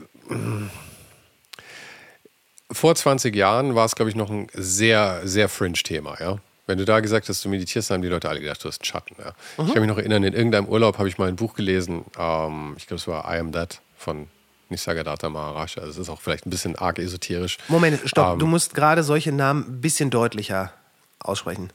[2.73, 6.39] vor 20 Jahren war es, glaube ich, noch ein sehr, sehr Fringe-Thema, ja.
[6.66, 8.81] Wenn du da gesagt hast, du meditierst, dann haben die Leute alle gedacht, du hast
[8.81, 9.16] einen Schatten.
[9.18, 9.33] Ja.
[9.64, 12.75] Ich kann mich noch erinnern, in irgendeinem Urlaub habe ich mal ein Buch gelesen, ähm,
[12.77, 14.29] ich glaube, es war I Am That von
[14.68, 15.79] Nisargadatta Maharaj.
[15.79, 17.59] Also es ist auch vielleicht ein bisschen arg esoterisch.
[17.68, 20.73] Moment, stopp, Ähm, du musst gerade solche Namen ein bisschen deutlicher
[21.18, 21.70] aussprechen.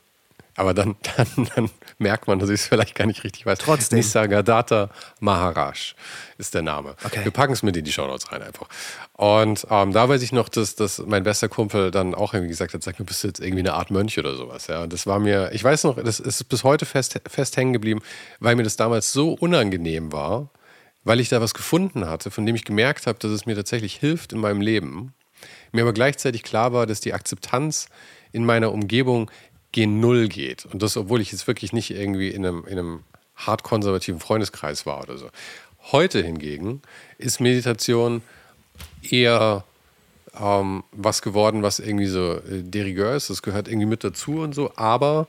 [0.58, 3.60] Aber dann, dann, dann merkt man, dass ich es vielleicht gar nicht richtig weiß.
[3.60, 3.98] Trotzdem.
[3.98, 4.90] Nisargadatta
[5.22, 5.94] Maharaj
[6.38, 6.96] ist der Name.
[7.06, 7.24] Okay.
[7.24, 8.68] Wir packen es mit in die Shownotes rein einfach.
[9.14, 12.74] Und ähm, da weiß ich noch, dass, dass mein bester Kumpel dann auch irgendwie gesagt
[12.74, 14.68] hat, sag mir, bist du jetzt irgendwie eine Art Mönch oder sowas.
[14.68, 14.84] Ja?
[14.84, 18.02] Und das war mir, ich weiß noch, das ist bis heute fest, fest hängen geblieben,
[18.40, 20.50] weil mir das damals so unangenehm war,
[21.04, 23.96] weil ich da was gefunden hatte, von dem ich gemerkt habe, dass es mir tatsächlich
[23.96, 25.14] hilft in meinem Leben.
[25.72, 27.90] Mir aber gleichzeitig klar war, dass die Akzeptanz
[28.32, 29.32] in meiner Umgebung
[29.72, 30.66] gen Null geht.
[30.66, 33.04] Und das, obwohl ich jetzt wirklich nicht irgendwie in einem, in einem
[33.36, 35.30] hart konservativen Freundeskreis war oder so.
[35.92, 36.82] Heute hingegen
[37.18, 38.22] ist Meditation
[39.10, 39.64] eher
[40.40, 43.30] ähm, was geworden, was irgendwie so äh, derigueur ist.
[43.30, 44.72] Das gehört irgendwie mit dazu und so.
[44.76, 45.28] Aber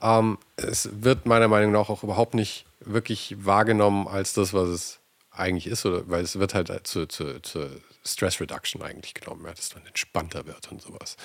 [0.00, 4.98] ähm, es wird meiner Meinung nach auch überhaupt nicht wirklich wahrgenommen als das, was es
[5.30, 5.84] eigentlich ist.
[5.86, 7.68] Oder, weil es wird halt zu, zu, zu
[8.04, 11.16] Stress Reduction eigentlich genommen, ja, dass man entspannter wird und sowas.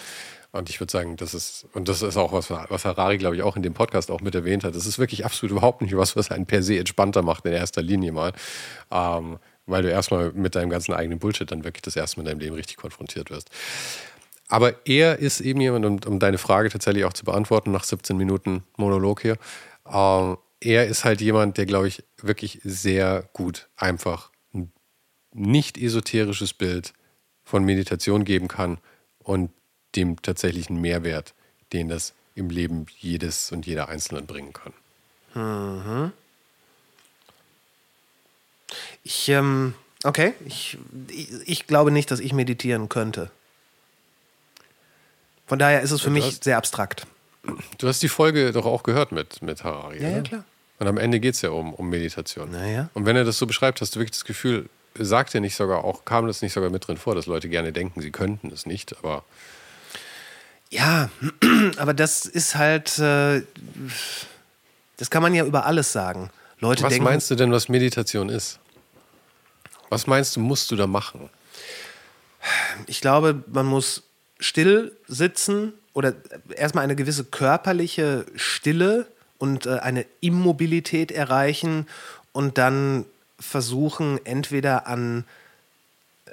[0.54, 3.42] Und ich würde sagen, das ist, und das ist auch was, was Harari, glaube ich,
[3.42, 4.76] auch in dem Podcast auch mit erwähnt hat.
[4.76, 7.82] Das ist wirklich absolut überhaupt nicht was, was einen per se entspannter macht in erster
[7.82, 8.34] Linie mal.
[8.92, 12.30] Ähm, weil du erstmal mit deinem ganzen eigenen Bullshit dann wirklich das erste Mal in
[12.30, 13.50] deinem Leben richtig konfrontiert wirst.
[14.48, 18.18] Aber er ist eben jemand, um, um deine Frage tatsächlich auch zu beantworten, nach 17
[18.18, 19.38] Minuten Monolog hier,
[19.90, 24.72] ähm, er ist halt jemand, der, glaube ich, wirklich sehr gut einfach ein
[25.34, 26.94] nicht esoterisches Bild
[27.44, 28.78] von Meditation geben kann
[29.20, 29.50] und
[29.96, 31.34] dem tatsächlichen Mehrwert,
[31.74, 36.12] den das im Leben jedes und jeder Einzelnen bringen kann.
[39.04, 39.74] Ich, ähm,
[40.04, 40.78] okay, ich,
[41.10, 43.32] ich, ich glaube nicht, dass ich meditieren könnte.
[45.48, 47.06] Von daher ist es für du mich hast- sehr abstrakt.
[47.80, 50.02] Du hast die Folge doch auch gehört mit, mit Harari.
[50.02, 50.46] Ja, ja, klar.
[50.80, 52.50] Und am Ende geht es ja um, um Meditation.
[52.52, 52.90] Na ja.
[52.94, 55.84] Und wenn er das so beschreibt, hast du wirklich das Gefühl, sagt er nicht sogar
[55.84, 58.66] auch, kam das nicht sogar mit drin vor, dass Leute gerne denken, sie könnten es
[58.66, 59.24] nicht, aber
[60.72, 61.10] Ja,
[61.78, 63.44] aber das ist halt, äh,
[64.98, 66.32] das kann man ja über alles sagen.
[66.60, 68.60] Leute was denken, meinst du denn, was Meditation ist?
[69.90, 71.30] Was meinst du, musst du da machen?
[72.88, 74.04] ich glaube, man muss
[74.40, 76.14] still sitzen oder
[76.56, 79.08] erstmal eine gewisse körperliche Stille
[79.38, 81.88] und äh, eine Immobilität erreichen
[82.32, 83.06] und dann
[83.40, 85.26] versuchen, entweder an,
[86.26, 86.32] äh,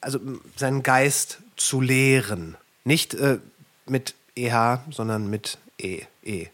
[0.00, 0.20] also
[0.56, 2.56] seinen Geist zu lehren.
[2.84, 3.38] Nicht äh,
[3.86, 6.02] mit EH, sondern mit E.
[6.22, 6.46] e.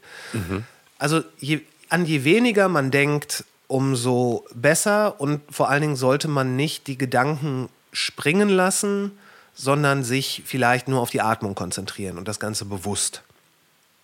[0.98, 6.56] Also je, an je weniger man denkt, umso besser und vor allen Dingen sollte man
[6.56, 9.18] nicht die Gedanken springen lassen,
[9.54, 13.22] sondern sich vielleicht nur auf die Atmung konzentrieren und das Ganze bewusst.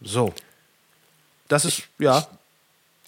[0.00, 0.34] So.
[1.48, 2.26] Das ist, ja.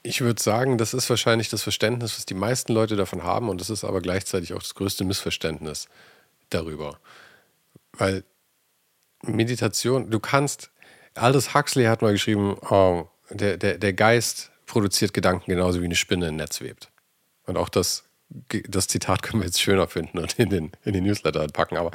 [0.03, 3.61] Ich würde sagen, das ist wahrscheinlich das Verständnis, was die meisten Leute davon haben, und
[3.61, 5.89] das ist aber gleichzeitig auch das größte Missverständnis
[6.51, 6.99] darüber.
[7.95, 8.23] Weil
[9.27, 10.71] Meditation, du kannst,
[11.15, 15.97] Aldous Huxley hat mal geschrieben, oh, der, der, der Geist produziert Gedanken genauso wie eine
[15.97, 16.91] Spinne ein Netz webt.
[17.47, 18.05] Und auch das,
[18.69, 21.91] das Zitat können wir jetzt schöner finden und in den, in den Newsletter packen, aber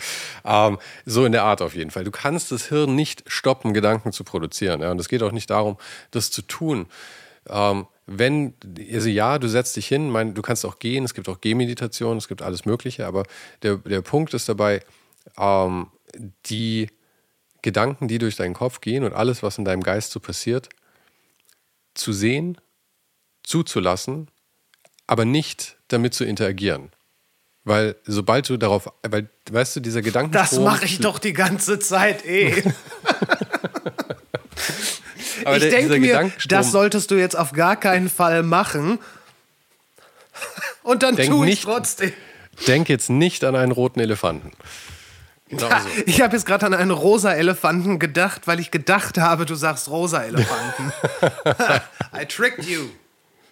[0.46, 2.04] ähm, so in der Art auf jeden Fall.
[2.04, 4.82] Du kannst das Hirn nicht stoppen, Gedanken zu produzieren.
[4.82, 4.92] Ja?
[4.92, 5.78] Und es geht auch nicht darum,
[6.12, 6.88] das zu tun.
[7.48, 8.54] Ähm, wenn,
[8.92, 12.18] also ja, du setzt dich hin, mein, du kannst auch gehen, es gibt auch Gehmeditation,
[12.18, 13.24] es gibt alles Mögliche, aber
[13.62, 14.82] der, der Punkt ist dabei,
[15.38, 15.88] ähm,
[16.48, 16.90] die
[17.62, 20.70] Gedanken, die durch deinen Kopf gehen und alles, was in deinem Geist so passiert,
[21.94, 22.58] zu sehen,
[23.44, 24.30] zuzulassen,
[25.08, 26.92] aber nicht damit zu interagieren.
[27.64, 30.32] Weil sobald du darauf, weil, weißt du, dieser Gedanken.
[30.32, 32.64] Das mache ich doch die ganze Zeit eh.
[35.46, 39.00] Aber ich denke mir, das solltest du jetzt auf gar keinen Fall machen.
[40.84, 42.14] Und dann denk tue ich nicht, trotzdem.
[42.68, 44.52] Denk jetzt nicht an einen roten Elefanten.
[45.50, 45.76] Genau so.
[46.06, 49.90] Ich habe jetzt gerade an einen rosa Elefanten gedacht, weil ich gedacht habe, du sagst
[49.90, 50.94] rosa Elefanten.
[52.16, 52.90] I tricked you.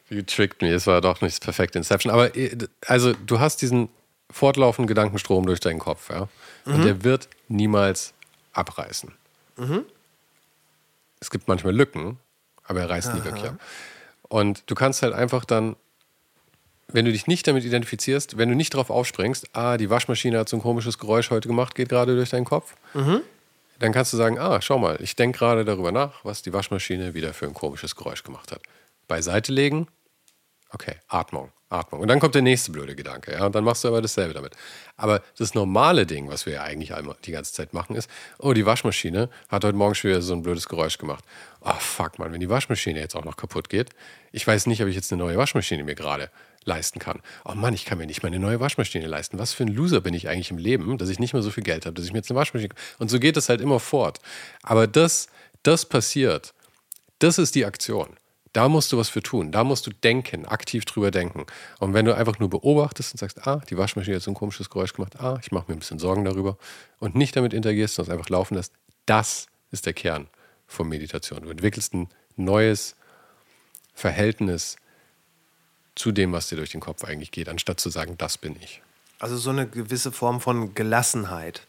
[0.09, 0.73] You tricked me.
[0.73, 2.13] Es war doch nicht das perfekte Inception.
[2.13, 2.55] Aber äh,
[2.85, 3.89] also, du hast diesen
[4.29, 6.27] fortlaufenden Gedankenstrom durch deinen Kopf, ja.
[6.65, 6.83] Und mhm.
[6.83, 8.13] der wird niemals
[8.53, 9.13] abreißen.
[9.57, 9.85] Mhm.
[11.19, 12.19] Es gibt manchmal Lücken,
[12.63, 13.17] aber er reißt Aha.
[13.17, 13.57] nie weg, ja.
[14.29, 15.75] Und du kannst halt einfach dann,
[16.88, 20.49] wenn du dich nicht damit identifizierst, wenn du nicht darauf aufspringst, ah, die Waschmaschine hat
[20.49, 23.22] so ein komisches Geräusch heute gemacht, geht gerade durch deinen Kopf, mhm.
[23.80, 27.14] dann kannst du sagen, ah, schau mal, ich denke gerade darüber nach, was die Waschmaschine
[27.14, 28.61] wieder für ein komisches Geräusch gemacht hat.
[29.07, 29.88] Beiseite legen,
[30.72, 31.51] okay, Atmung.
[31.69, 31.99] Atmung.
[31.99, 34.55] Und dann kommt der nächste blöde Gedanke, ja, und dann machst du aber dasselbe damit.
[34.95, 36.93] Aber das normale Ding, was wir ja eigentlich
[37.26, 38.09] die ganze Zeit machen, ist,
[38.39, 41.26] oh, die Waschmaschine hat heute Morgen schon wieder so ein blödes Geräusch gemacht.
[41.61, 43.89] Oh, fuck, man, wenn die Waschmaschine jetzt auch noch kaputt geht,
[44.31, 46.30] ich weiß nicht, ob ich jetzt eine neue Waschmaschine mir gerade
[46.68, 47.22] leisten kann.
[47.45, 49.39] Oh Mann, ich kann mir nicht mal eine neue Waschmaschine leisten.
[49.39, 51.64] Was für ein Loser bin ich eigentlich im Leben, dass ich nicht mehr so viel
[51.64, 52.73] Geld habe, dass ich mir jetzt eine Waschmaschine.
[52.99, 54.19] Und so geht es halt immer fort.
[54.61, 55.27] Aber das,
[55.64, 56.53] das passiert.
[57.19, 58.10] Das ist die Aktion.
[58.53, 59.52] Da musst du was für tun.
[59.52, 61.45] Da musst du denken, aktiv drüber denken.
[61.80, 64.69] Und wenn du einfach nur beobachtest und sagst, ah, die Waschmaschine hat so ein komisches
[64.69, 66.57] Geräusch gemacht, ah, ich mache mir ein bisschen Sorgen darüber
[66.99, 68.73] und nicht damit interagierst, sondern es einfach laufen lässt,
[69.06, 70.27] das ist der Kern
[70.65, 71.44] von Meditation.
[71.44, 72.95] Du entwickelst ein neues
[73.94, 74.77] Verhältnis
[75.97, 78.81] zu dem, was dir durch den Kopf eigentlich geht, anstatt zu sagen, das bin ich.
[79.19, 81.65] Also so eine gewisse Form von Gelassenheit.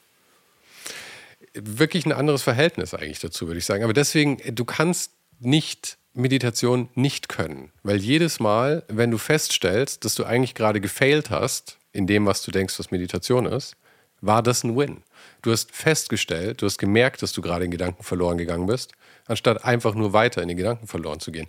[1.54, 3.84] Wirklich ein anderes Verhältnis eigentlich dazu, würde ich sagen.
[3.84, 7.70] Aber deswegen, du kannst nicht Meditation nicht können.
[7.82, 12.42] Weil jedes Mal, wenn du feststellst, dass du eigentlich gerade gefailt hast, in dem, was
[12.42, 13.76] du denkst, was Meditation ist,
[14.20, 15.02] war das ein Win.
[15.42, 18.92] Du hast festgestellt, du hast gemerkt, dass du gerade in Gedanken verloren gegangen bist,
[19.26, 21.46] anstatt einfach nur weiter in den Gedanken verloren zu gehen.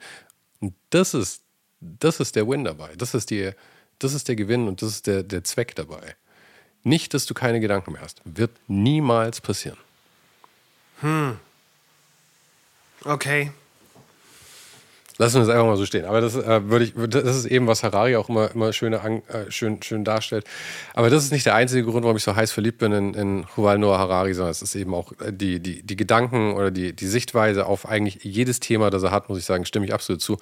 [0.60, 1.42] Und das ist,
[1.82, 2.94] das ist der Win dabei.
[2.98, 3.52] Das ist, die,
[4.00, 6.16] das ist der Gewinn und das ist der, der Zweck dabei.
[6.84, 8.22] Nicht, dass du keine Gedanken mehr hast.
[8.26, 9.78] Wird niemals passieren.
[11.02, 11.40] Hm.
[13.04, 13.52] Okay.
[15.20, 16.06] Lassen wir es einfach mal so stehen.
[16.06, 19.22] Aber das, äh, würde ich, das ist eben, was Harari auch immer, immer schön, äh,
[19.50, 20.46] schön, schön darstellt.
[20.94, 23.46] Aber das ist nicht der einzige Grund, warum ich so heiß verliebt bin in, in
[23.58, 26.94] Yuval Noah Harari, sondern es ist eben auch äh, die, die, die Gedanken oder die,
[26.94, 30.22] die Sichtweise auf eigentlich jedes Thema, das er hat, muss ich sagen, stimme ich absolut
[30.22, 30.38] zu.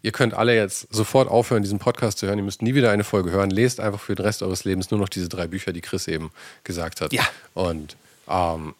[0.00, 2.38] Ihr könnt alle jetzt sofort aufhören, diesen Podcast zu hören.
[2.38, 3.50] Ihr müsst nie wieder eine Folge hören.
[3.50, 6.30] Lest einfach für den Rest eures Lebens nur noch diese drei Bücher, die Chris eben
[6.62, 7.12] gesagt hat.
[7.12, 7.24] Ja.
[7.52, 8.74] Und ähm,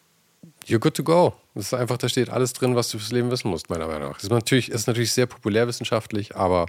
[0.67, 1.35] you're good to go.
[1.55, 4.11] Das ist einfach, da steht alles drin, was du fürs Leben wissen musst, meiner Meinung
[4.11, 4.19] nach.
[4.19, 6.67] Es ist natürlich, ist natürlich sehr populärwissenschaftlich, aber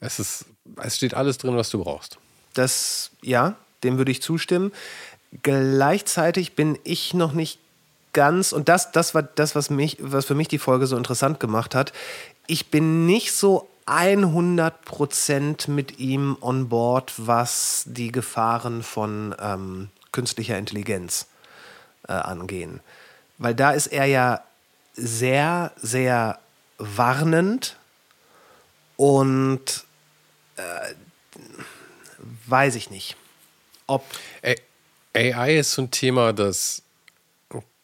[0.00, 0.46] es, ist,
[0.82, 2.18] es steht alles drin, was du brauchst.
[2.54, 4.72] Das, ja, dem würde ich zustimmen.
[5.42, 7.58] Gleichzeitig bin ich noch nicht
[8.12, 11.40] ganz, und das, das war das, was, mich, was für mich die Folge so interessant
[11.40, 11.92] gemacht hat.
[12.46, 20.58] Ich bin nicht so 100% mit ihm on board, was die Gefahren von ähm, künstlicher
[20.58, 21.26] Intelligenz
[22.08, 22.80] äh, angehen.
[23.42, 24.44] Weil da ist er ja
[24.94, 26.38] sehr, sehr
[26.78, 27.76] warnend
[28.96, 29.84] und
[30.56, 30.94] äh,
[32.46, 33.16] weiß ich nicht,
[33.88, 34.04] ob.
[35.14, 36.82] AI ist so ein Thema, das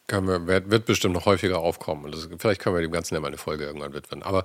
[0.08, 2.12] wir, wird bestimmt noch häufiger aufkommen.
[2.12, 4.22] Das, vielleicht können wir dem Ganzen ja mal eine Folge irgendwann widmen.
[4.22, 4.44] Aber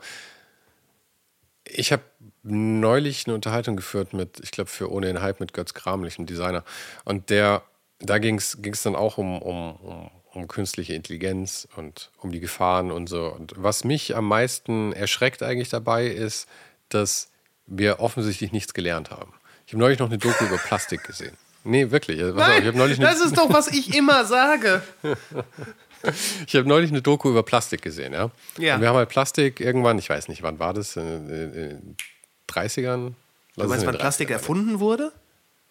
[1.63, 2.03] ich habe
[2.41, 6.25] neulich eine Unterhaltung geführt mit, ich glaube, für Ohne den Hype mit Götz Kramlich, einem
[6.25, 6.63] Designer.
[7.05, 7.61] Und der,
[7.99, 12.91] da ging es dann auch um, um, um um künstliche Intelligenz und um die Gefahren
[12.91, 13.27] und so.
[13.27, 16.47] Und was mich am meisten erschreckt eigentlich dabei ist,
[16.89, 17.29] dass
[17.67, 19.33] wir offensichtlich nichts gelernt haben.
[19.65, 21.37] Ich habe neulich noch eine Doku über Plastik gesehen.
[21.63, 22.21] Nee, wirklich.
[22.21, 24.81] Also, Nein, auf, ich das ist doch, was ich immer sage.
[26.47, 28.31] ich habe neulich eine Doku über Plastik gesehen, ja.
[28.57, 28.75] Ja.
[28.75, 30.97] Und wir haben halt Plastik irgendwann, ich weiß nicht, wann war das?
[30.97, 31.95] In den
[32.49, 33.13] 30ern?
[33.55, 35.13] Du meinst, wann Plastik erfunden wurde?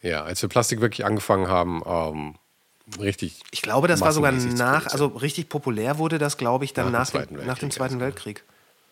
[0.00, 2.34] Ja, als wir Plastik wirklich angefangen haben, ähm,
[3.00, 3.40] richtig.
[3.50, 7.00] Ich glaube, das war sogar nach, also richtig populär wurde das, glaube ich, dann Nach
[7.00, 8.00] nach, dem Zweiten dem, Weltkrieg nach dem Zweiten.
[8.00, 8.44] Weltkrieg.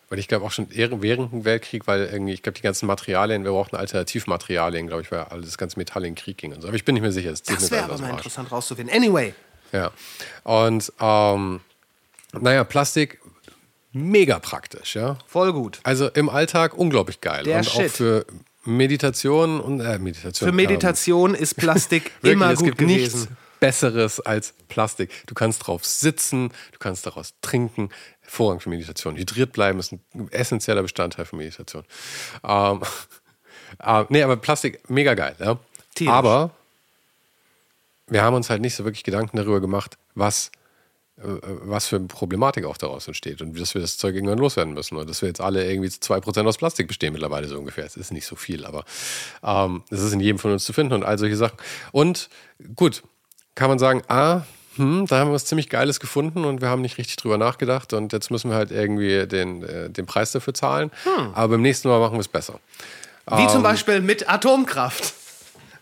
[0.08, 3.44] Weil ich glaube auch schon während dem Weltkrieg, weil irgendwie, ich glaube, die ganzen Materialien,
[3.44, 6.62] wir brauchten Alternativmaterialien, glaube ich, weil alles das ganze Metall in den Krieg ging und
[6.62, 6.68] so.
[6.68, 7.30] Aber ich bin nicht mehr sicher.
[7.30, 8.94] Das, Das wäre aber mal interessant rauszufinden.
[8.94, 9.34] Anyway,
[9.72, 9.92] Ja.
[10.42, 11.60] Und ähm,
[12.32, 13.20] naja, Plastik
[13.92, 15.16] mega praktisch, ja.
[15.26, 15.80] voll gut.
[15.84, 17.44] Also im Alltag unglaublich geil.
[17.44, 17.86] Der und Shit.
[17.86, 18.26] auch für
[18.64, 20.48] Meditation und äh, Meditation.
[20.48, 23.18] Für Meditation ist Plastik Ähm, immer wirklich, gut es gibt gewesen.
[23.20, 23.28] nichts
[23.60, 25.10] Besseres als Plastik.
[25.26, 27.90] Du kannst drauf sitzen, du kannst daraus trinken.
[28.22, 29.16] Hervorragend für Meditation.
[29.16, 30.00] Hydriert bleiben ist ein
[30.30, 31.84] essentieller Bestandteil von Meditation.
[32.42, 32.80] Ähm,
[33.84, 35.36] äh, nee, aber Plastik, mega geil.
[35.38, 35.58] Ja?
[36.06, 36.50] Aber
[38.10, 40.50] wir haben uns halt nicht so wirklich Gedanken darüber gemacht, was,
[41.18, 44.74] äh, was für eine Problematik auch daraus entsteht und dass wir das Zeug irgendwann loswerden
[44.74, 47.84] müssen und dass wir jetzt alle irgendwie zu 2% aus Plastik bestehen mittlerweile so ungefähr.
[47.84, 48.84] Es ist nicht so viel, aber
[49.42, 51.56] ähm, es ist in jedem von uns zu finden und all solche Sachen.
[51.92, 52.28] Und
[52.74, 53.02] gut,
[53.60, 54.40] kann man sagen, ah,
[54.76, 57.92] hm, da haben wir was ziemlich Geiles gefunden und wir haben nicht richtig drüber nachgedacht
[57.92, 60.90] und jetzt müssen wir halt irgendwie den, äh, den Preis dafür zahlen.
[61.34, 62.58] Aber beim nächsten Mal machen wir es besser.
[63.30, 63.48] Wie Ähm.
[63.50, 65.12] zum Beispiel mit Atomkraft.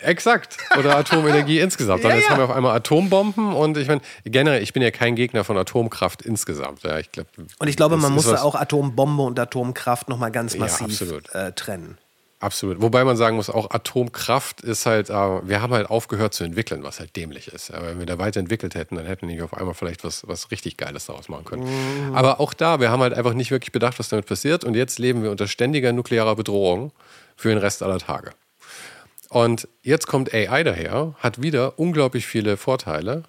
[0.01, 0.57] Exakt.
[0.77, 2.03] Oder Atomenergie insgesamt.
[2.03, 2.31] Dann Ja, jetzt ja.
[2.31, 5.57] haben wir auf einmal Atombomben und ich meine, generell, ich bin ja kein Gegner von
[5.57, 6.83] Atomkraft insgesamt.
[6.83, 7.29] Ja, ich glaub,
[7.61, 11.01] Und ich glaube, man muss da auch Atombombe und Atomkraft nochmal ganz massiv
[11.33, 11.97] äh, trennen.
[12.40, 12.81] Absolut.
[12.81, 16.85] Wobei man sagen muss, auch Atomkraft ist halt, äh, wir haben halt aufgehört zu entwickeln,
[16.85, 17.73] was halt dämlich ist.
[17.73, 20.52] Aber wenn wir da weiterentwickelt hätten, dann hätten wir nicht auf einmal vielleicht was, was
[20.52, 21.65] richtig Geiles daraus machen können.
[22.10, 22.15] Mhm.
[22.15, 24.62] Aber auch da, wir haben halt einfach nicht wirklich bedacht, was damit passiert.
[24.62, 26.93] Und jetzt leben wir unter ständiger nuklearer Bedrohung
[27.36, 28.31] für den Rest aller Tage.
[29.31, 33.24] Und jetzt kommt AI daher, hat wieder unglaublich viele Vorteile,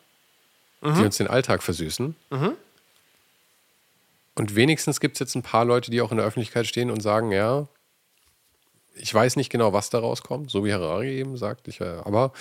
[0.81, 0.95] Mhm.
[0.95, 2.15] die uns den Alltag versüßen.
[4.35, 7.01] Und wenigstens gibt es jetzt ein paar Leute, die auch in der Öffentlichkeit stehen und
[7.01, 7.67] sagen, ja,
[8.99, 11.67] ich weiß nicht genau, was da rauskommt, so wie Harari eben sagt.
[11.67, 12.31] Ich, äh, aber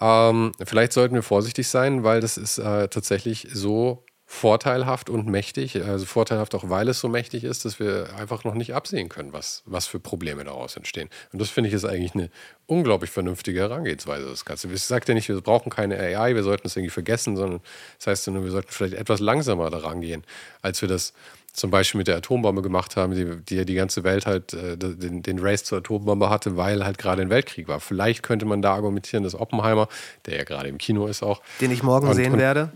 [0.00, 5.82] ähm, vielleicht sollten wir vorsichtig sein, weil das ist äh, tatsächlich so vorteilhaft und mächtig,
[5.84, 9.32] also vorteilhaft auch, weil es so mächtig ist, dass wir einfach noch nicht absehen können,
[9.32, 11.08] was, was für Probleme daraus entstehen.
[11.32, 12.30] Und das finde ich ist eigentlich eine
[12.66, 14.26] unglaublich vernünftige Herangehensweise.
[14.28, 14.68] Das Ganze.
[14.72, 17.60] Ich sage ja nicht, wir brauchen keine AI, wir sollten es irgendwie vergessen, sondern
[17.98, 20.22] das heißt nur, wir sollten vielleicht etwas langsamer daran gehen,
[20.62, 21.12] als wir das
[21.52, 24.76] zum Beispiel mit der Atombombe gemacht haben, die die, ja die ganze Welt halt äh,
[24.76, 27.80] den, den Race zur Atombombe hatte, weil halt gerade ein Weltkrieg war.
[27.80, 29.88] Vielleicht könnte man da argumentieren, dass Oppenheimer,
[30.26, 32.70] der ja gerade im Kino ist auch, Den ich morgen Und- sehen und- werde.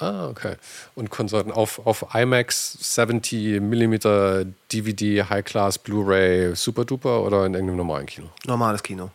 [0.00, 0.56] Ah, okay.
[0.94, 7.78] Und Konsorten auf, auf IMAX 70 mm DVD, High-Class, Blu-ray, Super Duper oder in irgendeinem
[7.78, 8.28] normalen Kino?
[8.44, 9.10] Normales Kino.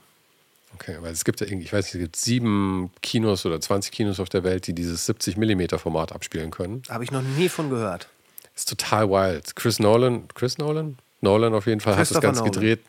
[0.75, 3.91] Okay, weil es gibt ja irgendwie, ich weiß nicht, es gibt sieben Kinos oder 20
[3.91, 6.81] Kinos auf der Welt, die dieses 70 mm Format abspielen können.
[6.89, 8.07] Habe ich noch nie von gehört.
[8.55, 9.55] ist total wild.
[9.55, 10.97] Chris Nolan, Chris Nolan?
[11.21, 12.53] Nolan auf jeden Fall hat das Ganze Nolan.
[12.53, 12.79] gedreht.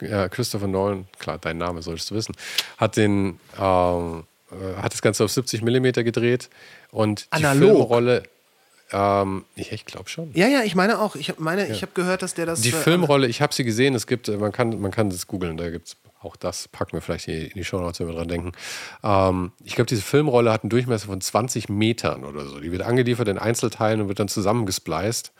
[0.00, 2.34] Ja, Christopher Nolan, klar, dein Name solltest du wissen,
[2.76, 6.48] hat den, ähm, äh, hat das Ganze auf 70 mm gedreht
[6.90, 7.70] und die Analog?
[7.70, 8.22] Filmrolle,
[8.92, 10.30] ähm, ich, ich glaube schon.
[10.34, 11.14] Ja, ja, ich meine auch.
[11.16, 12.62] Ich meine, ich habe gehört, dass der das.
[12.62, 15.56] Die äh, Filmrolle, ich habe sie gesehen, es gibt, man kann, man kann das googeln,
[15.56, 18.28] da gibt es auch das, packen wir vielleicht in die Show Notes, wenn wir dran
[18.28, 18.52] denken.
[19.02, 22.60] Ähm, ich glaube, diese Filmrolle hat einen Durchmesser von 20 Metern oder so.
[22.60, 25.32] Die wird angeliefert in Einzelteilen und wird dann zusammengespliced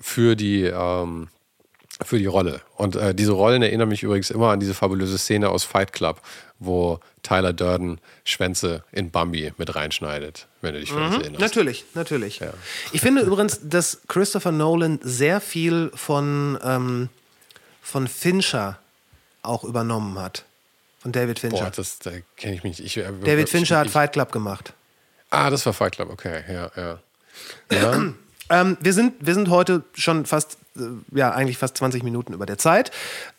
[0.00, 1.28] für die, ähm,
[2.02, 2.60] für die Rolle.
[2.76, 6.20] Und äh, diese Rollen erinnern mich übrigens immer an diese fabulöse Szene aus Fight Club,
[6.58, 11.40] wo Tyler Durden Schwänze in Bambi mit reinschneidet, wenn du dich vielleicht erinnerst.
[11.40, 12.40] Natürlich, natürlich.
[12.92, 17.08] Ich finde übrigens, dass Christopher Nolan sehr viel von, ähm,
[17.82, 18.78] von Fincher
[19.42, 20.44] auch übernommen hat.
[21.00, 21.64] Von David Fincher.
[21.64, 22.96] Boah, das da kenne ich mich nicht.
[22.96, 24.72] Ich, äh, David Fincher hat ich, Fight Club gemacht.
[25.30, 26.98] Ah, das war Fight Club, okay, ja, ja.
[27.70, 28.02] Ja,
[28.50, 30.80] Ähm, wir, sind, wir sind heute schon fast, äh,
[31.16, 32.90] ja, eigentlich fast 20 Minuten über der Zeit.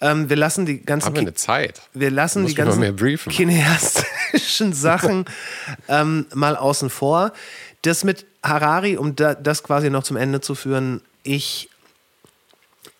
[0.02, 1.81] Ähm, wir lassen die ganzen, haben wir eine Zeit.
[1.94, 5.26] wir lassen die ganzen mehr kineastischen Sachen
[5.88, 7.34] ähm, mal außen vor.
[7.81, 11.69] Das mit Harari, um da, das quasi noch zum Ende zu führen, ich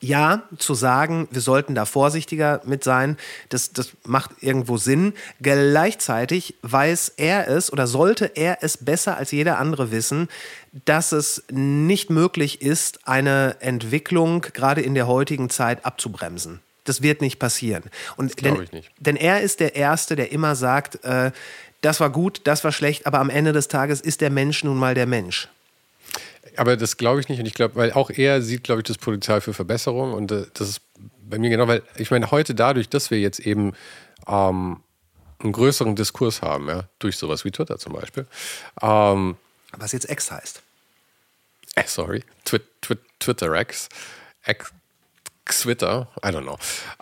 [0.02, 3.18] ja, zu sagen, wir sollten da vorsichtiger mit sein,
[3.50, 5.14] das, das macht irgendwo Sinn.
[5.42, 10.30] Gleichzeitig weiß er es oder sollte er es besser als jeder andere wissen,
[10.86, 16.62] dass es nicht möglich ist, eine Entwicklung gerade in der heutigen Zeit abzubremsen.
[16.86, 17.84] Das wird nicht passieren.
[18.16, 18.92] Und denn, ich nicht.
[19.00, 21.32] denn er ist der Erste, der immer sagt, äh,
[21.82, 24.78] das war gut, das war schlecht, aber am Ende des Tages ist der Mensch nun
[24.78, 25.50] mal der Mensch.
[26.60, 27.40] Aber das glaube ich nicht.
[27.40, 30.14] Und ich glaube, weil auch er sieht, glaube ich, das Potenzial für Verbesserung.
[30.14, 30.82] Und äh, das ist
[31.22, 33.72] bei mir genau, weil ich meine, heute dadurch, dass wir jetzt eben
[34.28, 34.82] ähm,
[35.40, 38.28] einen größeren Diskurs haben, ja, durch sowas wie Twitter zum Beispiel.
[38.82, 39.38] Ähm,
[39.78, 40.62] Was jetzt X heißt.
[41.76, 43.88] äh, sorry, Twi Twi Twitter X,
[44.46, 44.74] X
[45.46, 46.58] Twitter, I don't know,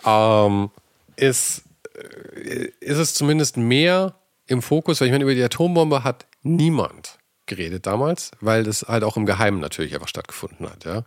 [0.06, 0.70] ähm,
[1.16, 1.62] ist,
[1.96, 4.14] äh, ist es zumindest mehr
[4.46, 7.17] im Fokus, weil ich meine, über die Atombombe hat niemand
[7.48, 10.84] geredet damals, weil das halt auch im Geheimen natürlich einfach stattgefunden hat.
[10.84, 11.04] Ja.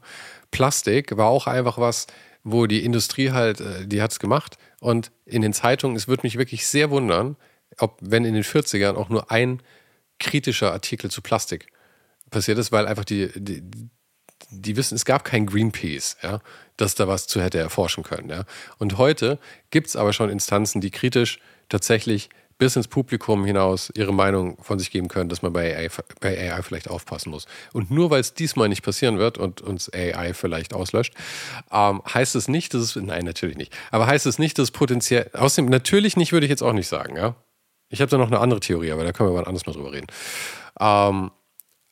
[0.51, 2.07] Plastik war auch einfach was,
[2.43, 6.23] wo die Industrie halt, äh, die hat es gemacht und in den Zeitungen, es würde
[6.23, 7.37] mich wirklich sehr wundern,
[7.77, 9.61] ob wenn in den 40ern auch nur ein
[10.19, 11.67] kritischer Artikel zu Plastik
[12.29, 13.63] passiert ist, weil einfach die, die,
[14.49, 16.41] die wissen, es gab kein Greenpeace, ja,
[16.77, 18.29] das da was zu hätte erforschen können.
[18.29, 18.43] Ja.
[18.77, 19.39] Und heute
[19.69, 21.39] gibt es aber schon Instanzen, die kritisch
[21.69, 22.29] tatsächlich
[22.61, 25.89] bis ins Publikum hinaus ihre Meinung von sich geben können, dass man bei AI,
[26.19, 27.47] bei AI vielleicht aufpassen muss.
[27.73, 31.15] Und nur weil es diesmal nicht passieren wird und uns AI vielleicht auslöscht,
[31.71, 34.71] ähm, heißt es nicht, dass es, nein, natürlich nicht, aber heißt es nicht, dass es
[34.71, 37.33] potenziell, außerdem natürlich nicht, würde ich jetzt auch nicht sagen, ja.
[37.89, 39.91] Ich habe da noch eine andere Theorie, aber da können wir mal anders mal drüber
[39.91, 40.07] reden.
[40.79, 41.31] Ähm,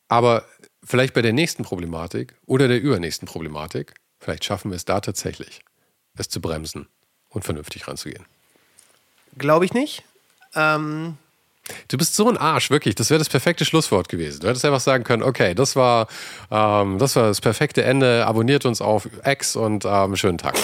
[0.07, 0.45] aber
[0.83, 5.61] vielleicht bei der nächsten Problematik oder der übernächsten Problematik, vielleicht schaffen wir es da tatsächlich,
[6.15, 6.87] es zu bremsen
[7.29, 8.27] und vernünftig ranzugehen.
[9.35, 10.03] Glaube ich nicht.
[10.55, 11.17] Ähm,
[11.87, 12.95] Du bist so ein Arsch, wirklich.
[12.95, 14.39] Das wäre das perfekte Schlusswort gewesen.
[14.39, 16.07] Du hättest einfach sagen können, okay, das war,
[16.51, 18.25] ähm, das, war das perfekte Ende.
[18.25, 20.55] Abonniert uns auf X und ähm, schönen Tag.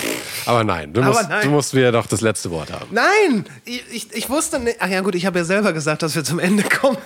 [0.45, 1.41] Aber nein, du musst, nein.
[1.44, 2.88] du musst wieder doch das letzte Wort haben.
[2.91, 4.78] nein, ich, ich, ich wusste nicht.
[4.80, 6.98] Ach ja, gut, ich habe ja selber gesagt, dass wir zum Ende kommen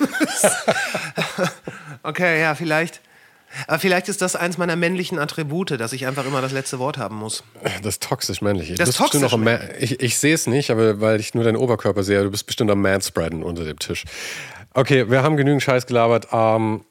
[2.03, 3.01] okay, ja, vielleicht.
[3.67, 6.97] Aber vielleicht ist das eins meiner männlichen Attribute, dass ich einfach immer das letzte Wort
[6.97, 7.43] haben muss.
[7.81, 8.75] Das ist toxisch männlich.
[8.75, 9.39] Das toxisch noch
[9.79, 12.71] ich ich sehe es nicht, aber weil ich nur deinen Oberkörper sehe, du bist bestimmt
[12.71, 14.05] am Manspreaden unter dem Tisch.
[14.73, 16.27] Okay, wir haben genügend Scheiß gelabert.
[16.31, 16.85] Ähm,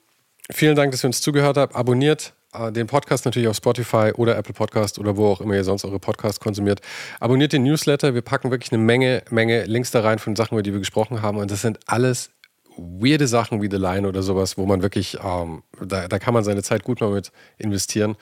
[0.51, 1.77] vielen Dank, dass ihr uns zugehört habt.
[1.77, 5.65] Abonniert äh, den Podcast natürlich auf Spotify oder Apple Podcast oder wo auch immer ihr
[5.65, 6.81] sonst eure Podcasts konsumiert.
[7.21, 8.15] Abonniert den Newsletter.
[8.15, 11.23] Wir packen wirklich eine Menge, Menge Links da rein von Sachen, über die wir gesprochen
[11.23, 11.39] haben.
[11.39, 12.31] Und das sind alles
[12.79, 16.45] weirde Sachen wie The Line oder sowas, wo man wirklich, ähm, da, da kann man
[16.45, 18.17] seine Zeit gut mal mit investieren.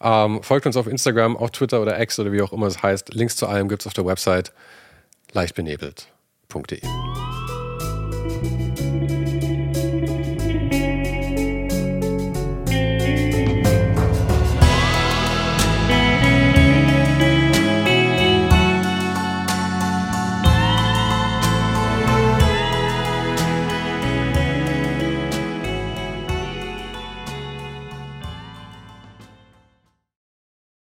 [0.00, 3.14] Ähm, folgt uns auf Instagram, auf Twitter oder X oder wie auch immer es heißt.
[3.14, 4.52] Links zu allem gibt es auf der Website
[5.32, 6.80] leichtbenebelt.de.